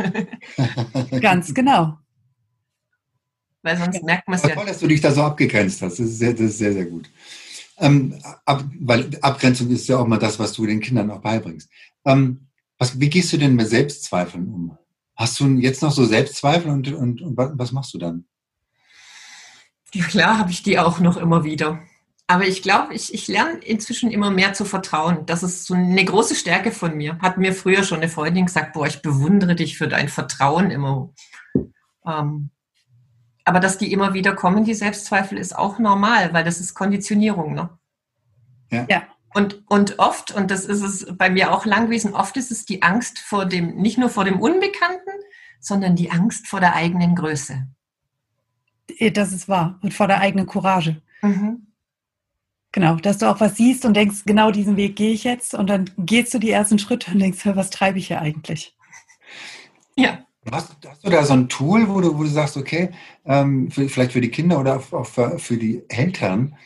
Ganz 1.21 1.53
genau. 1.53 1.99
Weil 3.63 3.77
sonst 3.77 4.03
merkt 4.05 4.29
man 4.29 4.39
es 4.39 4.45
ja. 4.45 4.55
Toll, 4.55 4.67
dass 4.67 4.79
du 4.79 4.87
dich 4.87 5.01
da 5.01 5.11
so 5.11 5.23
abgegrenzt 5.23 5.83
hast. 5.83 5.99
Das 5.99 6.07
ist 6.07 6.19
sehr, 6.19 6.33
das 6.33 6.43
ist 6.43 6.59
sehr, 6.59 6.73
sehr 6.73 6.87
gut. 6.87 7.11
Ähm, 7.79 8.15
ab, 8.45 8.65
weil 8.81 9.11
Abgrenzung 9.21 9.69
ist 9.71 9.89
ja 9.89 9.99
auch 9.99 10.07
mal 10.07 10.19
das, 10.19 10.39
was 10.39 10.53
du 10.53 10.67
den 10.67 10.81
Kindern 10.81 11.11
auch 11.11 11.21
beibringst. 11.21 11.69
Ähm, 12.05 12.49
was, 12.79 13.01
wie 13.01 13.11
gehst 13.11 13.33
du 13.33 13.37
denn 13.37 13.57
mit 13.57 13.69
Selbstzweifeln 13.69 14.49
um? 14.49 14.79
Hast 15.17 15.41
du 15.41 15.49
jetzt 15.57 15.83
noch 15.83 15.91
so 15.91 16.05
Selbstzweifel 16.05 16.71
und, 16.71 16.93
und, 16.93 17.21
und 17.21 17.37
was 17.37 17.73
machst 17.73 17.93
du 17.95 17.99
dann? 17.99 18.27
Ja, 19.95 20.05
klar 20.05 20.39
habe 20.39 20.51
ich 20.51 20.63
die 20.63 20.79
auch 20.79 21.01
noch 21.01 21.17
immer 21.17 21.45
wieder. 21.45 21.81
Aber 22.31 22.47
ich 22.47 22.63
glaube, 22.63 22.93
ich, 22.93 23.15
ich 23.15 23.27
lerne 23.27 23.59
inzwischen 23.59 24.11
immer 24.11 24.31
mehr 24.31 24.53
zu 24.53 24.67
vertrauen. 24.67 25.25
Das 25.25 25.43
ist 25.43 25.65
so 25.65 25.73
eine 25.73 26.05
große 26.05 26.35
Stärke 26.35 26.73
von 26.73 26.95
mir. 26.95 27.19
Hat 27.21 27.39
mir 27.39 27.55
früher 27.55 27.85
schon 27.85 27.99
eine 27.99 28.11
Freundin 28.11 28.47
gesagt, 28.47 28.75
boah, 28.75 28.87
ich 28.87 29.01
bewundere 29.01 29.57
dich 29.57 29.79
für 29.79 29.89
dein 29.89 30.11
Vertrauen 30.11 30.71
immer. 30.71 31.11
Ähm, 32.07 32.51
aber 33.47 33.61
dass 33.61 33.79
die 33.79 33.91
immer 33.93 34.13
wieder 34.13 34.35
kommen, 34.35 34.65
die 34.65 34.75
Selbstzweifel, 34.75 35.39
ist 35.39 35.57
auch 35.57 35.79
normal, 35.79 36.35
weil 36.35 36.45
das 36.45 36.61
ist 36.61 36.75
Konditionierung. 36.75 37.55
Ne? 37.55 37.71
Ja. 38.71 38.87
ja. 38.91 39.03
Und, 39.33 39.63
und 39.67 39.99
oft, 39.99 40.31
und 40.31 40.51
das 40.51 40.67
ist 40.67 40.83
es 40.83 41.07
bei 41.17 41.31
mir 41.31 41.51
auch 41.53 41.65
lang 41.65 41.87
gewesen, 41.87 42.13
oft 42.13 42.37
ist 42.37 42.51
es 42.51 42.67
die 42.67 42.83
Angst 42.83 43.19
vor 43.21 43.47
dem, 43.47 43.77
nicht 43.77 43.97
nur 43.97 44.11
vor 44.11 44.25
dem 44.25 44.39
Unbekannten, 44.39 45.11
sondern 45.61 45.97
die 45.97 46.11
Angst 46.11 46.47
vor 46.47 46.61
der 46.61 46.75
eigenen 46.75 47.15
Größe. 47.15 47.69
Das 49.13 49.33
ist 49.33 49.49
wahr. 49.49 49.79
Und 49.83 49.95
vor 49.95 50.07
der 50.09 50.21
eigenen 50.21 50.47
Courage. 50.47 51.03
Mhm. 51.23 51.67
Genau, 52.73 52.97
dass 52.97 53.19
du 53.19 53.27
auch 53.31 53.41
was 53.41 53.57
siehst 53.57 53.85
und 53.85 53.95
denkst, 53.95 54.25
genau 54.27 54.51
diesen 54.51 54.77
Weg 54.77 54.97
gehe 54.97 55.13
ich 55.13 55.25
jetzt 55.25 55.55
und 55.55 55.69
dann 55.69 55.91
gehst 55.97 56.35
du 56.35 56.39
die 56.39 56.51
ersten 56.51 56.79
Schritte 56.79 57.13
und 57.13 57.19
denkst, 57.19 57.41
was 57.45 57.71
treibe 57.71 57.99
ich 57.99 58.09
hier 58.09 58.21
eigentlich? 58.21 58.77
Ja. 59.97 60.19
Hast, 60.51 60.77
hast, 60.87 61.05
du 61.05 61.11
da 61.11 61.25
so 61.25 61.35
ein 61.35 61.49
Tool, 61.49 61.89
wo 61.89 62.01
du, 62.01 62.17
wo 62.17 62.23
du 62.23 62.29
sagst, 62.29 62.57
okay, 62.57 62.91
ähm, 63.27 63.71
für, 63.71 63.89
vielleicht 63.89 64.13
für 64.13 64.21
die 64.21 64.31
Kinder 64.31 64.59
oder 64.59 64.77
auch 64.93 65.07
für, 65.07 65.39
für 65.39 65.59
die 65.59 65.83
Eltern, 65.89 66.57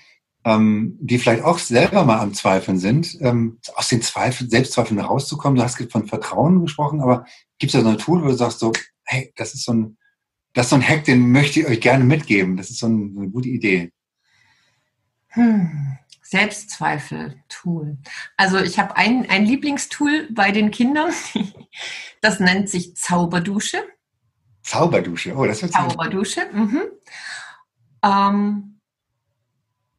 ähm, 0.44 0.98
die 1.00 1.18
vielleicht 1.18 1.42
auch 1.42 1.58
selber 1.58 2.04
mal 2.04 2.20
am 2.20 2.34
Zweifeln 2.34 2.78
sind, 2.78 3.16
ähm, 3.20 3.58
aus 3.74 3.88
den 3.88 4.02
Zweifeln, 4.02 4.50
Selbstzweifeln 4.50 5.00
rauszukommen? 5.00 5.56
Du 5.56 5.62
hast 5.62 5.82
von 5.90 6.06
Vertrauen 6.06 6.60
gesprochen, 6.60 7.00
aber 7.00 7.24
gibt 7.58 7.74
es 7.74 7.80
da 7.80 7.84
so 7.84 7.90
ein 7.90 7.98
Tool, 7.98 8.22
wo 8.22 8.28
du 8.28 8.34
sagst, 8.34 8.60
so, 8.60 8.72
hey, 9.04 9.32
das 9.36 9.54
ist 9.54 9.64
so 9.64 9.72
ein, 9.72 9.96
das 10.54 10.66
ist 10.66 10.70
so 10.70 10.76
ein 10.76 10.86
Hack, 10.86 11.04
den 11.04 11.32
möchte 11.32 11.60
ich 11.60 11.66
euch 11.66 11.80
gerne 11.80 12.04
mitgeben. 12.04 12.56
Das 12.56 12.70
ist 12.70 12.78
so 12.78 12.86
eine, 12.86 13.10
eine 13.16 13.28
gute 13.30 13.48
Idee. 13.48 13.92
Hm. 15.28 15.98
Selbstzweifel-Tool. 16.22 17.98
Also 18.36 18.58
ich 18.58 18.78
habe 18.78 18.96
ein, 18.96 19.28
ein 19.28 19.44
Lieblingstool 19.44 20.28
bei 20.32 20.50
den 20.50 20.70
Kindern, 20.70 21.12
das 22.20 22.40
nennt 22.40 22.68
sich 22.68 22.96
Zauberdusche. 22.96 23.84
Zauberdusche, 24.62 25.34
oh, 25.36 25.44
das 25.44 25.60
wird 25.62 25.72
Zauberdusche. 25.72 26.46
Mhm. 26.52 26.82
Ähm, 28.02 28.78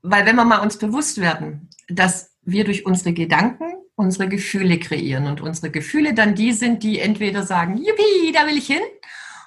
weil 0.02 0.26
wenn 0.26 0.36
wir 0.36 0.46
mal 0.46 0.60
uns 0.60 0.78
bewusst 0.78 1.20
werden, 1.20 1.70
dass 1.88 2.32
wir 2.42 2.64
durch 2.64 2.86
unsere 2.86 3.14
Gedanken 3.14 3.74
unsere 3.96 4.28
Gefühle 4.28 4.80
kreieren 4.80 5.28
und 5.28 5.42
unsere 5.42 5.70
Gefühle 5.70 6.14
dann 6.14 6.36
die 6.36 6.52
sind, 6.52 6.84
die 6.84 7.00
entweder 7.00 7.44
sagen, 7.44 7.78
yippie, 7.78 8.32
da 8.34 8.48
will 8.48 8.58
ich 8.58 8.68
hin, 8.68 8.82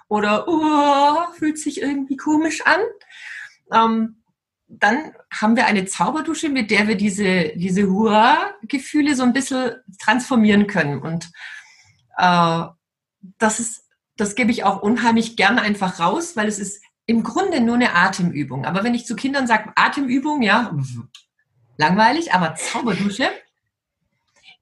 oder 0.09 0.47
oh, 0.49 1.33
fühlt 1.35 1.59
sich 1.59 1.81
irgendwie 1.81 2.17
komisch 2.17 2.63
an. 2.65 2.81
Ähm, 3.73 4.23
dann 4.69 5.13
haben 5.31 5.57
wir 5.57 5.67
eine 5.67 5.85
Zauberdusche, 5.85 6.49
mit 6.49 6.71
der 6.71 6.89
wir 6.89 6.97
diese, 6.97 7.53
diese 7.57 7.89
Hurra-Gefühle 7.89 9.15
so 9.15 9.23
ein 9.23 9.33
bisschen 9.33 9.77
transformieren 10.01 10.67
können. 10.67 11.01
Und 11.01 11.31
äh, 12.19 12.63
das 13.39 13.61
ist, 13.61 13.85
das 14.17 14.35
gebe 14.35 14.51
ich 14.51 14.65
auch 14.65 14.83
unheimlich 14.83 15.37
gerne 15.37 15.63
einfach 15.63 16.01
raus, 16.01 16.37
weil 16.37 16.49
es 16.49 16.59
ist 16.59 16.83
im 17.07 17.23
Grunde 17.23 17.61
nur 17.61 17.77
eine 17.77 17.95
Atemübung. 17.95 18.65
Aber 18.65 18.83
wenn 18.83 18.95
ich 18.95 19.07
zu 19.07 19.15
Kindern 19.15 19.47
sage, 19.47 19.73
Atemübung, 19.77 20.43
ja, 20.43 20.77
langweilig, 21.77 22.33
aber 22.33 22.57
Zauberdusche, 22.57 23.29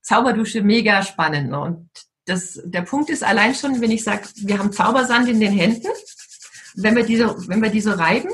Zauberdusche 0.02 0.62
mega 0.62 1.02
spannend. 1.02 1.50
Ne? 1.50 1.60
Und 1.60 1.88
das, 2.26 2.60
der 2.64 2.82
Punkt 2.82 3.10
ist 3.10 3.22
allein 3.22 3.54
schon, 3.54 3.80
wenn 3.80 3.90
ich 3.90 4.04
sage, 4.04 4.28
wir 4.36 4.58
haben 4.58 4.72
Zaubersand 4.72 5.28
in 5.28 5.40
den 5.40 5.52
Händen, 5.52 5.88
wenn 6.74 6.96
wir 6.96 7.04
diese, 7.04 7.36
wenn 7.48 7.62
wir 7.62 7.70
diese 7.70 7.98
reiben, 7.98 8.30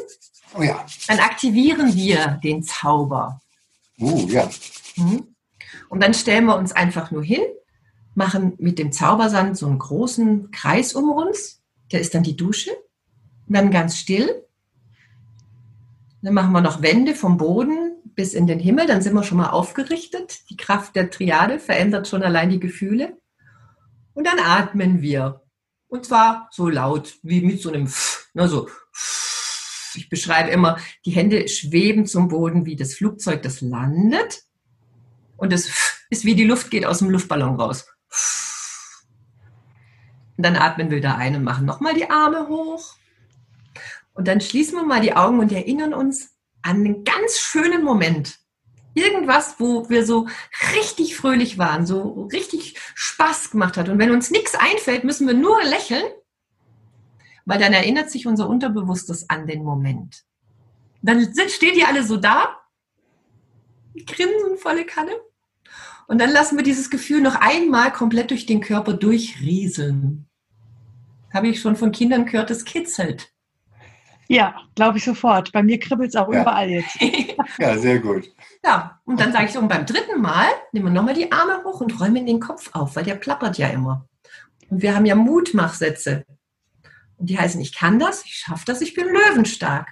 Oh 0.54 0.62
ja. 0.62 0.84
Dann 1.06 1.20
aktivieren 1.20 1.94
wir 1.94 2.40
den 2.42 2.62
Zauber. 2.62 3.40
Uh, 4.00 4.26
ja. 4.28 4.48
Mhm. 4.96 5.34
Und 5.88 6.02
dann 6.02 6.14
stellen 6.14 6.46
wir 6.46 6.56
uns 6.56 6.72
einfach 6.72 7.10
nur 7.10 7.22
hin, 7.22 7.42
machen 8.14 8.54
mit 8.58 8.78
dem 8.78 8.92
Zaubersand 8.92 9.56
so 9.56 9.66
einen 9.66 9.78
großen 9.78 10.50
Kreis 10.50 10.94
um 10.94 11.10
uns. 11.10 11.62
Der 11.92 12.00
ist 12.00 12.14
dann 12.14 12.22
die 12.22 12.36
Dusche. 12.36 12.70
Und 13.46 13.56
dann 13.56 13.70
ganz 13.70 13.96
still. 13.96 14.44
Dann 16.22 16.34
machen 16.34 16.52
wir 16.52 16.60
noch 16.60 16.82
Wände 16.82 17.14
vom 17.14 17.36
Boden 17.36 17.92
bis 18.14 18.34
in 18.34 18.46
den 18.46 18.58
Himmel. 18.58 18.86
Dann 18.86 19.02
sind 19.02 19.14
wir 19.14 19.22
schon 19.22 19.38
mal 19.38 19.50
aufgerichtet. 19.50 20.50
Die 20.50 20.56
Kraft 20.56 20.96
der 20.96 21.10
Triade 21.10 21.58
verändert 21.58 22.08
schon 22.08 22.22
allein 22.22 22.50
die 22.50 22.60
Gefühle. 22.60 23.16
Und 24.20 24.26
dann 24.26 24.38
atmen 24.38 25.00
wir. 25.00 25.40
Und 25.88 26.04
zwar 26.04 26.50
so 26.52 26.68
laut 26.68 27.14
wie 27.22 27.40
mit 27.40 27.62
so 27.62 27.72
einem 27.72 27.88
Pf, 27.88 28.28
ne, 28.34 28.46
so 28.48 28.68
Pf 28.94 29.96
ich 29.96 30.10
beschreibe 30.10 30.50
immer, 30.50 30.76
die 31.06 31.12
Hände 31.12 31.48
schweben 31.48 32.04
zum 32.04 32.28
Boden 32.28 32.66
wie 32.66 32.76
das 32.76 32.92
Flugzeug, 32.92 33.40
das 33.40 33.62
landet. 33.62 34.42
Und 35.38 35.54
es 35.54 35.70
ist 36.10 36.26
wie 36.26 36.34
die 36.34 36.44
Luft 36.44 36.70
geht 36.70 36.84
aus 36.84 36.98
dem 36.98 37.08
Luftballon 37.08 37.58
raus. 37.58 37.86
Und 40.36 40.44
dann 40.44 40.56
atmen 40.56 40.90
wir 40.90 40.98
wieder 40.98 41.16
ein 41.16 41.36
und 41.36 41.42
machen 41.42 41.64
nochmal 41.64 41.94
die 41.94 42.10
Arme 42.10 42.46
hoch. 42.46 42.96
Und 44.12 44.28
dann 44.28 44.42
schließen 44.42 44.74
wir 44.74 44.84
mal 44.84 45.00
die 45.00 45.14
Augen 45.14 45.38
und 45.40 45.50
erinnern 45.50 45.94
uns 45.94 46.36
an 46.60 46.76
einen 46.76 47.04
ganz 47.04 47.38
schönen 47.38 47.82
Moment. 47.82 48.38
Irgendwas, 49.00 49.56
wo 49.58 49.88
wir 49.88 50.04
so 50.04 50.28
richtig 50.76 51.16
fröhlich 51.16 51.58
waren, 51.58 51.86
so 51.86 52.28
richtig 52.32 52.74
Spaß 52.94 53.50
gemacht 53.50 53.76
hat. 53.76 53.88
Und 53.88 53.98
wenn 53.98 54.10
uns 54.10 54.30
nichts 54.30 54.54
einfällt, 54.54 55.04
müssen 55.04 55.26
wir 55.26 55.34
nur 55.34 55.62
lächeln, 55.64 56.04
weil 57.46 57.58
dann 57.58 57.72
erinnert 57.72 58.10
sich 58.10 58.26
unser 58.26 58.48
Unterbewusstes 58.48 59.28
an 59.30 59.46
den 59.46 59.64
Moment. 59.64 60.24
Dann 61.02 61.32
sind, 61.32 61.50
stehen 61.50 61.74
die 61.74 61.84
alle 61.84 62.04
so 62.04 62.16
da, 62.16 62.56
grinsen 64.06 64.58
volle 64.58 64.84
Kanne. 64.84 65.12
Und 66.06 66.20
dann 66.20 66.30
lassen 66.30 66.56
wir 66.56 66.64
dieses 66.64 66.90
Gefühl 66.90 67.20
noch 67.20 67.36
einmal 67.36 67.92
komplett 67.92 68.30
durch 68.30 68.44
den 68.44 68.60
Körper 68.60 68.92
durchrieseln. 68.92 70.26
Habe 71.32 71.48
ich 71.48 71.60
schon 71.60 71.76
von 71.76 71.92
Kindern 71.92 72.26
gehört, 72.26 72.50
es 72.50 72.64
kitzelt. 72.64 73.32
Ja, 74.30 74.54
glaube 74.76 74.98
ich 74.98 75.04
sofort. 75.04 75.50
Bei 75.52 75.62
mir 75.62 75.78
kribbelt 75.80 76.10
es 76.10 76.16
auch 76.16 76.32
ja. 76.32 76.42
überall 76.42 76.70
jetzt. 76.70 76.96
ja, 77.58 77.78
sehr 77.78 77.98
gut. 77.98 78.30
Ja, 78.64 79.00
und 79.04 79.18
dann 79.20 79.32
sage 79.32 79.46
ich 79.46 79.52
so, 79.52 79.58
und 79.58 79.68
beim 79.68 79.86
dritten 79.86 80.20
Mal 80.20 80.46
nehmen 80.72 80.86
wir 80.86 80.92
nochmal 80.92 81.14
die 81.14 81.32
Arme 81.32 81.64
hoch 81.64 81.80
und 81.80 81.98
räumen 81.98 82.26
den 82.26 82.40
Kopf 82.40 82.70
auf, 82.74 82.94
weil 82.94 83.04
der 83.04 83.14
plappert 83.14 83.56
ja 83.56 83.68
immer. 83.68 84.06
Und 84.68 84.82
wir 84.82 84.94
haben 84.94 85.06
ja 85.06 85.14
Mutmachsätze. 85.14 86.24
Und 87.16 87.30
die 87.30 87.38
heißen, 87.38 87.60
ich 87.60 87.74
kann 87.74 87.98
das, 87.98 88.24
ich 88.24 88.34
schaffe 88.34 88.64
das, 88.66 88.80
ich 88.80 88.94
bin 88.94 89.06
löwenstark. 89.06 89.88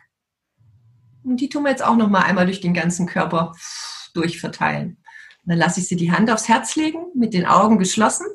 Und 1.24 1.40
die 1.40 1.48
tun 1.48 1.64
wir 1.64 1.70
jetzt 1.70 1.84
auch 1.84 1.96
nochmal 1.96 2.24
einmal 2.24 2.46
durch 2.46 2.60
den 2.60 2.74
ganzen 2.74 3.06
Körper 3.06 3.52
durchverteilen. 4.14 4.98
Und 5.42 5.52
dann 5.52 5.58
lasse 5.58 5.80
ich 5.80 5.88
sie 5.88 5.96
die 5.96 6.12
Hand 6.12 6.30
aufs 6.30 6.48
Herz 6.48 6.76
legen, 6.76 7.06
mit 7.14 7.34
den 7.34 7.46
Augen 7.46 7.78
geschlossen, 7.78 8.26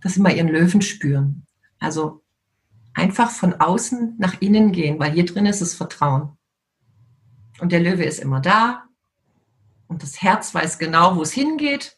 dass 0.00 0.14
sie 0.14 0.20
mal 0.20 0.34
ihren 0.34 0.48
Löwen 0.48 0.82
spüren. 0.82 1.46
Also 1.78 2.22
einfach 2.94 3.30
von 3.30 3.54
außen 3.54 4.16
nach 4.18 4.40
innen 4.40 4.72
gehen, 4.72 4.98
weil 4.98 5.12
hier 5.12 5.24
drin 5.24 5.46
ist 5.46 5.60
es 5.60 5.74
Vertrauen. 5.74 6.38
Und 7.64 7.72
der 7.72 7.80
Löwe 7.80 8.04
ist 8.04 8.18
immer 8.18 8.40
da 8.40 8.84
und 9.88 10.02
das 10.02 10.20
Herz 10.20 10.54
weiß 10.54 10.78
genau, 10.78 11.16
wo 11.16 11.22
es 11.22 11.32
hingeht. 11.32 11.96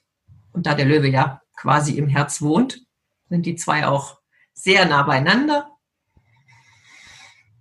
Und 0.52 0.64
da 0.64 0.74
der 0.74 0.86
Löwe 0.86 1.08
ja 1.08 1.42
quasi 1.56 1.98
im 1.98 2.06
Herz 2.06 2.40
wohnt, 2.40 2.86
sind 3.28 3.46
die 3.46 3.56
zwei 3.56 3.88
auch 3.88 4.20
sehr 4.54 4.84
nah 4.86 5.02
beieinander. 5.02 5.68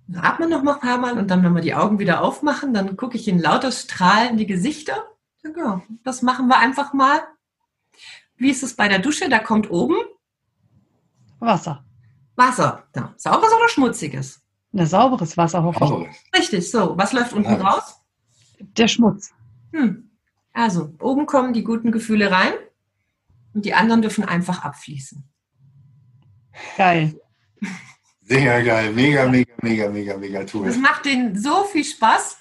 Dann 0.08 0.24
atmen 0.24 0.52
noch 0.52 0.62
mal 0.62 0.76
ein 0.76 0.82
paar 0.82 1.00
Mal 1.00 1.18
und 1.18 1.32
dann, 1.32 1.44
wenn 1.44 1.56
wir 1.56 1.64
die 1.64 1.74
Augen 1.74 1.98
wieder 1.98 2.22
aufmachen, 2.22 2.76
dann 2.76 2.96
gucke 2.96 3.18
ich 3.18 3.28
in 3.28 3.40
lauter 3.40 3.72
strahlende 3.72 4.46
Gesichter. 4.46 5.04
Ja, 5.44 5.82
das 6.04 6.22
machen 6.22 6.48
wir 6.48 6.60
einfach 6.60 6.94
mal. 6.94 7.22
Wie 8.36 8.52
ist 8.52 8.62
es 8.62 8.76
bei 8.76 8.88
der 8.88 9.00
Dusche? 9.00 9.30
Da 9.30 9.40
kommt 9.40 9.72
oben 9.72 9.98
Wasser. 11.40 11.84
Wasser. 12.36 12.86
Ja. 12.96 13.16
Sauberes 13.18 13.52
oder 13.52 13.68
schmutziges? 13.68 14.45
Ein 14.78 14.86
sauberes 14.86 15.38
Wasser, 15.38 15.64
hoffe 15.64 16.10
ich. 16.10 16.40
Richtig, 16.40 16.70
so. 16.70 16.98
Was 16.98 17.14
läuft 17.14 17.34
unten 17.34 17.52
ja. 17.52 17.62
raus? 17.62 17.96
Der 18.60 18.88
Schmutz. 18.88 19.32
Hm. 19.72 20.12
Also, 20.52 20.94
oben 21.00 21.26
kommen 21.26 21.54
die 21.54 21.64
guten 21.64 21.92
Gefühle 21.92 22.32
rein 22.32 22.54
und 23.54 23.66
die 23.66 23.74
anderen 23.74 24.02
dürfen 24.02 24.26
einfach 24.26 24.64
abfließen. 24.64 25.24
Geil. 26.78 27.20
Sehr 28.22 28.64
geil. 28.64 28.92
Mega, 28.92 29.28
mega, 29.30 29.54
mega, 29.62 29.90
mega, 29.90 30.18
mega 30.18 30.44
toll. 30.44 30.66
Das 30.66 30.78
macht 30.78 31.06
denen 31.06 31.38
so 31.38 31.64
viel 31.66 31.84
Spaß. 31.84 32.38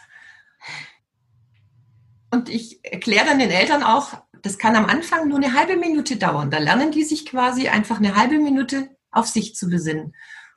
Und 2.31 2.49
ich 2.49 2.81
erkläre 2.85 3.27
dann 3.27 3.39
den 3.39 3.51
Eltern 3.51 3.83
auch, 3.85 4.15
das 4.43 4.59
kann 4.59 4.75
am 4.77 4.87
Anfang 4.87 5.29
nur 5.29 5.39
eine 5.39 5.55
halbe 5.55 5.77
Minute 5.77 6.17
dauern. 6.17 6.51
Da 6.51 6.59
lernen 6.59 6.91
die 6.91 7.05
sich 7.05 7.27
quasi 7.27 7.69
einfach 7.69 7.99
eine 7.99 8.17
halbe 8.17 8.39
Minute 8.39 8.89
auf 9.11 9.27
sich 9.27 9.55
zu 9.55 9.69
besinnen. 9.69 10.15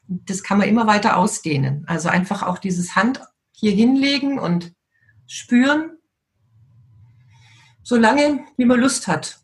Das 0.07 0.43
kann 0.43 0.57
man 0.57 0.67
immer 0.67 0.87
weiter 0.87 1.17
ausdehnen. 1.17 1.83
Also 1.87 2.09
einfach 2.09 2.43
auch 2.43 2.57
dieses 2.57 2.95
Hand 2.95 3.21
hier 3.51 3.71
hinlegen 3.71 4.39
und 4.39 4.73
spüren, 5.25 5.97
solange 7.83 8.39
wie 8.57 8.65
man 8.65 8.79
Lust 8.79 9.07
hat. 9.07 9.39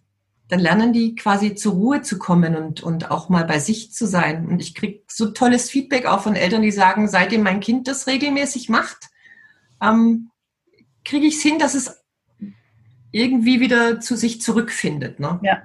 Dann 0.49 0.59
lernen 0.59 0.93
die 0.93 1.15
quasi 1.15 1.55
zur 1.55 1.73
Ruhe 1.73 2.01
zu 2.01 2.19
kommen 2.19 2.55
und, 2.55 2.83
und 2.83 3.09
auch 3.09 3.29
mal 3.29 3.45
bei 3.45 3.59
sich 3.59 3.93
zu 3.93 4.05
sein. 4.05 4.47
Und 4.47 4.61
ich 4.61 4.75
kriege 4.75 5.01
so 5.07 5.31
tolles 5.31 5.69
Feedback 5.69 6.05
auch 6.05 6.21
von 6.21 6.35
Eltern, 6.35 6.61
die 6.61 6.71
sagen, 6.71 7.07
seitdem 7.07 7.43
mein 7.43 7.59
Kind 7.59 7.87
das 7.87 8.07
regelmäßig 8.07 8.69
macht, 8.69 9.09
ähm, 9.81 10.29
kriege 11.03 11.25
ich 11.25 11.37
es 11.37 11.41
hin, 11.41 11.59
dass 11.59 11.73
es 11.73 12.03
irgendwie 13.11 13.59
wieder 13.59 13.99
zu 13.99 14.15
sich 14.15 14.41
zurückfindet. 14.41 15.19
Ne? 15.19 15.39
Ja. 15.43 15.63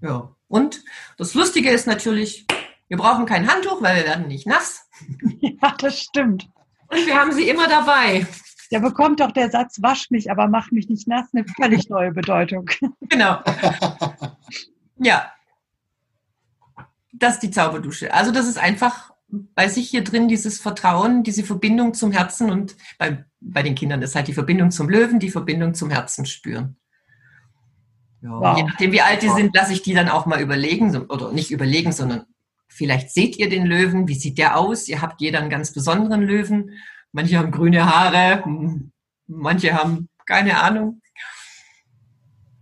Ja. 0.00 0.36
Und 0.48 0.82
das 1.18 1.34
Lustige 1.34 1.70
ist 1.70 1.86
natürlich, 1.86 2.46
wir 2.88 2.96
brauchen 2.96 3.26
kein 3.26 3.50
Handtuch, 3.50 3.82
weil 3.82 3.96
wir 3.96 4.04
werden 4.04 4.28
nicht 4.28 4.46
nass. 4.46 4.88
Ja, 5.40 5.74
das 5.78 6.00
stimmt. 6.00 6.48
Und 6.88 7.06
wir 7.06 7.18
haben 7.18 7.32
sie 7.32 7.48
immer 7.48 7.68
dabei. 7.68 8.26
Da 8.70 8.78
bekommt 8.78 9.20
doch 9.20 9.32
der 9.32 9.50
Satz, 9.50 9.80
wasch 9.80 10.10
mich, 10.10 10.30
aber 10.30 10.48
mach 10.48 10.70
mich 10.70 10.88
nicht 10.88 11.06
nass, 11.06 11.28
eine 11.32 11.44
völlig 11.44 11.88
neue 11.88 12.12
Bedeutung. 12.12 12.68
Genau. 13.08 13.38
Ja. 14.98 15.30
Das 17.12 17.34
ist 17.34 17.42
die 17.42 17.50
Zauberdusche. 17.50 18.12
Also 18.12 18.32
das 18.32 18.46
ist 18.46 18.58
einfach 18.58 19.12
bei 19.28 19.68
sich 19.68 19.90
hier 19.90 20.04
drin 20.04 20.28
dieses 20.28 20.60
Vertrauen, 20.60 21.22
diese 21.22 21.44
Verbindung 21.44 21.94
zum 21.94 22.12
Herzen 22.12 22.50
und 22.50 22.76
bei, 22.98 23.24
bei 23.40 23.62
den 23.62 23.74
Kindern 23.74 24.02
ist 24.02 24.14
halt 24.14 24.28
die 24.28 24.34
Verbindung 24.34 24.70
zum 24.70 24.88
Löwen, 24.88 25.18
die 25.18 25.30
Verbindung 25.30 25.74
zum 25.74 25.90
Herzen 25.90 26.26
spüren. 26.26 26.76
Ja, 28.22 28.30
wow. 28.30 28.56
Je 28.56 28.64
nachdem, 28.64 28.92
wie 28.92 29.00
alt 29.00 29.22
die 29.22 29.28
sind, 29.28 29.54
lasse 29.54 29.72
ich 29.72 29.82
die 29.82 29.94
dann 29.94 30.08
auch 30.08 30.26
mal 30.26 30.40
überlegen, 30.40 30.96
oder 30.96 31.32
nicht 31.32 31.50
überlegen, 31.50 31.92
sondern 31.92 32.26
vielleicht 32.76 33.10
seht 33.10 33.36
ihr 33.36 33.48
den 33.48 33.66
Löwen, 33.66 34.06
wie 34.06 34.14
sieht 34.14 34.38
der 34.38 34.58
aus? 34.58 34.88
Ihr 34.88 35.00
habt 35.00 35.20
jeder 35.20 35.40
einen 35.40 35.50
ganz 35.50 35.72
besonderen 35.72 36.22
Löwen. 36.22 36.72
Manche 37.12 37.38
haben 37.38 37.50
grüne 37.50 37.86
Haare, 37.86 38.44
manche 39.26 39.74
haben 39.74 40.08
keine 40.26 40.60
Ahnung. 40.60 41.00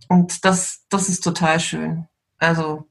Und 0.07 0.45
das, 0.45 0.85
das 0.89 1.09
ist 1.09 1.23
total 1.23 1.59
schön. 1.59 2.05
Also. 2.37 2.87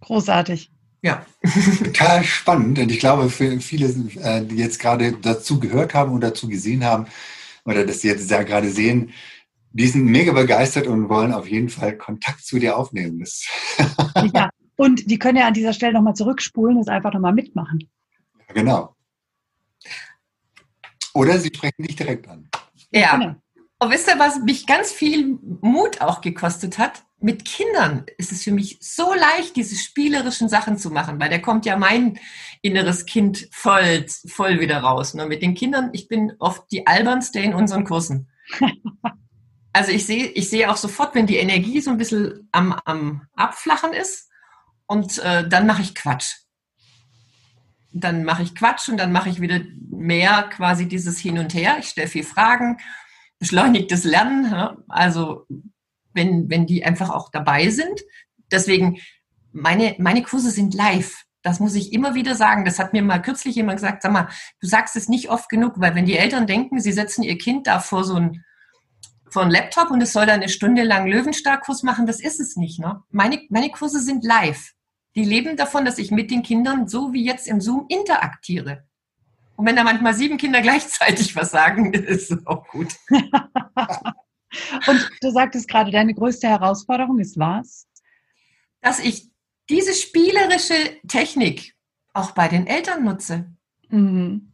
Großartig. 0.00 0.70
Ja. 1.02 1.24
Total 1.84 2.24
spannend. 2.24 2.78
Und 2.78 2.90
ich 2.90 3.00
glaube, 3.00 3.30
für 3.30 3.60
viele, 3.60 3.86
äh, 4.20 4.44
die 4.44 4.56
jetzt 4.56 4.78
gerade 4.78 5.12
dazu 5.12 5.58
gehört 5.58 5.94
haben 5.94 6.12
und 6.12 6.20
dazu 6.20 6.48
gesehen 6.48 6.84
haben, 6.84 7.06
oder 7.64 7.84
das 7.84 8.02
jetzt 8.02 8.30
ja 8.30 8.42
gerade 8.42 8.70
sehen, 8.70 9.12
die 9.72 9.88
sind 9.88 10.04
mega 10.04 10.32
begeistert 10.32 10.86
und 10.86 11.08
wollen 11.08 11.32
auf 11.32 11.48
jeden 11.48 11.68
Fall 11.68 11.96
Kontakt 11.96 12.44
zu 12.44 12.58
dir 12.58 12.76
aufnehmen. 12.76 13.24
ja, 14.34 14.48
und 14.76 15.10
die 15.10 15.18
können 15.18 15.38
ja 15.38 15.46
an 15.46 15.54
dieser 15.54 15.72
Stelle 15.72 15.94
nochmal 15.94 16.14
zurückspulen 16.14 16.76
und 16.76 16.88
einfach 16.88 17.12
nochmal 17.12 17.32
mitmachen. 17.32 17.88
Ja, 18.48 18.54
genau. 18.54 18.94
Oder 21.14 21.38
sie 21.38 21.50
sprechen 21.54 21.82
dich 21.82 21.96
direkt 21.96 22.28
an. 22.28 22.48
Ja. 22.90 23.16
Genau. 23.16 23.36
Und 23.78 23.90
wisst 23.90 24.08
ihr, 24.08 24.18
was 24.18 24.38
mich 24.40 24.66
ganz 24.66 24.92
viel 24.92 25.38
Mut 25.60 26.00
auch 26.00 26.20
gekostet 26.20 26.78
hat? 26.78 27.04
Mit 27.18 27.44
Kindern 27.44 28.04
ist 28.18 28.32
es 28.32 28.42
für 28.42 28.52
mich 28.52 28.78
so 28.80 29.12
leicht, 29.14 29.56
diese 29.56 29.76
spielerischen 29.76 30.48
Sachen 30.48 30.76
zu 30.78 30.90
machen, 30.90 31.18
weil 31.18 31.30
da 31.30 31.38
kommt 31.38 31.66
ja 31.66 31.76
mein 31.76 32.18
inneres 32.62 33.06
Kind 33.06 33.48
voll, 33.52 34.06
voll 34.26 34.60
wieder 34.60 34.78
raus. 34.78 35.12
Und 35.12 35.20
ne? 35.20 35.26
mit 35.26 35.42
den 35.42 35.54
Kindern, 35.54 35.90
ich 35.92 36.08
bin 36.08 36.32
oft 36.38 36.70
die 36.70 36.86
albernste 36.86 37.40
in 37.40 37.54
unseren 37.54 37.84
Kursen. 37.84 38.28
Also 39.72 39.92
ich 39.92 40.06
sehe 40.06 40.28
ich 40.28 40.48
sehe 40.48 40.70
auch 40.70 40.78
sofort, 40.78 41.14
wenn 41.14 41.26
die 41.26 41.36
Energie 41.36 41.82
so 41.82 41.90
ein 41.90 41.98
bisschen 41.98 42.48
am, 42.50 42.80
am 42.86 43.26
Abflachen 43.34 43.92
ist 43.92 44.25
und 44.86 45.18
äh, 45.18 45.48
dann 45.48 45.66
mache 45.66 45.82
ich 45.82 45.94
Quatsch. 45.94 46.36
Dann 47.92 48.24
mache 48.24 48.42
ich 48.42 48.54
Quatsch 48.54 48.88
und 48.88 48.98
dann 48.98 49.12
mache 49.12 49.28
ich 49.28 49.40
wieder 49.40 49.60
mehr 49.90 50.44
quasi 50.44 50.86
dieses 50.86 51.18
Hin 51.18 51.38
und 51.38 51.54
Her. 51.54 51.76
Ich 51.78 51.88
stelle 51.88 52.08
viel 52.08 52.24
Fragen, 52.24 52.78
beschleunigtes 53.38 54.04
Lernen. 54.04 54.50
Ja? 54.50 54.76
Also 54.88 55.46
wenn, 56.12 56.50
wenn 56.50 56.66
die 56.66 56.84
einfach 56.84 57.10
auch 57.10 57.30
dabei 57.30 57.70
sind. 57.70 58.02
Deswegen, 58.50 58.98
meine, 59.52 59.94
meine 59.98 60.22
Kurse 60.22 60.50
sind 60.50 60.74
live. 60.74 61.24
Das 61.42 61.60
muss 61.60 61.74
ich 61.74 61.92
immer 61.92 62.14
wieder 62.14 62.34
sagen. 62.34 62.64
Das 62.64 62.78
hat 62.78 62.92
mir 62.92 63.02
mal 63.02 63.22
kürzlich 63.22 63.54
jemand 63.54 63.78
gesagt, 63.78 64.02
sag 64.02 64.12
mal, 64.12 64.28
du 64.60 64.66
sagst 64.66 64.96
es 64.96 65.08
nicht 65.08 65.30
oft 65.30 65.48
genug, 65.48 65.74
weil 65.76 65.94
wenn 65.94 66.06
die 66.06 66.18
Eltern 66.18 66.46
denken, 66.46 66.80
sie 66.80 66.92
setzen 66.92 67.22
ihr 67.22 67.38
Kind 67.38 67.66
da 67.66 67.78
vor 67.78 68.04
so 68.04 68.16
ein 68.16 68.44
vor 69.30 69.42
einen 69.42 69.50
Laptop 69.50 69.90
und 69.90 70.00
es 70.00 70.12
soll 70.12 70.24
dann 70.24 70.40
eine 70.40 70.48
Stunde 70.48 70.82
lang 70.82 71.06
Löwenstark-Kurs 71.06 71.82
machen, 71.82 72.06
das 72.06 72.20
ist 72.20 72.40
es 72.40 72.56
nicht. 72.56 72.78
Ne? 72.78 73.02
Meine, 73.10 73.42
meine 73.50 73.70
Kurse 73.70 74.00
sind 74.00 74.24
live. 74.24 74.72
Die 75.16 75.24
leben 75.24 75.56
davon, 75.56 75.84
dass 75.84 75.98
ich 75.98 76.10
mit 76.10 76.30
den 76.30 76.42
Kindern 76.42 76.86
so 76.86 77.12
wie 77.12 77.24
jetzt 77.24 77.48
im 77.48 77.60
Zoom 77.60 77.86
interaktiere. 77.88 78.84
Und 79.56 79.66
wenn 79.66 79.74
da 79.74 79.82
manchmal 79.82 80.14
sieben 80.14 80.36
Kinder 80.36 80.60
gleichzeitig 80.62 81.34
was 81.34 81.50
sagen, 81.50 81.92
ist 81.92 82.30
es 82.30 82.46
auch 82.46 82.66
gut. 82.68 82.94
und 83.08 85.10
du 85.20 85.30
sagtest 85.30 85.68
gerade, 85.68 85.90
deine 85.90 86.14
größte 86.14 86.48
Herausforderung 86.48 87.18
ist 87.18 87.38
was? 87.38 87.88
Dass 88.82 89.00
ich 89.00 89.28
diese 89.68 89.94
spielerische 89.94 91.00
Technik 91.08 91.74
auch 92.12 92.32
bei 92.32 92.48
den 92.48 92.66
Eltern 92.66 93.04
nutze. 93.04 93.50
Mhm. 93.88 94.52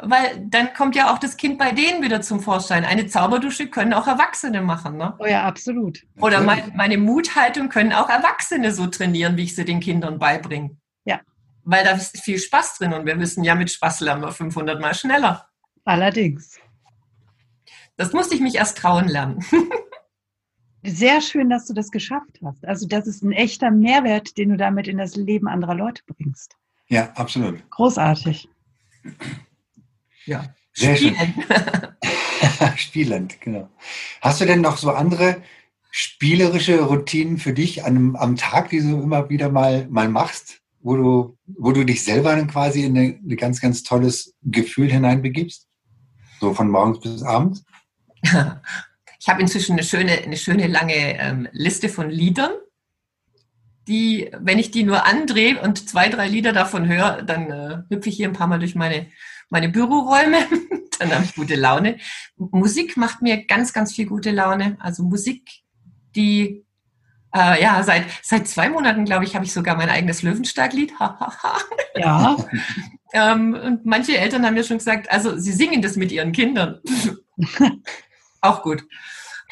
Weil 0.00 0.46
dann 0.48 0.72
kommt 0.74 0.96
ja 0.96 1.12
auch 1.12 1.18
das 1.18 1.36
Kind 1.36 1.58
bei 1.58 1.72
denen 1.72 2.02
wieder 2.02 2.20
zum 2.22 2.40
Vorschein. 2.40 2.84
Eine 2.84 3.06
Zauberdusche 3.06 3.68
können 3.68 3.92
auch 3.92 4.06
Erwachsene 4.06 4.62
machen. 4.62 4.96
Ne? 4.96 5.14
Oh 5.18 5.26
ja, 5.26 5.44
absolut. 5.44 6.02
Oder 6.20 6.40
mein, 6.40 6.72
meine 6.74 6.98
Muthaltung 6.98 7.68
können 7.68 7.92
auch 7.92 8.08
Erwachsene 8.08 8.72
so 8.72 8.86
trainieren, 8.86 9.36
wie 9.36 9.44
ich 9.44 9.54
sie 9.54 9.64
den 9.64 9.80
Kindern 9.80 10.18
beibringe. 10.18 10.76
Ja. 11.04 11.20
Weil 11.64 11.84
da 11.84 11.92
ist 11.92 12.20
viel 12.20 12.38
Spaß 12.38 12.78
drin 12.78 12.92
und 12.92 13.06
wir 13.06 13.18
wissen 13.18 13.44
ja, 13.44 13.54
mit 13.54 13.70
Spaß 13.70 14.00
lernen 14.00 14.22
wir 14.22 14.32
500 14.32 14.80
Mal 14.80 14.94
schneller. 14.94 15.46
Allerdings. 15.84 16.58
Das 17.96 18.12
musste 18.12 18.34
ich 18.34 18.40
mich 18.40 18.54
erst 18.54 18.78
trauen 18.78 19.08
lernen. 19.08 19.44
Sehr 20.84 21.20
schön, 21.20 21.48
dass 21.48 21.66
du 21.66 21.74
das 21.74 21.90
geschafft 21.90 22.40
hast. 22.44 22.66
Also 22.66 22.88
das 22.88 23.06
ist 23.06 23.22
ein 23.22 23.32
echter 23.32 23.70
Mehrwert, 23.70 24.36
den 24.36 24.48
du 24.48 24.56
damit 24.56 24.88
in 24.88 24.98
das 24.98 25.14
Leben 25.14 25.46
anderer 25.46 25.76
Leute 25.76 26.02
bringst. 26.06 26.56
Ja, 26.88 27.12
absolut. 27.14 27.62
Großartig. 27.70 28.48
Ja. 30.26 30.54
Sehr 30.74 30.96
Spielend. 30.96 31.18
schön. 31.18 32.76
Spielend, 32.76 33.40
genau. 33.40 33.68
Hast 34.20 34.40
du 34.40 34.46
denn 34.46 34.60
noch 34.60 34.78
so 34.78 34.90
andere 34.90 35.42
spielerische 35.90 36.80
Routinen 36.80 37.38
für 37.38 37.52
dich 37.52 37.84
an, 37.84 38.16
am 38.16 38.36
Tag, 38.36 38.70
die 38.70 38.80
du 38.80 39.02
immer 39.02 39.28
wieder 39.28 39.50
mal, 39.50 39.86
mal 39.88 40.08
machst, 40.08 40.60
wo 40.80 40.96
du, 40.96 41.38
wo 41.46 41.72
du 41.72 41.84
dich 41.84 42.02
selber 42.02 42.34
dann 42.34 42.48
quasi 42.48 42.84
in 42.84 42.96
ein 42.96 43.36
ganz, 43.36 43.60
ganz 43.60 43.82
tolles 43.82 44.34
Gefühl 44.42 44.90
hineinbegibst? 44.90 45.66
So 46.40 46.54
von 46.54 46.70
morgens 46.70 47.00
bis 47.00 47.22
abends? 47.22 47.64
Ich 49.22 49.28
habe 49.28 49.40
inzwischen 49.40 49.74
eine 49.74 49.84
schöne, 49.84 50.18
eine 50.18 50.36
schöne 50.36 50.66
lange 50.66 50.96
ähm, 50.96 51.46
Liste 51.52 51.88
von 51.88 52.10
Liedern, 52.10 52.50
die, 53.86 54.32
wenn 54.36 54.58
ich 54.58 54.72
die 54.72 54.82
nur 54.82 55.06
andrehe 55.06 55.60
und 55.60 55.88
zwei, 55.88 56.08
drei 56.08 56.26
Lieder 56.26 56.52
davon 56.52 56.88
höre, 56.88 57.22
dann 57.22 57.48
äh, 57.48 57.82
hüpfe 57.88 58.08
ich 58.08 58.16
hier 58.16 58.26
ein 58.26 58.32
paar 58.32 58.48
Mal 58.48 58.58
durch 58.58 58.74
meine, 58.74 59.06
meine 59.50 59.68
Büroräume. 59.68 60.38
dann 60.98 61.14
habe 61.14 61.24
ich 61.24 61.34
gute 61.34 61.56
Laune. 61.56 61.98
Musik 62.36 62.96
macht 62.96 63.22
mir 63.22 63.44
ganz, 63.46 63.72
ganz 63.72 63.92
viel 63.92 64.06
gute 64.06 64.30
Laune. 64.30 64.76
Also 64.80 65.02
Musik, 65.02 65.48
die 66.14 66.64
äh, 67.34 67.62
ja, 67.62 67.82
seit, 67.82 68.04
seit 68.22 68.46
zwei 68.46 68.68
Monaten, 68.68 69.04
glaube 69.04 69.24
ich, 69.24 69.34
habe 69.34 69.44
ich 69.44 69.52
sogar 69.52 69.76
mein 69.76 69.88
eigenes 69.88 70.22
Löwenstark-Lied. 70.22 70.92
ja. 71.96 72.36
ähm, 73.12 73.54
und 73.54 73.86
manche 73.86 74.18
Eltern 74.18 74.44
haben 74.44 74.54
mir 74.54 74.64
schon 74.64 74.78
gesagt, 74.78 75.10
also 75.10 75.38
sie 75.38 75.52
singen 75.52 75.82
das 75.82 75.96
mit 75.96 76.12
ihren 76.12 76.32
Kindern. 76.32 76.80
Auch 78.40 78.62
gut. 78.62 78.84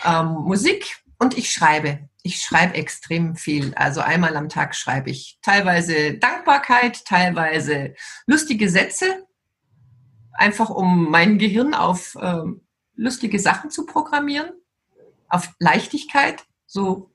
Ähm, 0.05 0.27
Musik 0.45 1.03
und 1.19 1.37
ich 1.39 1.51
schreibe. 1.51 2.09
Ich 2.23 2.43
schreibe 2.43 2.75
extrem 2.75 3.35
viel. 3.35 3.73
Also 3.75 4.03
einmal 4.03 4.37
am 4.37 4.51
Tag 4.51 4.75
schreibe 4.75 5.09
ich 5.09 5.39
teilweise 5.41 6.19
Dankbarkeit, 6.19 7.07
teilweise 7.07 7.95
lustige 8.27 8.69
Sätze, 8.69 9.27
einfach 10.33 10.71
um 10.71 11.11
mein 11.11 11.39
Gehirn 11.39 11.75
auf 11.75 12.17
ähm, 12.21 12.63
lustige 12.95 13.39
Sachen 13.39 13.71
zu 13.71 13.87
programmieren, 13.87 14.51
auf 15.29 15.53
Leichtigkeit. 15.59 16.45
So, 16.67 17.11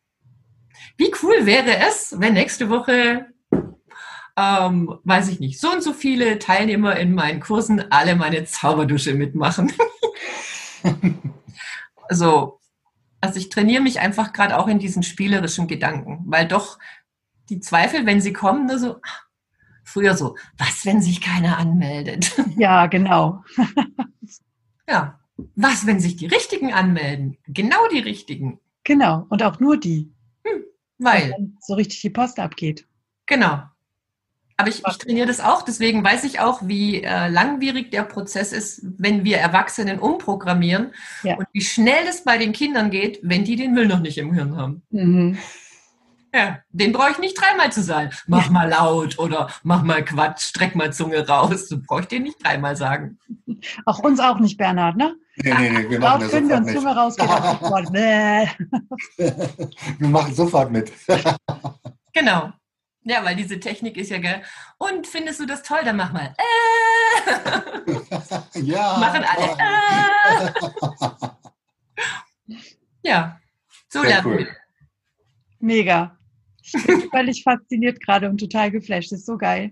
wie 0.98 1.14
cool 1.24 1.46
wäre 1.46 1.78
es, 1.88 2.16
wenn 2.20 2.34
nächste 2.34 2.70
Woche 2.70 3.28
ähm, 4.38 5.00
weiß 5.04 5.30
ich 5.30 5.40
nicht, 5.40 5.60
so 5.60 5.72
und 5.72 5.82
so 5.82 5.94
viele 5.94 6.40
Teilnehmer 6.40 6.98
in 6.98 7.14
meinen 7.14 7.40
Kursen 7.40 7.92
alle 7.92 8.16
meine 8.16 8.44
Zauberdusche 8.44 9.14
mitmachen. 9.14 9.72
also, 12.10 12.60
also 13.22 13.40
ich 13.40 13.50
trainiere 13.50 13.82
mich 13.82 14.00
einfach 14.00 14.34
gerade 14.34 14.58
auch 14.58 14.68
in 14.68 14.80
diesen 14.80 15.04
spielerischen 15.04 15.68
Gedanken, 15.68 16.24
weil 16.26 16.48
doch 16.48 16.78
die 17.50 17.60
Zweifel, 17.60 18.06
wenn 18.06 18.22
sie 18.22 18.34
kommen, 18.34 18.66
nur 18.68 18.78
so, 18.78 18.96
früher 19.86 20.16
so, 20.16 20.36
was, 20.58 20.86
wenn 20.86 21.02
sich 21.02 21.22
keiner 21.22 21.58
anmeldet? 21.58 22.36
Ja, 22.58 22.88
genau. 22.88 23.44
ja, 24.90 25.20
was, 25.56 25.86
wenn 25.86 26.00
sich 26.00 26.16
die 26.16 26.28
Richtigen 26.28 26.74
anmelden? 26.74 27.38
Genau 27.48 27.88
die 27.92 28.00
Richtigen. 28.00 28.60
Genau, 28.84 29.26
und 29.30 29.44
auch 29.44 29.60
nur 29.60 29.78
die. 29.78 30.12
Hm, 30.46 30.64
weil. 30.98 31.34
so 31.60 31.74
richtig 31.74 32.02
die 32.02 32.10
Post 32.10 32.40
abgeht. 32.40 32.88
Genau. 33.26 33.64
Aber 34.58 34.70
ich, 34.70 34.84
ich, 34.88 34.98
trainiere 34.98 35.28
das 35.28 35.42
auch, 35.42 35.64
deswegen 35.64 36.04
weiß 36.04 36.24
ich 36.24 36.40
auch, 36.40 36.62
wie 36.64 37.04
äh, 37.04 37.28
langwierig 37.28 37.92
der 37.92 38.04
Prozess 38.04 38.54
ist, 38.54 38.82
wenn 38.98 39.26
wir 39.26 39.38
Erwachsenen 39.38 40.00
umprogrammieren 40.00 40.94
ja. 41.24 41.36
und 41.36 41.48
wie 41.52 41.62
schnell 41.62 42.08
es 42.08 42.24
bei 42.24 42.38
den 42.38 42.54
Kindern 42.54 42.90
geht, 42.90 43.20
wenn 43.22 43.44
die 43.44 43.58
den 43.58 43.74
Müll 43.74 43.88
noch 43.88 44.00
nicht 44.00 44.18
im 44.18 44.34
Hirn 44.34 44.56
haben. 44.56 44.82
Mhm. 44.92 45.38
Ja, 46.36 46.60
den 46.70 46.92
brauche 46.92 47.12
ich 47.12 47.18
nicht 47.18 47.40
dreimal 47.40 47.72
zu 47.72 47.82
sagen. 47.82 48.10
Mach 48.28 48.48
ja. 48.48 48.52
mal 48.52 48.68
laut 48.68 49.18
oder 49.20 49.50
mach 49.64 49.84
mal 49.84 50.04
Quatsch, 50.04 50.42
streck 50.42 50.76
mal 50.76 50.92
Zunge 50.92 51.26
raus. 51.26 51.70
Du 51.70 51.82
brauchst 51.82 52.12
den 52.12 52.24
nicht 52.24 52.44
dreimal 52.44 52.76
sagen. 52.76 53.18
Auch 53.86 54.00
uns 54.00 54.20
auch 54.20 54.38
nicht, 54.40 54.58
Bernhard, 54.58 54.98
ne? 54.98 55.16
Nee, 55.38 55.54
nee, 55.54 55.70
nee, 55.70 55.90
wir 55.90 55.98
machen 55.98 56.20
das 56.20 56.32
sofort 56.32 56.60
und 56.60 56.70
Zunge 56.74 56.94
rausgeht 56.94 57.30
wir 60.00 60.08
machen 60.10 60.36
sofort 60.36 60.72
mit. 60.72 60.92
genau. 62.14 62.52
Ja, 63.04 63.24
weil 63.24 63.38
diese 63.38 63.58
Technik 63.58 63.96
ist 63.96 64.10
ja 64.10 64.18
geil. 64.18 64.44
Und 64.78 65.08
findest 65.08 65.40
du 65.40 65.46
das 65.46 65.64
toll? 65.64 65.80
Dann 65.86 65.96
mach 65.96 66.12
mal. 66.12 66.36
Äh. 67.86 68.60
ja. 68.60 68.98
Machen 68.98 69.24
alle. 69.24 69.46
Äh. 72.50 72.58
ja, 73.04 73.40
so 73.88 74.02
Sehr 74.02 74.10
lernen 74.10 74.28
cool. 74.28 74.40
wir. 74.40 74.48
Mega. 75.60 76.15
Ich 76.78 76.86
bin 76.86 77.10
völlig 77.10 77.44
fasziniert 77.44 78.02
gerade 78.02 78.30
und 78.30 78.38
total 78.38 78.72
geflasht. 78.72 79.12
Das 79.12 79.20
ist 79.20 79.26
so 79.26 79.38
geil. 79.38 79.72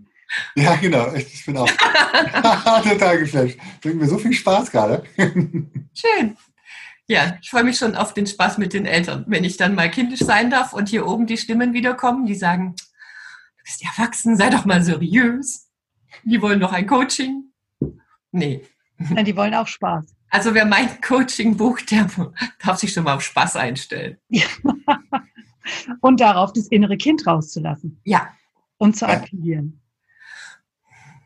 Ja, 0.55 0.75
genau. 0.75 1.13
Ich 1.13 1.45
bin 1.45 1.57
auch 1.57 1.69
total 2.83 3.19
geflasht. 3.19 3.57
Bringt 3.81 3.97
mir 3.97 4.07
so 4.07 4.17
viel 4.17 4.33
Spaß 4.33 4.71
gerade. 4.71 5.03
Schön. 5.17 6.37
Ja, 7.07 7.37
ich 7.41 7.49
freue 7.49 7.65
mich 7.65 7.77
schon 7.77 7.95
auf 7.95 8.13
den 8.13 8.25
Spaß 8.25 8.57
mit 8.57 8.73
den 8.73 8.85
Eltern, 8.85 9.25
wenn 9.27 9.43
ich 9.43 9.57
dann 9.57 9.75
mal 9.75 9.91
kindisch 9.91 10.21
sein 10.21 10.49
darf 10.49 10.73
und 10.73 10.87
hier 10.87 11.05
oben 11.05 11.27
die 11.27 11.37
Stimmen 11.37 11.73
wiederkommen, 11.73 12.25
die 12.25 12.35
sagen, 12.35 12.75
du 12.77 13.63
bist 13.63 13.83
erwachsen, 13.83 14.37
sei 14.37 14.49
doch 14.49 14.65
mal 14.65 14.81
seriös. 14.81 15.69
Die 16.23 16.41
wollen 16.41 16.59
noch 16.59 16.71
ein 16.71 16.87
Coaching. 16.87 17.51
Nee. 18.31 18.65
Ja, 19.15 19.23
die 19.23 19.35
wollen 19.35 19.53
auch 19.53 19.67
Spaß. 19.67 20.15
Also 20.29 20.53
wer 20.53 20.65
mein 20.65 21.01
Coaching 21.01 21.57
bucht, 21.57 21.91
der 21.91 22.07
darf 22.63 22.79
sich 22.79 22.93
schon 22.93 23.03
mal 23.03 23.15
auf 23.15 23.21
Spaß 23.21 23.57
einstellen. 23.57 24.17
Ja. 24.29 24.45
Und 26.01 26.19
darauf 26.19 26.53
das 26.53 26.67
innere 26.67 26.97
Kind 26.97 27.25
rauszulassen. 27.25 27.99
Ja. 28.03 28.29
Und 28.77 28.97
zu 28.97 29.07
aktivieren. 29.07 29.79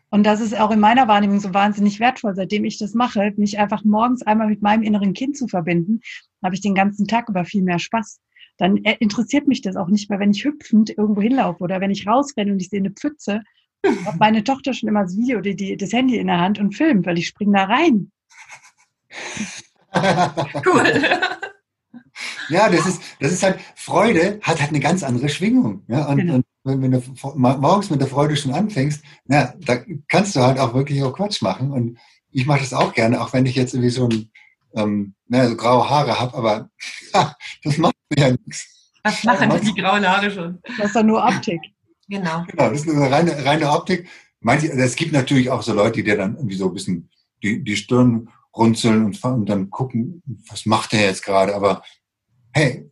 Und 0.09 0.23
das 0.23 0.39
ist 0.39 0.57
auch 0.57 0.71
in 0.71 0.79
meiner 0.79 1.07
Wahrnehmung 1.07 1.39
so 1.39 1.53
wahnsinnig 1.53 1.99
wertvoll, 1.99 2.33
seitdem 2.35 2.63
ich 2.63 2.77
das 2.77 2.93
mache, 2.93 3.33
mich 3.35 3.59
einfach 3.59 3.83
morgens 3.83 4.21
einmal 4.21 4.47
mit 4.47 4.61
meinem 4.61 4.83
inneren 4.83 5.13
Kind 5.13 5.35
zu 5.35 5.47
verbinden, 5.47 5.99
habe 6.43 6.55
ich 6.55 6.61
den 6.61 6.75
ganzen 6.75 7.07
Tag 7.07 7.27
über 7.29 7.43
viel 7.43 7.63
mehr 7.63 7.79
Spaß 7.79 8.21
dann 8.57 8.83
äh, 8.83 8.97
interessiert 8.99 9.47
mich 9.47 9.61
das 9.61 9.75
auch 9.75 9.87
nicht 9.87 10.09
mehr, 10.09 10.19
wenn 10.19 10.31
ich 10.31 10.43
hüpfend 10.43 10.89
irgendwo 10.89 11.21
hinlaufe 11.21 11.63
oder 11.63 11.79
wenn 11.79 11.91
ich 11.91 12.07
rausrenne 12.07 12.51
und 12.51 12.59
ich 12.61 12.69
sehe 12.69 12.79
eine 12.79 12.91
Pfütze, 12.91 13.43
hat 14.05 14.19
meine 14.19 14.43
Tochter 14.43 14.73
schon 14.73 14.89
immer 14.89 15.03
das 15.03 15.15
Video, 15.15 15.39
die, 15.39 15.55
die, 15.55 15.77
das 15.77 15.93
Handy 15.93 16.17
in 16.17 16.27
der 16.27 16.39
Hand 16.39 16.59
und 16.59 16.75
filmt, 16.75 17.05
weil 17.05 17.17
ich 17.17 17.27
springe 17.27 17.57
da 17.57 17.65
rein. 17.65 18.11
cool. 20.65 21.03
Ja, 22.49 22.69
das 22.69 22.85
ist, 22.85 23.01
das 23.19 23.31
ist 23.31 23.43
halt, 23.43 23.59
Freude 23.75 24.39
hat 24.41 24.59
halt 24.59 24.69
eine 24.69 24.79
ganz 24.79 25.03
andere 25.03 25.29
Schwingung. 25.29 25.83
Ja? 25.87 26.05
Und, 26.07 26.17
genau. 26.17 26.35
und 26.35 26.45
wenn, 26.63 26.81
wenn, 26.81 26.91
du 26.91 27.01
morgens 27.35 27.89
mit 27.89 28.01
der 28.01 28.07
Freude 28.07 28.35
schon 28.35 28.53
anfängst, 28.53 29.03
ja, 29.27 29.53
da 29.59 29.77
kannst 30.07 30.35
du 30.35 30.41
halt 30.41 30.59
auch 30.59 30.73
wirklich 30.73 31.03
auch 31.03 31.13
Quatsch 31.13 31.41
machen. 31.41 31.71
Und 31.71 31.97
ich 32.31 32.45
mache 32.45 32.59
das 32.59 32.73
auch 32.73 32.93
gerne, 32.93 33.21
auch 33.21 33.33
wenn 33.33 33.45
ich 33.45 33.55
jetzt 33.55 33.73
irgendwie 33.73 33.89
so 33.89 34.07
ein 34.07 34.31
ähm, 34.75 35.15
ne, 35.27 35.49
so 35.49 35.55
graue 35.55 35.89
Haare 35.89 36.19
habe, 36.19 36.37
aber 36.37 36.69
das 37.63 37.77
macht 37.77 37.95
mir 38.09 38.27
ja 38.27 38.31
nichts. 38.31 38.91
Was 39.03 39.23
machen 39.23 39.61
die 39.61 39.81
grauen 39.81 40.07
Haare 40.07 40.29
schon? 40.29 40.59
Das 40.77 40.87
ist 40.87 40.95
doch 40.95 41.03
nur 41.03 41.23
Optik. 41.23 41.61
Genau. 42.09 42.43
Genau, 42.47 42.69
das 42.69 42.81
ist 42.81 42.89
eine 42.89 43.11
reine, 43.11 43.45
reine 43.45 43.71
Optik. 43.71 44.07
Manche, 44.39 44.67
es 44.67 44.95
gibt 44.95 45.13
natürlich 45.13 45.49
auch 45.49 45.61
so 45.61 45.73
Leute, 45.73 45.93
die 45.93 46.03
dir 46.03 46.17
dann 46.17 46.35
irgendwie 46.35 46.55
so 46.55 46.67
ein 46.67 46.73
bisschen 46.73 47.09
die, 47.43 47.63
die 47.63 47.75
Stirn 47.75 48.29
runzeln 48.55 49.05
und, 49.05 49.23
und 49.23 49.47
dann 49.47 49.69
gucken, 49.69 50.21
was 50.49 50.65
macht 50.65 50.91
der 50.91 51.01
jetzt 51.01 51.23
gerade, 51.23 51.55
aber 51.55 51.83
hey, 52.53 52.89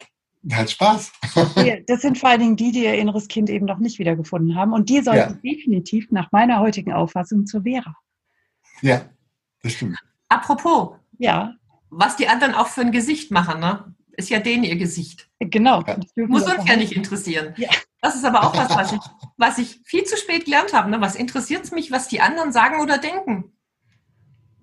halt 0.52 0.72
Spaß. 0.72 1.12
das 1.88 2.02
sind 2.02 2.18
vor 2.18 2.30
allen 2.30 2.40
Dingen 2.40 2.56
die, 2.56 2.72
die 2.72 2.84
ihr 2.84 2.96
inneres 2.96 3.28
Kind 3.28 3.50
eben 3.50 3.66
noch 3.66 3.80
nicht 3.80 4.00
wiedergefunden 4.00 4.56
haben. 4.56 4.74
Und 4.74 4.90
die 4.90 5.02
sollten 5.02 5.40
ja. 5.44 5.52
definitiv 5.54 6.12
nach 6.12 6.32
meiner 6.32 6.60
heutigen 6.60 6.94
Auffassung 6.94 7.46
zur 7.46 7.64
Vera. 7.64 7.96
Ja, 8.82 9.10
das 9.64 9.74
stimmt. 9.74 9.98
Apropos. 10.30 10.98
Ja 11.18 11.56
was 11.98 12.18
die 12.18 12.28
anderen 12.28 12.54
auch 12.54 12.68
für 12.68 12.82
ein 12.82 12.92
Gesicht 12.92 13.32
machen, 13.32 13.60
ne? 13.60 13.96
Ist 14.18 14.30
ja 14.30 14.40
denen 14.40 14.64
ihr 14.64 14.78
Gesicht. 14.78 15.30
Genau. 15.40 15.84
Muss 16.16 16.44
uns 16.44 16.68
ja 16.68 16.78
nicht 16.78 16.94
interessieren. 16.94 17.54
Ja. 17.58 17.70
Das 18.02 18.16
ist 18.16 18.24
aber 18.24 18.44
auch 18.44 18.56
was, 18.56 18.70
was 18.70 18.94
ich, 18.94 19.00
was 19.36 19.58
ich 19.58 19.82
viel 19.84 20.06
zu 20.06 20.16
spät 20.16 20.46
gelernt 20.46 20.74
habe. 20.74 20.90
Ne? 20.90 21.02
Was 21.02 21.16
interessiert 21.16 21.66
es 21.66 21.72
mich, 21.72 21.92
was 21.92 22.08
die 22.08 22.22
anderen 22.22 22.54
sagen 22.54 22.82
oder 22.82 22.98
denken? 22.98 23.55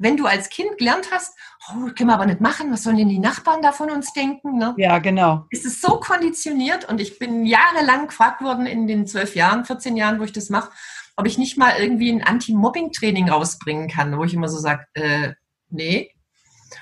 Wenn 0.02 0.16
du 0.16 0.26
als 0.26 0.48
Kind 0.48 0.78
gelernt 0.78 1.10
hast, 1.12 1.32
oh, 1.68 1.90
können 1.96 2.08
wir 2.08 2.14
aber 2.14 2.26
nicht 2.26 2.40
machen, 2.40 2.72
was 2.72 2.82
sollen 2.82 2.96
denn 2.96 3.08
die 3.08 3.20
Nachbarn 3.20 3.62
da 3.62 3.70
von 3.70 3.88
uns 3.88 4.12
denken? 4.12 4.58
Ne? 4.58 4.74
Ja, 4.76 4.98
genau. 4.98 5.46
Ist 5.50 5.64
es 5.64 5.80
so 5.80 6.00
konditioniert 6.00 6.88
und 6.88 7.00
ich 7.00 7.20
bin 7.20 7.46
jahrelang 7.46 8.08
gefragt 8.08 8.42
worden 8.42 8.66
in 8.66 8.88
den 8.88 9.06
zwölf 9.06 9.36
Jahren, 9.36 9.64
14 9.64 9.96
Jahren, 9.96 10.18
wo 10.18 10.24
ich 10.24 10.32
das 10.32 10.50
mache, 10.50 10.72
ob 11.16 11.26
ich 11.26 11.38
nicht 11.38 11.56
mal 11.56 11.76
irgendwie 11.78 12.10
ein 12.10 12.24
Anti-Mobbing-Training 12.24 13.28
rausbringen 13.28 13.88
kann, 13.88 14.18
wo 14.18 14.24
ich 14.24 14.34
immer 14.34 14.48
so 14.48 14.58
sage, 14.58 14.86
äh, 14.94 15.34
nee. 15.68 16.10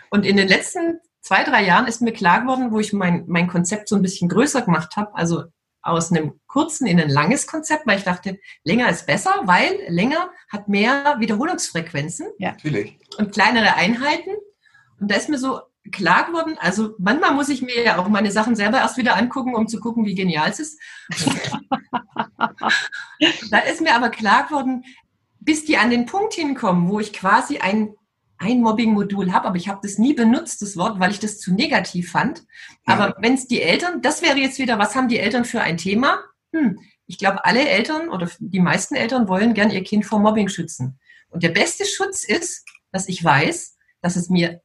Und 0.09 0.25
in 0.25 0.39
den 0.39 0.49
letzten 0.49 1.01
zwei, 1.21 1.45
drei 1.45 1.63
Jahren 1.63 1.87
ist 1.87 2.01
mir 2.01 2.13
klar 2.13 2.41
geworden, 2.41 2.73
wo 2.73 2.81
ich 2.81 2.95
mein, 2.95 3.25
mein 3.27 3.49
Konzept 3.49 3.91
so 3.91 3.97
ein 3.97 4.03
bisschen 4.03 4.31
größer 4.31 4.63
gemacht 4.63 4.97
habe, 4.97 5.15
also 5.15 5.45
aus 5.83 6.11
einem 6.11 6.41
kurzen 6.47 6.87
in 6.87 7.01
ein 7.01 7.09
langes 7.09 7.47
Konzept, 7.47 7.87
weil 7.87 7.99
ich 7.99 8.05
dachte, 8.05 8.39
länger 8.65 8.89
ist 8.91 9.07
besser, 9.07 9.33
weil 9.45 9.79
länger 9.89 10.31
hat 10.51 10.69
mehr 10.69 11.17
Wiederholungsfrequenzen. 11.19 12.29
Ja, 12.39 12.53
natürlich. 12.53 12.99
Und 13.19 13.33
kleinere 13.33 13.75
Einheiten. 13.75 14.31
Und 15.01 15.11
da 15.11 15.17
ist 15.17 15.29
mir 15.29 15.39
so 15.39 15.61
klar 15.93 16.27
geworden, 16.27 16.57
also 16.61 16.95
manchmal 16.99 17.33
muss 17.33 17.49
ich 17.49 17.63
mir 17.63 17.83
ja 17.83 17.99
auch 17.99 18.09
meine 18.09 18.31
Sachen 18.31 18.55
selber 18.55 18.79
erst 18.79 18.99
wieder 18.99 19.17
angucken, 19.17 19.55
um 19.55 19.67
zu 19.67 19.81
gucken, 19.81 20.05
wie 20.05 20.15
genial 20.15 20.51
es 20.51 20.61
ist. 20.61 20.81
da 23.51 23.59
ist 23.59 23.81
mir 23.81 23.95
aber 23.95 24.11
klar 24.11 24.47
geworden, 24.47 24.85
bis 25.41 25.65
die 25.65 25.79
an 25.79 25.91
den 25.91 26.07
Punkt 26.07 26.35
hinkommen, 26.35 26.89
wo 26.89 27.01
ich 27.01 27.13
quasi 27.13 27.59
ein 27.59 27.95
ein 28.41 28.63
Mobbing-Modul 28.63 29.33
habe, 29.33 29.47
aber 29.47 29.57
ich 29.57 29.69
habe 29.69 29.81
das 29.83 29.99
nie 29.99 30.15
benutzt, 30.15 30.63
das 30.63 30.77
Wort, 30.77 30.99
weil 30.99 31.11
ich 31.11 31.21
das 31.21 31.39
zu 31.39 31.53
negativ 31.53 32.11
fand. 32.11 32.41
Ja. 32.89 32.95
Aber 32.95 33.17
wenn 33.21 33.35
es 33.35 33.47
die 33.47 33.61
Eltern, 33.61 34.01
das 34.01 34.23
wäre 34.23 34.39
jetzt 34.39 34.59
wieder, 34.59 34.79
was 34.79 34.97
haben 34.97 35.09
die 35.09 35.19
Eltern 35.19 35.45
für 35.45 35.61
ein 35.61 35.77
Thema? 35.77 36.25
Hm, 36.53 36.79
ich 37.07 37.19
glaube, 37.19 37.45
alle 37.45 37.69
Eltern 37.69 38.09
oder 38.09 38.29
die 38.39 38.61
meisten 38.61 38.95
Eltern 38.95 39.29
wollen 39.29 39.53
gern 39.53 39.71
ihr 39.71 39.85
Kind 39.85 40.07
vor 40.07 40.21
Mobbing 40.21 40.49
schützen. 40.49 40.99
Und 41.29 41.43
der 41.43 41.51
beste 41.51 41.85
Schutz 41.85 42.25
ist, 42.25 42.67
dass 42.93 43.09
ich 43.09 43.23
weiß, 43.23 43.77
dass 44.01 44.17
es 44.17 44.31
mir, 44.31 44.63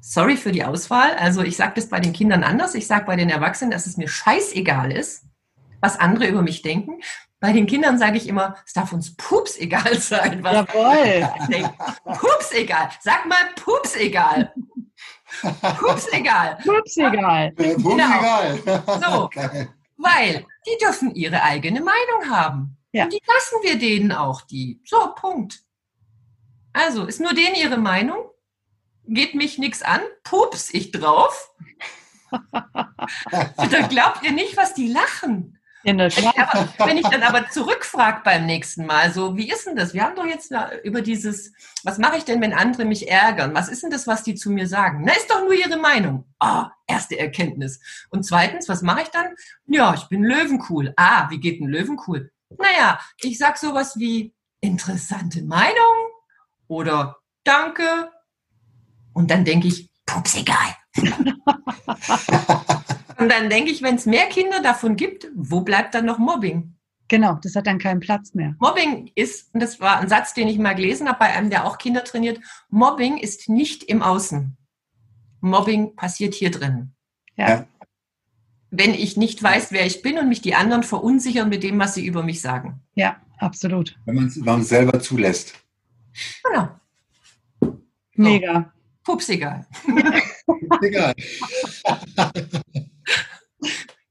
sorry 0.00 0.36
für 0.36 0.52
die 0.52 0.64
Auswahl, 0.64 1.14
also 1.16 1.42
ich 1.42 1.56
sage 1.56 1.72
das 1.74 1.88
bei 1.88 1.98
den 1.98 2.12
Kindern 2.12 2.44
anders, 2.44 2.76
ich 2.76 2.86
sage 2.86 3.06
bei 3.06 3.16
den 3.16 3.28
Erwachsenen, 3.28 3.72
dass 3.72 3.86
es 3.86 3.96
mir 3.96 4.08
scheißegal 4.08 4.92
ist, 4.92 5.24
was 5.80 5.98
andere 5.98 6.28
über 6.28 6.42
mich 6.42 6.62
denken, 6.62 7.00
bei 7.40 7.52
den 7.52 7.66
Kindern 7.66 7.98
sage 7.98 8.18
ich 8.18 8.28
immer, 8.28 8.54
es 8.66 8.74
darf 8.74 8.92
uns 8.92 9.16
pups 9.16 9.56
egal 9.56 9.98
sein. 9.98 10.44
Was 10.44 10.68
Jawohl. 10.68 11.70
Pups 12.18 12.52
egal. 12.52 12.90
Sag 13.00 13.26
mal 13.26 13.38
pups 13.56 13.96
egal. 13.96 14.52
Pups 15.78 16.12
egal. 16.12 16.58
Pups 16.62 16.96
egal. 16.98 17.52
Pups 17.52 17.74
genau. 17.76 18.18
egal. 18.18 18.82
So. 19.00 19.30
Weil 19.96 20.46
die 20.66 20.78
dürfen 20.80 21.14
ihre 21.14 21.42
eigene 21.42 21.80
Meinung 21.80 22.30
haben. 22.30 22.76
Ja. 22.92 23.04
Und 23.04 23.12
die 23.12 23.22
lassen 23.26 23.62
wir 23.62 23.78
denen 23.78 24.12
auch 24.12 24.42
die. 24.42 24.80
So, 24.84 25.14
Punkt. 25.14 25.60
Also, 26.72 27.06
ist 27.06 27.20
nur 27.20 27.32
denen 27.32 27.54
ihre 27.54 27.78
Meinung? 27.78 28.30
Geht 29.06 29.34
mich 29.34 29.58
nichts 29.58 29.82
an? 29.82 30.00
Pups 30.24 30.72
ich 30.72 30.92
drauf? 30.92 31.52
da 32.52 33.86
glaubt 33.88 34.22
ihr 34.22 34.32
nicht, 34.32 34.56
was 34.56 34.74
die 34.74 34.88
lachen. 34.88 35.59
Ja, 35.82 35.94
wenn 36.78 36.98
ich 36.98 37.08
dann 37.08 37.22
aber 37.22 37.48
zurückfrage 37.48 38.20
beim 38.22 38.44
nächsten 38.44 38.84
Mal, 38.84 39.12
so, 39.12 39.36
wie 39.36 39.50
ist 39.50 39.66
denn 39.66 39.76
das? 39.76 39.94
Wir 39.94 40.02
haben 40.02 40.14
doch 40.14 40.26
jetzt 40.26 40.52
über 40.84 41.00
dieses, 41.00 41.52
was 41.84 41.98
mache 41.98 42.18
ich 42.18 42.24
denn, 42.24 42.40
wenn 42.40 42.52
andere 42.52 42.84
mich 42.84 43.10
ärgern? 43.10 43.54
Was 43.54 43.68
ist 43.68 43.82
denn 43.82 43.90
das, 43.90 44.06
was 44.06 44.22
die 44.22 44.34
zu 44.34 44.50
mir 44.50 44.66
sagen? 44.66 45.02
Na, 45.04 45.12
ist 45.12 45.30
doch 45.30 45.40
nur 45.40 45.54
ihre 45.54 45.78
Meinung. 45.78 46.24
Ah, 46.38 46.64
oh, 46.64 46.70
erste 46.86 47.18
Erkenntnis. 47.18 47.80
Und 48.10 48.24
zweitens, 48.24 48.68
was 48.68 48.82
mache 48.82 49.02
ich 49.02 49.08
dann? 49.08 49.28
Ja, 49.66 49.94
ich 49.94 50.04
bin 50.08 50.22
Löwencool. 50.22 50.92
Ah, 50.96 51.30
wie 51.30 51.40
geht 51.40 51.60
ein 51.60 51.68
Löwencool? 51.68 52.30
Naja, 52.58 53.00
ich 53.20 53.38
sag 53.38 53.56
sowas 53.56 53.98
wie 53.98 54.34
interessante 54.60 55.42
Meinung 55.42 56.10
oder 56.68 57.16
Danke. 57.44 58.10
Und 59.14 59.30
dann 59.30 59.44
denke 59.44 59.68
ich, 59.68 59.90
pups 60.04 60.36
egal. 60.36 60.76
Und 63.20 63.30
dann 63.30 63.50
denke 63.50 63.70
ich, 63.70 63.82
wenn 63.82 63.96
es 63.96 64.06
mehr 64.06 64.26
Kinder 64.26 64.62
davon 64.62 64.96
gibt, 64.96 65.28
wo 65.34 65.60
bleibt 65.60 65.94
dann 65.94 66.06
noch 66.06 66.18
Mobbing? 66.18 66.74
Genau, 67.08 67.38
das 67.42 67.54
hat 67.56 67.66
dann 67.66 67.78
keinen 67.78 68.00
Platz 68.00 68.34
mehr. 68.34 68.54
Mobbing 68.60 69.10
ist, 69.14 69.52
und 69.52 69.60
das 69.60 69.80
war 69.80 69.98
ein 69.98 70.08
Satz, 70.08 70.32
den 70.32 70.48
ich 70.48 70.58
mal 70.58 70.74
gelesen 70.74 71.08
habe 71.08 71.18
bei 71.18 71.26
einem, 71.26 71.50
der 71.50 71.66
auch 71.66 71.76
Kinder 71.76 72.04
trainiert, 72.04 72.40
Mobbing 72.70 73.18
ist 73.18 73.48
nicht 73.48 73.82
im 73.82 74.00
Außen. 74.00 74.56
Mobbing 75.40 75.96
passiert 75.96 76.34
hier 76.34 76.50
drin. 76.50 76.92
Ja. 77.36 77.66
Wenn 78.70 78.94
ich 78.94 79.16
nicht 79.16 79.42
weiß, 79.42 79.72
wer 79.72 79.84
ich 79.84 80.02
bin 80.02 80.18
und 80.18 80.28
mich 80.28 80.40
die 80.40 80.54
anderen 80.54 80.84
verunsichern 80.84 81.48
mit 81.48 81.62
dem, 81.62 81.78
was 81.78 81.94
sie 81.94 82.06
über 82.06 82.22
mich 82.22 82.40
sagen. 82.40 82.80
Ja, 82.94 83.20
absolut. 83.38 83.98
Wenn 84.04 84.14
man 84.14 84.60
es 84.60 84.68
selber 84.68 85.00
zulässt. 85.00 85.54
Genau. 86.44 86.68
Mega. 88.14 88.72
Pups 89.02 89.28
egal. 89.30 89.66
egal. 90.80 91.14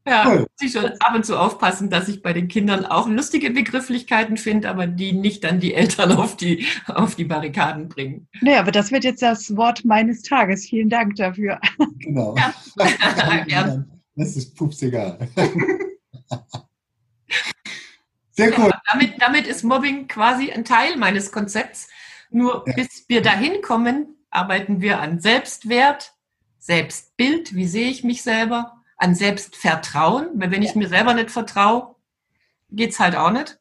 Ja, 0.07 0.27
cool. 0.27 0.39
muss 0.39 0.61
ich 0.61 0.71
schon 0.71 0.85
ab 0.85 1.13
und 1.13 1.25
zu 1.25 1.37
aufpassen, 1.37 1.89
dass 1.89 2.07
ich 2.07 2.21
bei 2.21 2.33
den 2.33 2.47
Kindern 2.47 2.85
auch 2.85 3.07
lustige 3.07 3.51
Begrifflichkeiten 3.51 4.37
finde, 4.37 4.69
aber 4.69 4.87
die 4.87 5.11
nicht 5.13 5.43
dann 5.43 5.59
die 5.59 5.73
Eltern 5.73 6.13
auf 6.13 6.35
die, 6.35 6.65
auf 6.87 7.15
die 7.15 7.25
Barrikaden 7.25 7.89
bringen. 7.89 8.27
Naja, 8.41 8.61
aber 8.61 8.71
das 8.71 8.91
wird 8.91 9.03
jetzt 9.03 9.21
das 9.21 9.55
Wort 9.55 9.85
meines 9.85 10.23
Tages. 10.23 10.65
Vielen 10.65 10.89
Dank 10.89 11.15
dafür. 11.15 11.59
Genau. 11.99 12.35
Ja. 12.37 12.53
ja. 13.47 13.85
Das 14.15 14.35
ist 14.35 14.55
pups 14.55 14.81
egal. 14.81 15.19
Sehr 18.31 18.57
cool. 18.57 18.69
Ja, 18.69 18.81
damit, 18.91 19.21
damit 19.21 19.47
ist 19.47 19.63
Mobbing 19.63 20.07
quasi 20.07 20.51
ein 20.51 20.65
Teil 20.65 20.97
meines 20.97 21.31
Konzepts. 21.31 21.89
Nur 22.31 22.63
ja. 22.65 22.73
bis 22.73 23.05
wir 23.07 23.21
dahin 23.21 23.61
kommen, 23.61 24.15
arbeiten 24.29 24.81
wir 24.81 24.99
an 24.99 25.19
Selbstwert, 25.19 26.13
Selbstbild, 26.57 27.53
wie 27.55 27.67
sehe 27.67 27.89
ich 27.89 28.03
mich 28.03 28.21
selber, 28.21 28.78
an 28.99 29.15
Selbstvertrauen, 29.15 30.27
weil 30.35 30.51
wenn 30.51 30.61
ich 30.61 30.75
mir 30.75 30.87
selber 30.87 31.13
nicht 31.13 31.31
vertraue, 31.31 31.95
geht's 32.69 32.99
halt 32.99 33.15
auch 33.15 33.31
nicht. 33.31 33.57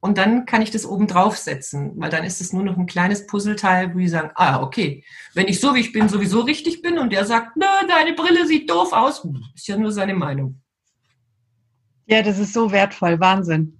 Und 0.00 0.16
dann 0.16 0.46
kann 0.46 0.62
ich 0.62 0.70
das 0.70 0.86
oben 0.86 1.06
drauf 1.06 1.36
setzen, 1.36 1.92
weil 1.96 2.08
dann 2.08 2.24
ist 2.24 2.40
es 2.40 2.54
nur 2.54 2.64
noch 2.64 2.78
ein 2.78 2.86
kleines 2.86 3.26
Puzzleteil, 3.26 3.94
wo 3.94 3.98
die 3.98 4.08
sagen, 4.08 4.30
ah, 4.34 4.62
okay, 4.62 5.04
wenn 5.34 5.46
ich 5.46 5.60
so 5.60 5.74
wie 5.74 5.80
ich 5.80 5.92
bin 5.92 6.08
sowieso 6.08 6.40
richtig 6.40 6.80
bin 6.80 6.98
und 6.98 7.12
der 7.12 7.26
sagt, 7.26 7.56
nö, 7.56 7.66
deine 7.86 8.14
Brille 8.14 8.46
sieht 8.46 8.70
doof 8.70 8.94
aus, 8.94 9.26
ist 9.54 9.68
ja 9.68 9.76
nur 9.76 9.92
seine 9.92 10.14
Meinung. 10.14 10.62
Ja, 12.06 12.22
das 12.22 12.38
ist 12.38 12.54
so 12.54 12.72
wertvoll, 12.72 13.20
Wahnsinn. 13.20 13.78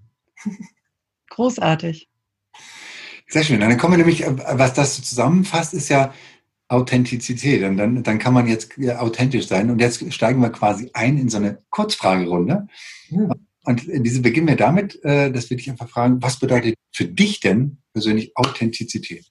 Großartig. 1.31 2.11
Sehr 3.27 3.45
schön. 3.45 3.61
Dann 3.61 3.79
kommen 3.79 3.95
wir 3.95 3.99
nämlich, 3.99 4.27
was 4.27 4.75
das 4.75 5.03
zusammenfasst, 5.03 5.73
ist 5.73 5.89
ja, 5.89 6.13
Authentizität. 6.71 7.63
Und 7.65 7.77
dann, 7.77 8.03
dann 8.03 8.19
kann 8.19 8.33
man 8.33 8.47
jetzt 8.47 8.79
authentisch 8.99 9.49
sein. 9.49 9.71
Und 9.71 9.81
jetzt 9.81 10.13
steigen 10.13 10.41
wir 10.41 10.51
quasi 10.51 10.91
ein 10.95 11.19
in 11.19 11.29
so 11.29 11.39
eine 11.39 11.63
Kurzfragerunde. 11.71 12.69
Mhm. 13.11 13.33
Und 13.65 13.85
diese 13.87 14.23
beginnen 14.23 14.49
wir 14.49 14.57
damit, 14.57 15.03
äh, 15.05 15.31
dass 15.31 15.51
wir 15.51 15.57
dich 15.57 15.69
einfach 15.69 15.89
fragen, 15.89 16.23
was 16.23 16.39
bedeutet 16.39 16.77
für 16.93 17.05
dich 17.05 17.41
denn 17.41 17.79
persönlich 17.93 18.33
Authentizität? 18.37 19.27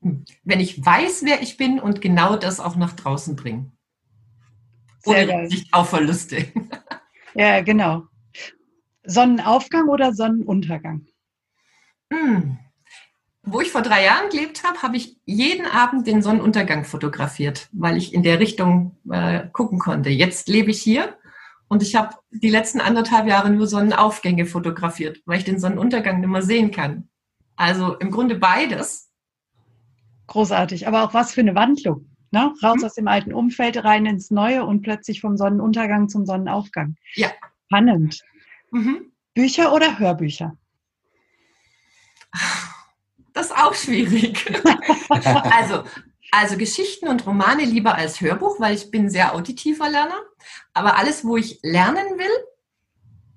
Wenn 0.00 0.60
ich 0.60 0.84
weiß, 0.84 1.22
wer 1.24 1.42
ich 1.42 1.56
bin 1.56 1.80
und 1.80 2.00
genau 2.00 2.36
das 2.36 2.60
auch 2.60 2.76
nach 2.76 2.92
draußen 2.92 3.36
bringe. 3.36 3.72
Ohne 5.04 5.48
Sicht 5.48 5.72
auf 5.72 5.90
Verluste. 5.90 6.46
Ja, 7.34 7.60
genau. 7.60 8.08
Sonnenaufgang 9.04 9.88
oder 9.88 10.12
Sonnenuntergang? 10.12 11.06
Hm. 12.12 12.58
Wo 13.42 13.60
ich 13.60 13.70
vor 13.70 13.82
drei 13.82 14.04
Jahren 14.04 14.28
gelebt 14.28 14.64
habe, 14.64 14.82
habe 14.82 14.96
ich 14.96 15.16
jeden 15.24 15.66
Abend 15.66 16.06
den 16.06 16.22
Sonnenuntergang 16.22 16.84
fotografiert, 16.84 17.68
weil 17.72 17.96
ich 17.96 18.12
in 18.12 18.22
der 18.22 18.38
Richtung 18.38 18.98
äh, 19.10 19.48
gucken 19.52 19.78
konnte. 19.78 20.10
Jetzt 20.10 20.48
lebe 20.48 20.70
ich 20.70 20.82
hier 20.82 21.16
und 21.68 21.82
ich 21.82 21.94
habe 21.94 22.16
die 22.30 22.50
letzten 22.50 22.80
anderthalb 22.80 23.26
Jahre 23.26 23.48
nur 23.48 23.66
Sonnenaufgänge 23.66 24.44
fotografiert, 24.44 25.22
weil 25.24 25.38
ich 25.38 25.44
den 25.44 25.58
Sonnenuntergang 25.58 26.20
nicht 26.20 26.28
mehr 26.28 26.42
sehen 26.42 26.70
kann. 26.70 27.08
Also 27.56 27.94
im 27.94 28.10
Grunde 28.10 28.34
beides. 28.34 29.10
Großartig, 30.26 30.86
aber 30.86 31.02
auch 31.02 31.14
was 31.14 31.32
für 31.32 31.40
eine 31.40 31.54
Wandlung. 31.54 32.10
Ne? 32.32 32.52
Raus 32.62 32.80
mhm. 32.80 32.84
aus 32.84 32.94
dem 32.94 33.08
alten 33.08 33.32
Umfeld, 33.32 33.82
rein 33.82 34.04
ins 34.04 34.30
Neue 34.30 34.64
und 34.64 34.82
plötzlich 34.82 35.20
vom 35.22 35.36
Sonnenuntergang 35.36 36.08
zum 36.08 36.26
Sonnenaufgang. 36.26 36.96
Ja. 37.14 37.30
Spannend. 37.66 38.20
Mhm. 38.70 39.12
Bücher 39.34 39.72
oder 39.72 39.98
Hörbücher? 39.98 40.56
Das 43.32 43.46
ist 43.46 43.56
auch 43.56 43.74
schwierig. 43.74 44.44
also, 45.08 45.84
also 46.32 46.56
Geschichten 46.56 47.08
und 47.08 47.26
Romane 47.26 47.64
lieber 47.64 47.94
als 47.94 48.20
Hörbuch, 48.20 48.60
weil 48.60 48.74
ich 48.74 48.90
bin 48.90 49.10
sehr 49.10 49.34
auditiver 49.34 49.88
Lerner. 49.88 50.20
Aber 50.72 50.96
alles, 50.96 51.24
wo 51.24 51.36
ich 51.36 51.58
lernen 51.62 52.18
will, 52.18 52.46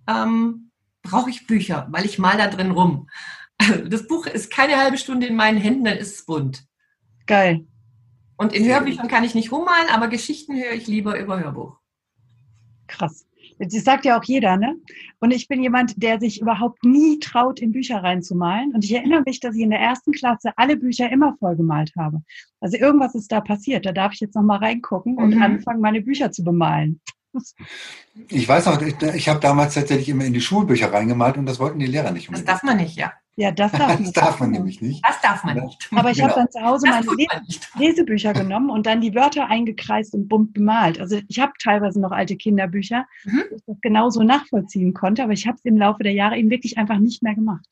ähm, 0.07 0.71
brauche 1.01 1.29
ich 1.29 1.47
Bücher, 1.47 1.87
weil 1.91 2.05
ich 2.05 2.19
mal 2.19 2.37
da 2.37 2.47
drin 2.47 2.71
rum. 2.71 3.09
Das 3.85 4.07
Buch 4.07 4.25
ist 4.25 4.51
keine 4.51 4.77
halbe 4.77 4.97
Stunde 4.97 5.27
in 5.27 5.35
meinen 5.35 5.57
Händen, 5.57 5.85
dann 5.85 5.97
ist 5.97 6.15
es 6.15 6.25
bunt. 6.25 6.65
Geil. 7.27 7.65
Und 8.35 8.53
in 8.53 8.65
Hörbüchern 8.65 9.07
kann 9.07 9.23
ich 9.23 9.35
nicht 9.35 9.51
rummalen, 9.51 9.89
aber 9.89 10.07
Geschichten 10.07 10.55
höre 10.55 10.73
ich 10.73 10.87
lieber 10.87 11.17
über 11.17 11.39
Hörbuch. 11.39 11.77
Krass. 12.87 13.25
Das 13.59 13.83
sagt 13.83 14.05
ja 14.05 14.19
auch 14.19 14.23
jeder, 14.23 14.57
ne? 14.57 14.75
Und 15.19 15.31
ich 15.31 15.47
bin 15.47 15.61
jemand, 15.61 16.01
der 16.01 16.19
sich 16.19 16.41
überhaupt 16.41 16.83
nie 16.83 17.19
traut, 17.19 17.59
in 17.59 17.71
Bücher 17.71 18.03
reinzumalen. 18.03 18.73
Und 18.73 18.83
ich 18.83 18.93
erinnere 18.93 19.23
mich, 19.25 19.39
dass 19.39 19.55
ich 19.55 19.61
in 19.61 19.69
der 19.69 19.79
ersten 19.79 20.11
Klasse 20.11 20.51
alle 20.57 20.77
Bücher 20.77 21.11
immer 21.11 21.35
vollgemalt 21.37 21.91
habe. 21.97 22.21
Also 22.59 22.77
irgendwas 22.77 23.15
ist 23.15 23.31
da 23.31 23.41
passiert. 23.41 23.85
Da 23.85 23.91
darf 23.91 24.13
ich 24.13 24.19
jetzt 24.19 24.35
nochmal 24.35 24.59
reingucken 24.59 25.17
und 25.17 25.35
mhm. 25.35 25.41
anfangen, 25.41 25.81
meine 25.81 26.01
Bücher 26.01 26.31
zu 26.31 26.43
bemalen. 26.43 27.01
Ich 28.27 28.47
weiß 28.47 28.67
noch, 28.67 28.81
ich, 28.81 29.01
ich 29.01 29.27
habe 29.27 29.39
damals 29.39 29.73
tatsächlich 29.73 30.09
immer 30.09 30.25
in 30.25 30.33
die 30.33 30.41
Schulbücher 30.41 30.93
reingemalt 30.93 31.37
und 31.37 31.47
das 31.47 31.59
wollten 31.59 31.79
die 31.79 31.87
Lehrer 31.87 32.11
nicht. 32.11 32.29
Unbedingt. 32.29 32.47
Das 32.47 32.55
darf 32.55 32.63
man 32.63 32.77
nicht, 32.77 32.95
ja. 32.95 33.11
Ja, 33.35 33.51
das 33.51 33.71
darf, 33.71 33.97
das 33.97 34.11
darf 34.11 34.39
man 34.39 34.51
nämlich 34.51 34.79
nicht. 34.81 35.03
Das 35.05 35.19
darf 35.21 35.43
man 35.43 35.57
nicht. 35.57 35.89
Aber 35.95 36.11
ich 36.11 36.17
genau. 36.17 36.29
habe 36.29 36.41
dann 36.41 36.51
zu 36.51 36.61
Hause 36.61 36.87
das 36.87 37.05
meine 37.05 37.41
Lesebücher 37.77 38.33
genommen 38.33 38.69
und 38.69 38.85
dann 38.85 39.01
die 39.01 39.15
Wörter 39.15 39.47
eingekreist 39.47 40.13
und 40.13 40.27
bunt 40.27 40.53
bemalt. 40.53 40.99
Also 40.99 41.19
ich 41.27 41.39
habe 41.39 41.51
teilweise 41.61 41.99
noch 41.99 42.11
alte 42.11 42.35
Kinderbücher, 42.35 43.05
mhm. 43.23 43.43
wo 43.49 43.55
ich 43.55 43.63
das 43.65 43.81
genauso 43.81 44.21
nachvollziehen 44.21 44.93
konnte, 44.93 45.23
aber 45.23 45.33
ich 45.33 45.47
habe 45.47 45.57
es 45.57 45.65
im 45.65 45.77
Laufe 45.77 46.03
der 46.03 46.13
Jahre 46.13 46.37
eben 46.37 46.51
wirklich 46.51 46.77
einfach 46.77 46.99
nicht 46.99 47.23
mehr 47.23 47.33
gemacht. 47.33 47.65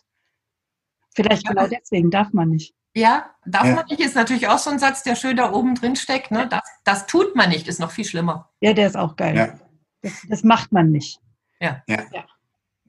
Vielleicht 1.13 1.45
ja. 1.45 1.53
genau 1.53 1.67
deswegen 1.67 2.09
darf 2.09 2.33
man 2.33 2.49
nicht. 2.49 2.73
Ja, 2.95 3.29
darf 3.45 3.65
ja. 3.65 3.75
man 3.75 3.85
nicht, 3.85 3.99
ist 3.99 4.15
natürlich 4.15 4.47
auch 4.47 4.57
so 4.57 4.71
ein 4.71 4.79
Satz, 4.79 5.03
der 5.03 5.15
schön 5.15 5.37
da 5.37 5.53
oben 5.53 5.75
drin 5.75 5.95
steckt. 5.95 6.31
Ne? 6.31 6.47
Das, 6.47 6.61
das 6.83 7.05
tut 7.05 7.35
man 7.35 7.49
nicht, 7.49 7.67
ist 7.67 7.79
noch 7.79 7.91
viel 7.91 8.05
schlimmer. 8.05 8.49
Ja, 8.61 8.73
der 8.73 8.87
ist 8.87 8.97
auch 8.97 9.15
geil. 9.15 9.35
Ja. 9.35 9.59
Das, 10.01 10.25
das 10.27 10.43
macht 10.43 10.71
man 10.71 10.89
nicht. 10.89 11.19
Ja. 11.59 11.83
ja. 11.87 11.99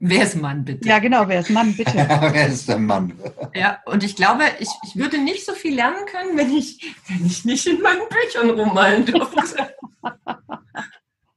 Wer 0.05 0.23
ist 0.23 0.35
Mann, 0.35 0.65
bitte? 0.65 0.85
Ja, 0.85 0.99
genau, 0.99 1.29
wer 1.29 1.39
ist 1.39 1.49
Mann, 1.49 1.73
bitte? 1.77 1.93
wer 1.95 2.47
ist 2.47 2.67
der 2.67 2.77
Mann? 2.77 3.13
Ja, 3.55 3.79
und 3.85 4.03
ich 4.03 4.17
glaube, 4.17 4.43
ich, 4.59 4.67
ich 4.83 4.97
würde 4.97 5.17
nicht 5.17 5.45
so 5.45 5.53
viel 5.53 5.75
lernen 5.75 6.05
können, 6.07 6.37
wenn 6.37 6.51
ich, 6.51 6.93
wenn 7.07 7.25
ich 7.25 7.45
nicht 7.45 7.65
in 7.65 7.81
meinen 7.81 8.01
Büchern 8.09 8.49
rummalen 8.49 9.05
dürfte. 9.05 9.73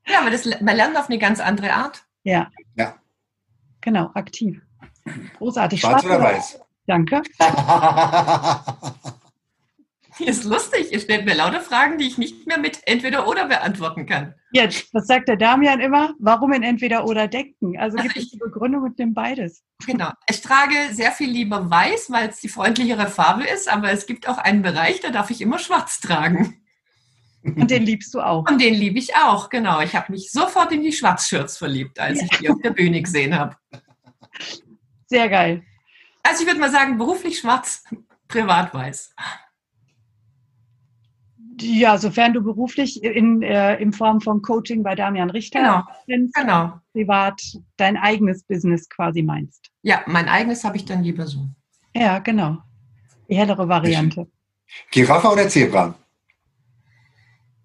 ja, 0.09 0.21
aber 0.21 0.31
das, 0.31 0.47
man 0.61 0.75
lernt 0.75 0.99
auf 0.99 1.09
eine 1.09 1.19
ganz 1.19 1.39
andere 1.39 1.75
Art. 1.75 2.03
Ja. 2.25 2.51
Ja. 2.75 2.97
Genau, 3.83 4.11
aktiv. 4.14 4.61
Großartig. 5.39 5.81
Schwarz, 5.81 6.03
Schwarz 6.03 6.17
oder 6.17 6.25
weiß? 6.25 6.61
Danke. 6.89 7.23
Ist 10.19 10.45
lustig. 10.45 10.93
Ihr 10.93 11.01
stellt 11.01 11.27
mir 11.27 11.35
lauter 11.35 11.61
Fragen, 11.61 11.99
die 11.99 12.07
ich 12.07 12.17
nicht 12.17 12.47
mehr 12.47 12.59
mit 12.59 12.81
entweder 12.87 13.29
oder 13.29 13.47
beantworten 13.47 14.07
kann. 14.07 14.35
Jetzt, 14.51 14.93
was 14.95 15.07
sagt 15.07 15.29
der 15.29 15.37
Damian 15.37 15.81
immer? 15.81 16.14
Warum 16.19 16.53
in 16.53 16.62
entweder 16.62 17.05
oder 17.05 17.29
denken? 17.29 17.79
Also 17.79 17.99
gibt 17.99 18.17
es 18.17 18.31
die 18.31 18.39
Begründung 18.39 18.83
und 18.85 18.99
nimm 18.99 19.12
beides. 19.12 19.62
Genau. 19.87 20.11
Ich 20.31 20.41
trage 20.41 20.75
sehr 20.93 21.12
viel 21.12 21.31
lieber 21.31 21.71
weiß, 21.71 22.11
weil 22.11 22.31
es 22.31 22.41
die 22.41 22.49
freundlichere 22.49 23.09
Farbe 23.09 23.45
ist, 23.45 23.71
aber 23.71 23.91
es 23.91 24.07
gibt 24.07 24.29
auch 24.29 24.39
einen 24.39 24.62
Bereich, 24.62 25.01
da 25.01 25.11
darf 25.11 25.31
ich 25.31 25.43
immer 25.43 25.59
schwarz 25.59 26.01
tragen. 26.01 26.62
Und 27.45 27.71
den 27.71 27.85
liebst 27.85 28.12
du 28.14 28.21
auch. 28.21 28.49
Und 28.51 28.61
den 28.61 28.75
liebe 28.75 28.99
ich 28.99 29.14
auch, 29.14 29.51
genau. 29.51 29.81
Ich 29.81 29.95
habe 29.95 30.11
mich 30.11 30.33
sofort 30.33 30.73
in 30.73 30.83
die 30.83 30.93
Schwarzshirts 30.93 31.59
verliebt, 31.59 32.01
als 32.01 32.21
ja. 32.21 32.27
ich 32.31 32.39
die 32.39 32.51
auf 32.51 32.61
der 32.62 32.71
Bühne 32.71 33.01
gesehen 33.01 33.39
habe. 33.39 33.57
Sehr 35.07 35.29
geil. 35.29 35.62
Also 36.23 36.43
ich 36.43 36.49
würde 36.49 36.59
mal 36.59 36.73
sagen, 36.73 36.99
beruflich 36.99 37.39
schwarz, 37.39 37.85
privat 38.27 38.75
weiß. 38.75 39.14
Ja, 41.59 41.97
sofern 41.97 42.35
du 42.35 42.43
beruflich 42.43 43.03
in, 43.03 43.43
äh, 43.43 43.77
in 43.77 43.93
Form 43.93 44.21
von 44.21 44.43
Coaching 44.43 44.83
bei 44.83 44.95
Damian 44.95 45.31
Richter 45.31 45.61
genau, 45.61 45.83
bist, 46.07 46.35
genau. 46.35 46.81
privat 46.93 47.41
dein 47.77 47.97
eigenes 47.97 48.43
Business 48.43 48.89
quasi 48.89 49.23
meinst. 49.23 49.71
Ja, 49.83 50.03
mein 50.07 50.29
eigenes 50.29 50.65
habe 50.65 50.77
ich 50.77 50.85
dann 50.85 51.03
lieber 51.03 51.27
so. 51.27 51.49
Ja, 51.95 52.19
genau. 52.19 52.59
Die 53.29 53.37
hellere 53.37 53.69
Variante. 53.69 54.27
Giraffe 54.91 55.29
oder 55.29 55.49
Zebra? 55.49 55.95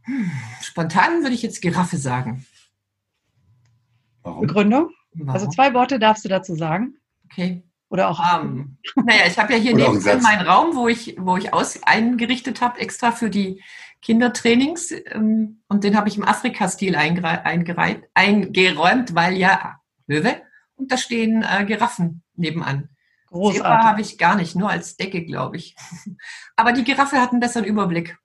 Hm, 0.04 0.32
spontan 0.62 1.22
würde 1.22 1.36
ich 1.36 1.42
jetzt 1.42 1.62
Giraffe 1.62 1.98
sagen. 1.98 2.46
Warum? 4.24 4.42
Begründung? 4.42 4.90
Warum? 5.14 5.30
Also 5.30 5.48
zwei 5.48 5.74
Worte 5.74 6.00
darfst 6.00 6.24
du 6.24 6.30
dazu 6.30 6.56
sagen. 6.56 6.96
Okay. 7.26 7.64
Oder 7.92 8.10
auch. 8.10 8.20
Um, 8.20 8.78
ähm, 8.96 9.06
naja, 9.06 9.24
ich 9.28 9.38
habe 9.38 9.54
ja 9.54 9.60
hier 9.60 9.76
neben 9.76 10.02
meinen 10.02 10.48
Raum, 10.48 10.76
wo 10.76 10.88
ich, 10.88 11.16
wo 11.20 11.36
ich 11.36 11.54
aus, 11.54 11.84
eingerichtet 11.84 12.62
habe, 12.62 12.80
extra 12.80 13.12
für 13.12 13.30
die 13.30 13.62
Kindertrainings. 14.02 14.94
Ähm, 15.08 15.62
und 15.68 15.84
den 15.84 15.98
habe 15.98 16.08
ich 16.08 16.18
im 16.18 16.24
Afrika-Stil 16.24 16.96
eingeräumt, 16.96 19.14
weil 19.14 19.36
ja, 19.36 19.76
Löwe, 20.08 20.42
und 20.76 20.90
da 20.90 20.98
stehen 20.98 21.44
äh, 21.44 21.66
Giraffen 21.66 22.24
nebenan. 22.36 22.90
Großartig. 23.28 23.62
Zebra 23.62 23.84
habe 23.84 24.02
ich 24.02 24.18
gar 24.18 24.36
nicht, 24.36 24.56
nur 24.56 24.70
als 24.70 24.96
Decke, 24.96 25.26
glaube 25.26 25.58
ich. 25.58 25.76
Aber 26.56 26.72
die 26.72 26.86
Giraffe 26.86 27.20
hat 27.20 27.32
einen 27.32 27.42
besseren 27.42 27.66
Überblick. 27.66 28.18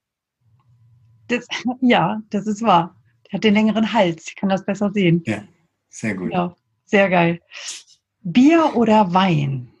Das, 1.27 1.45
ja, 1.81 2.21
das 2.29 2.47
ist 2.47 2.61
wahr. 2.61 2.95
Der 3.25 3.37
hat 3.37 3.43
den 3.43 3.53
längeren 3.53 3.91
Hals. 3.91 4.27
Ich 4.29 4.37
kann 4.37 4.47
das 4.47 4.65
besser 4.65 4.91
sehen. 4.93 5.23
Ja, 5.25 5.43
sehr 5.89 6.15
gut. 6.15 6.31
Ja, 6.31 6.55
sehr 6.85 7.09
geil. 7.09 7.41
Bier 8.21 8.75
oder 8.75 9.13
Wein? 9.13 9.71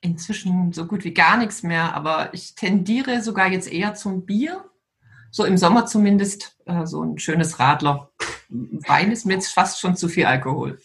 Inzwischen 0.00 0.72
so 0.72 0.86
gut 0.86 1.04
wie 1.04 1.14
gar 1.14 1.36
nichts 1.36 1.62
mehr, 1.62 1.94
aber 1.94 2.32
ich 2.32 2.54
tendiere 2.54 3.22
sogar 3.22 3.50
jetzt 3.50 3.70
eher 3.70 3.94
zum 3.94 4.24
Bier. 4.26 4.64
So 5.30 5.44
im 5.44 5.58
Sommer 5.58 5.86
zumindest 5.86 6.56
äh, 6.66 6.86
so 6.86 7.02
ein 7.02 7.18
schönes 7.18 7.58
Radler. 7.58 8.10
Wein 8.48 9.12
ist 9.12 9.26
mir 9.26 9.34
jetzt 9.34 9.52
fast 9.52 9.80
schon 9.80 9.96
zu 9.96 10.08
viel 10.08 10.24
Alkohol. 10.24 10.80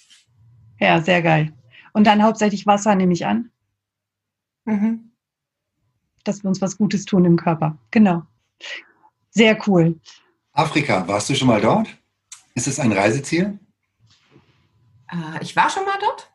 Ja, 0.79 1.01
sehr 1.01 1.21
geil. 1.21 1.53
Und 1.93 2.05
dann 2.05 2.23
hauptsächlich 2.23 2.65
Wasser 2.65 2.95
nehme 2.95 3.13
ich 3.13 3.25
an. 3.25 3.51
Mhm. 4.65 5.11
Dass 6.23 6.43
wir 6.43 6.49
uns 6.49 6.61
was 6.61 6.77
Gutes 6.77 7.05
tun 7.05 7.25
im 7.25 7.37
Körper. 7.37 7.77
Genau. 7.91 8.23
Sehr 9.29 9.57
cool. 9.67 9.99
Afrika, 10.51 11.07
warst 11.07 11.29
du 11.29 11.35
schon 11.35 11.47
mal 11.47 11.61
dort? 11.61 11.87
Ist 12.55 12.67
es 12.67 12.79
ein 12.79 12.91
Reiseziel? 12.91 13.59
Äh, 15.13 15.41
ich 15.41 15.55
war 15.55 15.69
schon 15.69 15.85
mal 15.85 15.97
dort. 15.99 16.29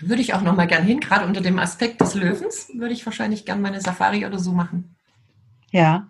Würde 0.00 0.22
ich 0.22 0.32
auch 0.32 0.40
noch 0.40 0.56
mal 0.56 0.66
gern 0.66 0.84
hin, 0.84 1.00
gerade 1.00 1.26
unter 1.26 1.42
dem 1.42 1.58
Aspekt 1.58 2.00
des 2.00 2.14
Löwens, 2.14 2.70
würde 2.74 2.94
ich 2.94 3.04
wahrscheinlich 3.04 3.44
gern 3.44 3.60
meine 3.60 3.82
Safari 3.82 4.24
oder 4.24 4.38
so 4.38 4.52
machen. 4.52 4.96
Ja. 5.72 6.08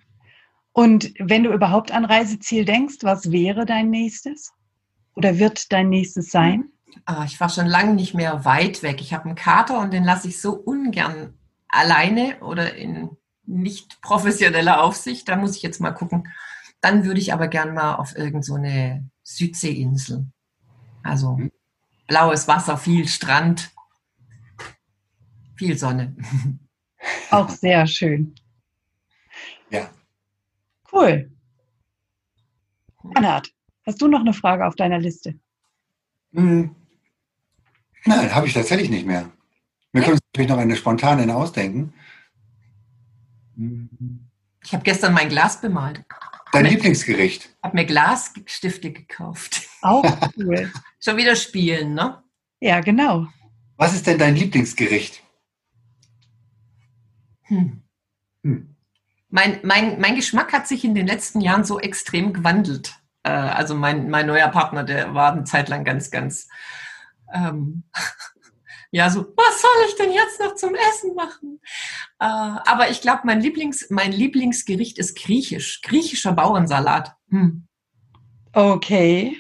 Und 0.73 1.13
wenn 1.19 1.43
du 1.43 1.53
überhaupt 1.53 1.91
an 1.91 2.05
Reiseziel 2.05 2.65
denkst, 2.65 2.99
was 3.03 3.33
wäre 3.33 3.67
dein 3.67 3.91
nächstes? 3.91 4.53
Oder 5.17 5.39
wird 5.39 5.73
dein 5.73 5.89
nächstes 5.89 6.31
sein? 6.31 6.71
Ah, 7.05 7.25
ich 7.25 7.41
war 7.41 7.49
schon 7.49 7.67
lange 7.67 7.95
nicht 7.95 8.15
mehr 8.15 8.45
weit 8.45 8.85
weg. 8.85 9.01
Ich 9.01 9.13
habe 9.13 9.25
einen 9.25 9.35
Kater 9.35 9.81
und 9.81 9.93
den 9.93 10.05
lasse 10.05 10.29
ich 10.29 10.41
so 10.41 10.53
ungern 10.53 11.35
alleine 11.69 12.39
oder 12.41 12.77
in 12.77 13.11
nicht 13.45 14.01
professioneller 14.01 14.83
Aufsicht. 14.83 15.29
Da 15.29 15.35
muss 15.35 15.57
ich 15.57 15.63
jetzt 15.63 15.81
mal 15.81 15.91
gucken, 15.91 16.29
dann 16.81 17.05
würde 17.05 17.21
ich 17.21 17.33
aber 17.33 17.49
gern 17.49 17.75
mal 17.75 17.97
auf 17.97 18.17
irgendeine 18.17 19.11
so 19.23 19.37
Südseeinsel. 19.37 20.27
Also 21.03 21.37
mhm. 21.37 21.53
blaues 22.07 22.49
Wasser, 22.49 22.77
viel 22.77 23.07
Strand, 23.09 23.71
viel 25.57 25.77
Sonne. 25.79 26.17
Auch 27.31 27.49
sehr 27.49 27.87
schön. 27.87 28.35
Ja. 29.71 29.91
Cool. 30.93 31.31
Bernhard, 33.03 33.51
hast 33.87 34.01
du 34.03 34.09
noch 34.09 34.21
eine 34.21 34.35
Frage 34.35 34.67
auf 34.67 34.75
deiner 34.75 34.99
Liste? 34.99 35.39
Hm. 36.33 36.75
Nein, 38.05 38.35
habe 38.35 38.47
ich 38.47 38.55
tatsächlich 38.55 38.91
nicht 38.91 39.07
mehr. 39.07 39.31
Wir 39.93 40.03
können 40.03 40.15
uns 40.15 40.23
natürlich 40.33 40.51
noch 40.51 40.59
eine 40.59 40.77
spontane 40.77 41.35
ausdenken. 41.35 41.93
Ich 44.65 44.73
habe 44.73 44.83
gestern 44.83 45.15
mein 45.15 45.29
Glas 45.29 45.61
bemalt. 45.61 46.05
Dein 46.53 46.65
hab 46.65 46.73
Lieblingsgericht? 46.73 47.45
Ich 47.45 47.63
habe 47.63 47.77
mir 47.77 47.85
Glasstifte 47.85 48.93
gekauft. 48.93 49.63
Auch 49.83 50.05
cool. 50.37 50.73
Schon 50.99 51.17
wieder 51.17 51.37
spielen, 51.37 51.95
ne? 51.95 52.23
Ja, 52.61 52.81
genau. 52.81 53.27
Was 53.77 53.95
ist 53.95 54.07
denn 54.07 54.19
dein 54.19 54.37
Lieblingsgericht? 54.37 55.23
Hm. 57.43 57.83
Hm. 58.43 58.77
Mein, 59.29 59.61
mein, 59.63 60.01
mein 60.01 60.17
Geschmack 60.17 60.53
hat 60.53 60.67
sich 60.67 60.85
in 60.85 60.95
den 60.95 61.07
letzten 61.07 61.41
Jahren 61.41 61.65
so 61.65 61.79
extrem 61.79 62.33
gewandelt. 62.33 62.95
Äh, 63.23 63.31
also 63.31 63.75
mein, 63.75 64.11
mein 64.11 64.27
neuer 64.27 64.49
Partner, 64.49 64.85
der 64.85 65.15
war 65.15 65.33
eine 65.33 65.45
Zeit 65.45 65.69
lang 65.69 65.85
ganz, 65.85 66.11
ganz 66.11 66.49
ähm, 67.33 67.85
ja, 68.93 69.09
so, 69.09 69.21
was 69.37 69.63
soll 69.63 69.71
ich 69.89 69.95
denn 69.97 70.13
jetzt 70.13 70.41
noch 70.41 70.55
zum 70.55 70.75
Essen 70.75 71.15
machen? 71.15 71.61
Äh, 72.19 72.25
aber 72.25 72.91
ich 72.91 73.01
glaube, 73.01 73.23
mein, 73.25 73.41
Lieblings, 73.41 73.89
mein 73.91 74.13
Lieblingsgericht 74.13 74.99
ist 74.99 75.17
griechisch. 75.17 75.81
Griechischer 75.83 76.33
Bauernsalat. 76.33 77.15
Hm. 77.29 77.67
Okay. 78.53 79.37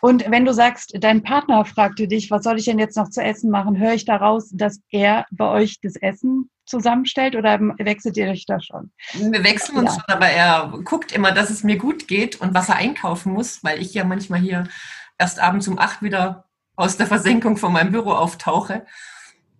Und 0.00 0.30
wenn 0.30 0.44
du 0.44 0.54
sagst, 0.54 0.94
dein 1.00 1.24
Partner 1.24 1.64
fragte 1.64 2.06
dich, 2.06 2.30
was 2.30 2.44
soll 2.44 2.58
ich 2.58 2.66
denn 2.66 2.78
jetzt 2.78 2.96
noch 2.96 3.10
zu 3.10 3.20
essen 3.20 3.50
machen, 3.50 3.78
höre 3.78 3.94
ich 3.94 4.04
daraus, 4.04 4.50
dass 4.50 4.80
er 4.90 5.26
bei 5.32 5.48
euch 5.48 5.80
das 5.82 5.96
Essen 5.96 6.50
zusammenstellt 6.64 7.34
oder 7.34 7.58
wechselt 7.78 8.16
ihr 8.16 8.28
euch 8.28 8.46
da 8.46 8.60
schon? 8.60 8.92
Wir 9.12 9.42
wechseln 9.42 9.78
uns 9.78 9.96
ja. 9.96 10.00
schon, 10.00 10.14
aber 10.14 10.28
er 10.28 10.72
guckt 10.84 11.10
immer, 11.10 11.32
dass 11.32 11.50
es 11.50 11.64
mir 11.64 11.76
gut 11.76 12.06
geht 12.06 12.40
und 12.40 12.54
was 12.54 12.68
er 12.68 12.76
einkaufen 12.76 13.32
muss, 13.32 13.64
weil 13.64 13.82
ich 13.82 13.92
ja 13.94 14.04
manchmal 14.04 14.40
hier 14.40 14.68
erst 15.18 15.40
abends 15.40 15.66
um 15.66 15.78
acht 15.78 16.02
wieder 16.02 16.44
aus 16.76 16.96
der 16.96 17.06
Versenkung 17.06 17.56
von 17.56 17.72
meinem 17.72 17.92
Büro 17.92 18.12
auftauche. 18.12 18.84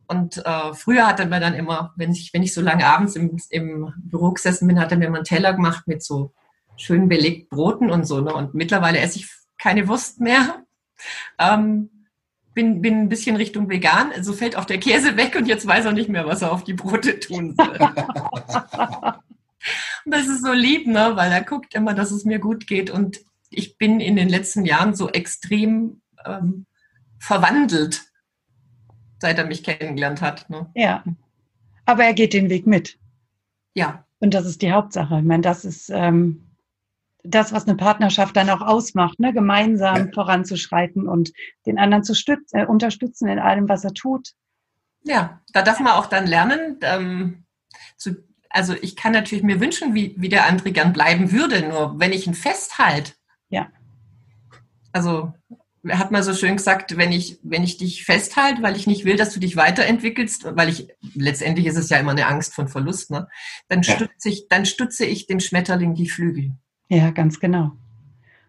Und 0.07 0.45
äh, 0.45 0.75
früher 0.75 1.07
hat 1.07 1.21
er 1.21 1.27
mir 1.27 1.41
dann 1.41 1.55
immer, 1.55 1.95
wenn 1.97 2.13
ich, 2.13 2.33
wenn 2.35 2.43
ich 2.43 2.53
so 2.53 2.61
lange 2.61 2.87
abends 2.87 3.17
im, 3.17 3.39
im 3.51 3.93
Büro 3.97 4.33
gesessen 4.33 4.69
bin, 4.69 4.79
hat 4.79 4.93
er 4.93 4.99
mir 4.99 5.09
mal 5.09 5.19
einen 5.19 5.25
Teller 5.25 5.55
gemacht 5.55 5.87
mit 5.87 6.03
so 6.03 6.33
schön 6.77 7.09
belegten 7.09 7.49
Broten 7.49 7.91
und 7.91 8.07
so. 8.07 8.21
Ne? 8.21 8.35
Und 8.35 8.55
mittlerweile 8.55 8.99
esse 8.99 9.19
ich 9.19 9.31
keine 9.59 9.89
Wurst 9.89 10.21
mehr. 10.21 10.65
Ähm, 11.39 11.91
bin, 12.53 12.83
bin 12.83 13.01
ein 13.01 13.09
bisschen 13.09 13.37
Richtung 13.37 13.69
vegan, 13.69 14.13
also 14.13 14.33
fällt 14.33 14.57
auch 14.57 14.65
der 14.65 14.79
Käse 14.79 15.17
weg 15.17 15.35
und 15.35 15.47
jetzt 15.47 15.67
weiß 15.67 15.87
er 15.87 15.93
nicht 15.93 16.09
mehr, 16.09 16.27
was 16.27 16.43
er 16.43 16.53
auf 16.53 16.63
die 16.63 16.75
Brote 16.75 17.19
tun 17.19 17.55
soll. 17.57 17.79
und 18.31 18.45
Das 20.05 20.27
ist 20.27 20.45
so 20.45 20.53
lieb, 20.53 20.87
ne? 20.87 21.13
weil 21.15 21.33
er 21.33 21.43
guckt 21.43 21.75
immer, 21.75 21.95
dass 21.95 22.11
es 22.11 22.25
mir 22.25 22.39
gut 22.39 22.67
geht. 22.67 22.91
Und 22.91 23.21
ich 23.51 23.79
bin 23.79 24.01
in 24.01 24.17
den 24.17 24.29
letzten 24.29 24.65
Jahren 24.65 24.95
so 24.95 25.09
extrem 25.09 26.03
ähm, 26.25 26.67
verwandelt, 27.25 28.03
seit 29.19 29.39
er 29.39 29.47
mich 29.47 29.65
kennengelernt 29.65 30.21
hat. 30.21 30.49
Ne? 30.51 30.71
Ja. 30.75 31.03
Aber 31.87 32.05
er 32.05 32.13
geht 32.13 32.35
den 32.35 32.51
Weg 32.51 32.67
mit. 32.67 32.99
Ja. 33.75 34.05
Und 34.21 34.35
das 34.35 34.45
ist 34.45 34.61
die 34.61 34.73
Hauptsache. 34.73 35.19
Ich 35.19 35.25
meine, 35.25 35.43
das 35.43 35.65
ist 35.65 35.91
ähm, 35.91 36.55
das, 37.23 37.53
was 37.53 37.67
eine 37.67 37.77
Partnerschaft 37.77 38.37
dann 38.37 38.51
auch 38.51 38.61
ausmacht, 38.61 39.19
ne? 39.21 39.33
gemeinsam 39.33 39.97
ja. 39.97 40.13
voranzuschreiten 40.13 41.09
und 41.09 41.33
den 41.67 41.79
anderen 41.79 42.05
zu 42.05 42.15
stützen, 42.15 42.61
äh, 42.61 42.67
unterstützen 42.67 43.29
in 43.29 43.39
allem, 43.39 43.69
was 43.69 43.85
er 43.85 43.95
tut. 43.95 44.33
Ja, 45.03 45.41
da 45.53 45.63
darf 45.63 45.81
man 45.81 45.95
auch 45.95 46.07
dann 46.07 46.27
lernen, 46.27 46.79
ähm, 46.83 47.45
zu, 47.97 48.17
also 48.51 48.75
ich 48.83 48.97
kann 48.97 49.13
natürlich 49.13 49.45
mir 49.45 49.61
wünschen, 49.61 49.95
wie, 49.95 50.15
wie 50.19 50.29
der 50.29 50.47
andere 50.47 50.73
gern 50.73 50.93
bleiben 50.93 51.33
würde, 51.33 51.67
nur 51.67 51.99
wenn 51.99 52.13
ich 52.13 52.27
ihn 52.27 52.35
festhalte. 52.35 53.13
Ja. 53.49 53.69
Also 54.93 55.33
hat 55.91 56.11
man 56.11 56.23
so 56.23 56.35
schön 56.35 56.57
gesagt, 56.57 56.97
wenn 56.97 57.13
ich, 57.13 57.39
wenn 57.43 57.63
ich 57.63 57.77
dich 57.77 58.05
festhalte, 58.05 58.63
weil 58.63 58.77
ich 58.77 58.87
nicht 58.87 59.05
will, 59.05 59.17
dass 59.17 59.35
du 59.35 59.41
dich 59.41 59.57
weiterentwickelst, 59.57 60.57
weil 60.57 60.69
ich, 60.69 60.89
letztendlich 61.15 61.67
ist 61.67 61.77
es 61.77 61.91
ja 61.91 61.99
immer 61.99 62.13
eine 62.13 62.27
Angst 62.27 62.55
von 62.55 62.69
Verlust, 62.69 63.11
ne? 63.11 63.29
dann, 63.69 63.83
ja. 63.83 63.95
stütze 63.95 64.29
ich, 64.29 64.49
dann 64.49 64.67
stütze 64.67 65.05
ich 65.05 65.27
dem 65.27 65.41
Schmetterling 65.41 65.95
die 65.95 66.09
Flügel. 66.09 66.53
Ja, 66.89 67.11
ganz 67.11 67.41
genau. 67.41 67.73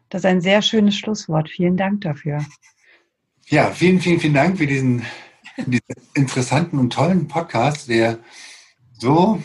Das 0.09 0.21
ist 0.21 0.25
ein 0.25 0.41
sehr 0.41 0.61
schönes 0.61 0.95
Schlusswort. 0.95 1.49
Vielen 1.49 1.77
Dank 1.77 2.01
dafür. 2.01 2.45
Ja, 3.47 3.71
vielen, 3.71 3.99
vielen, 3.99 4.19
vielen 4.19 4.33
Dank 4.33 4.57
für 4.57 4.67
diesen, 4.67 5.03
diesen 5.57 5.83
interessanten 6.13 6.79
und 6.79 6.93
tollen 6.93 7.27
Podcast, 7.27 7.89
der 7.89 8.19
so 8.93 9.41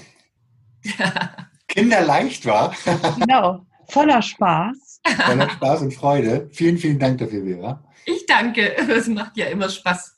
ja. 0.84 1.36
kinderleicht 1.68 2.46
war. 2.46 2.74
Genau, 3.18 3.66
voller 3.88 4.22
Spaß. 4.22 4.89
Voller 5.04 5.50
Spaß 5.50 5.82
und 5.82 5.94
Freude. 5.94 6.48
Vielen, 6.52 6.78
vielen 6.78 6.98
Dank 6.98 7.18
dafür, 7.18 7.44
Vera. 7.44 7.84
Ich 8.06 8.26
danke. 8.26 8.76
Es 8.76 9.08
macht 9.08 9.36
ja 9.36 9.46
immer 9.46 9.68
Spaß. 9.68 10.14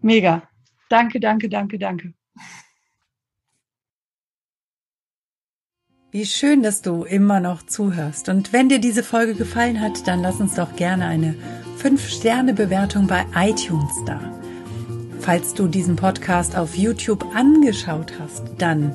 Mega. 0.00 0.48
Danke, 0.88 1.20
danke, 1.20 1.48
danke, 1.48 1.78
danke. 1.78 2.12
Wie 6.10 6.26
schön, 6.26 6.62
dass 6.62 6.82
du 6.82 7.04
immer 7.04 7.40
noch 7.40 7.62
zuhörst. 7.62 8.28
Und 8.28 8.52
wenn 8.52 8.68
dir 8.68 8.78
diese 8.78 9.02
Folge 9.02 9.34
gefallen 9.34 9.80
hat, 9.80 10.06
dann 10.06 10.20
lass 10.20 10.40
uns 10.40 10.56
doch 10.56 10.76
gerne 10.76 11.06
eine 11.06 11.34
5-Sterne-Bewertung 11.78 13.06
bei 13.06 13.24
iTunes 13.34 13.94
da. 14.04 14.20
Falls 15.20 15.54
du 15.54 15.68
diesen 15.68 15.96
Podcast 15.96 16.54
auf 16.54 16.74
YouTube 16.74 17.24
angeschaut 17.34 18.12
hast, 18.18 18.42
dann 18.58 18.94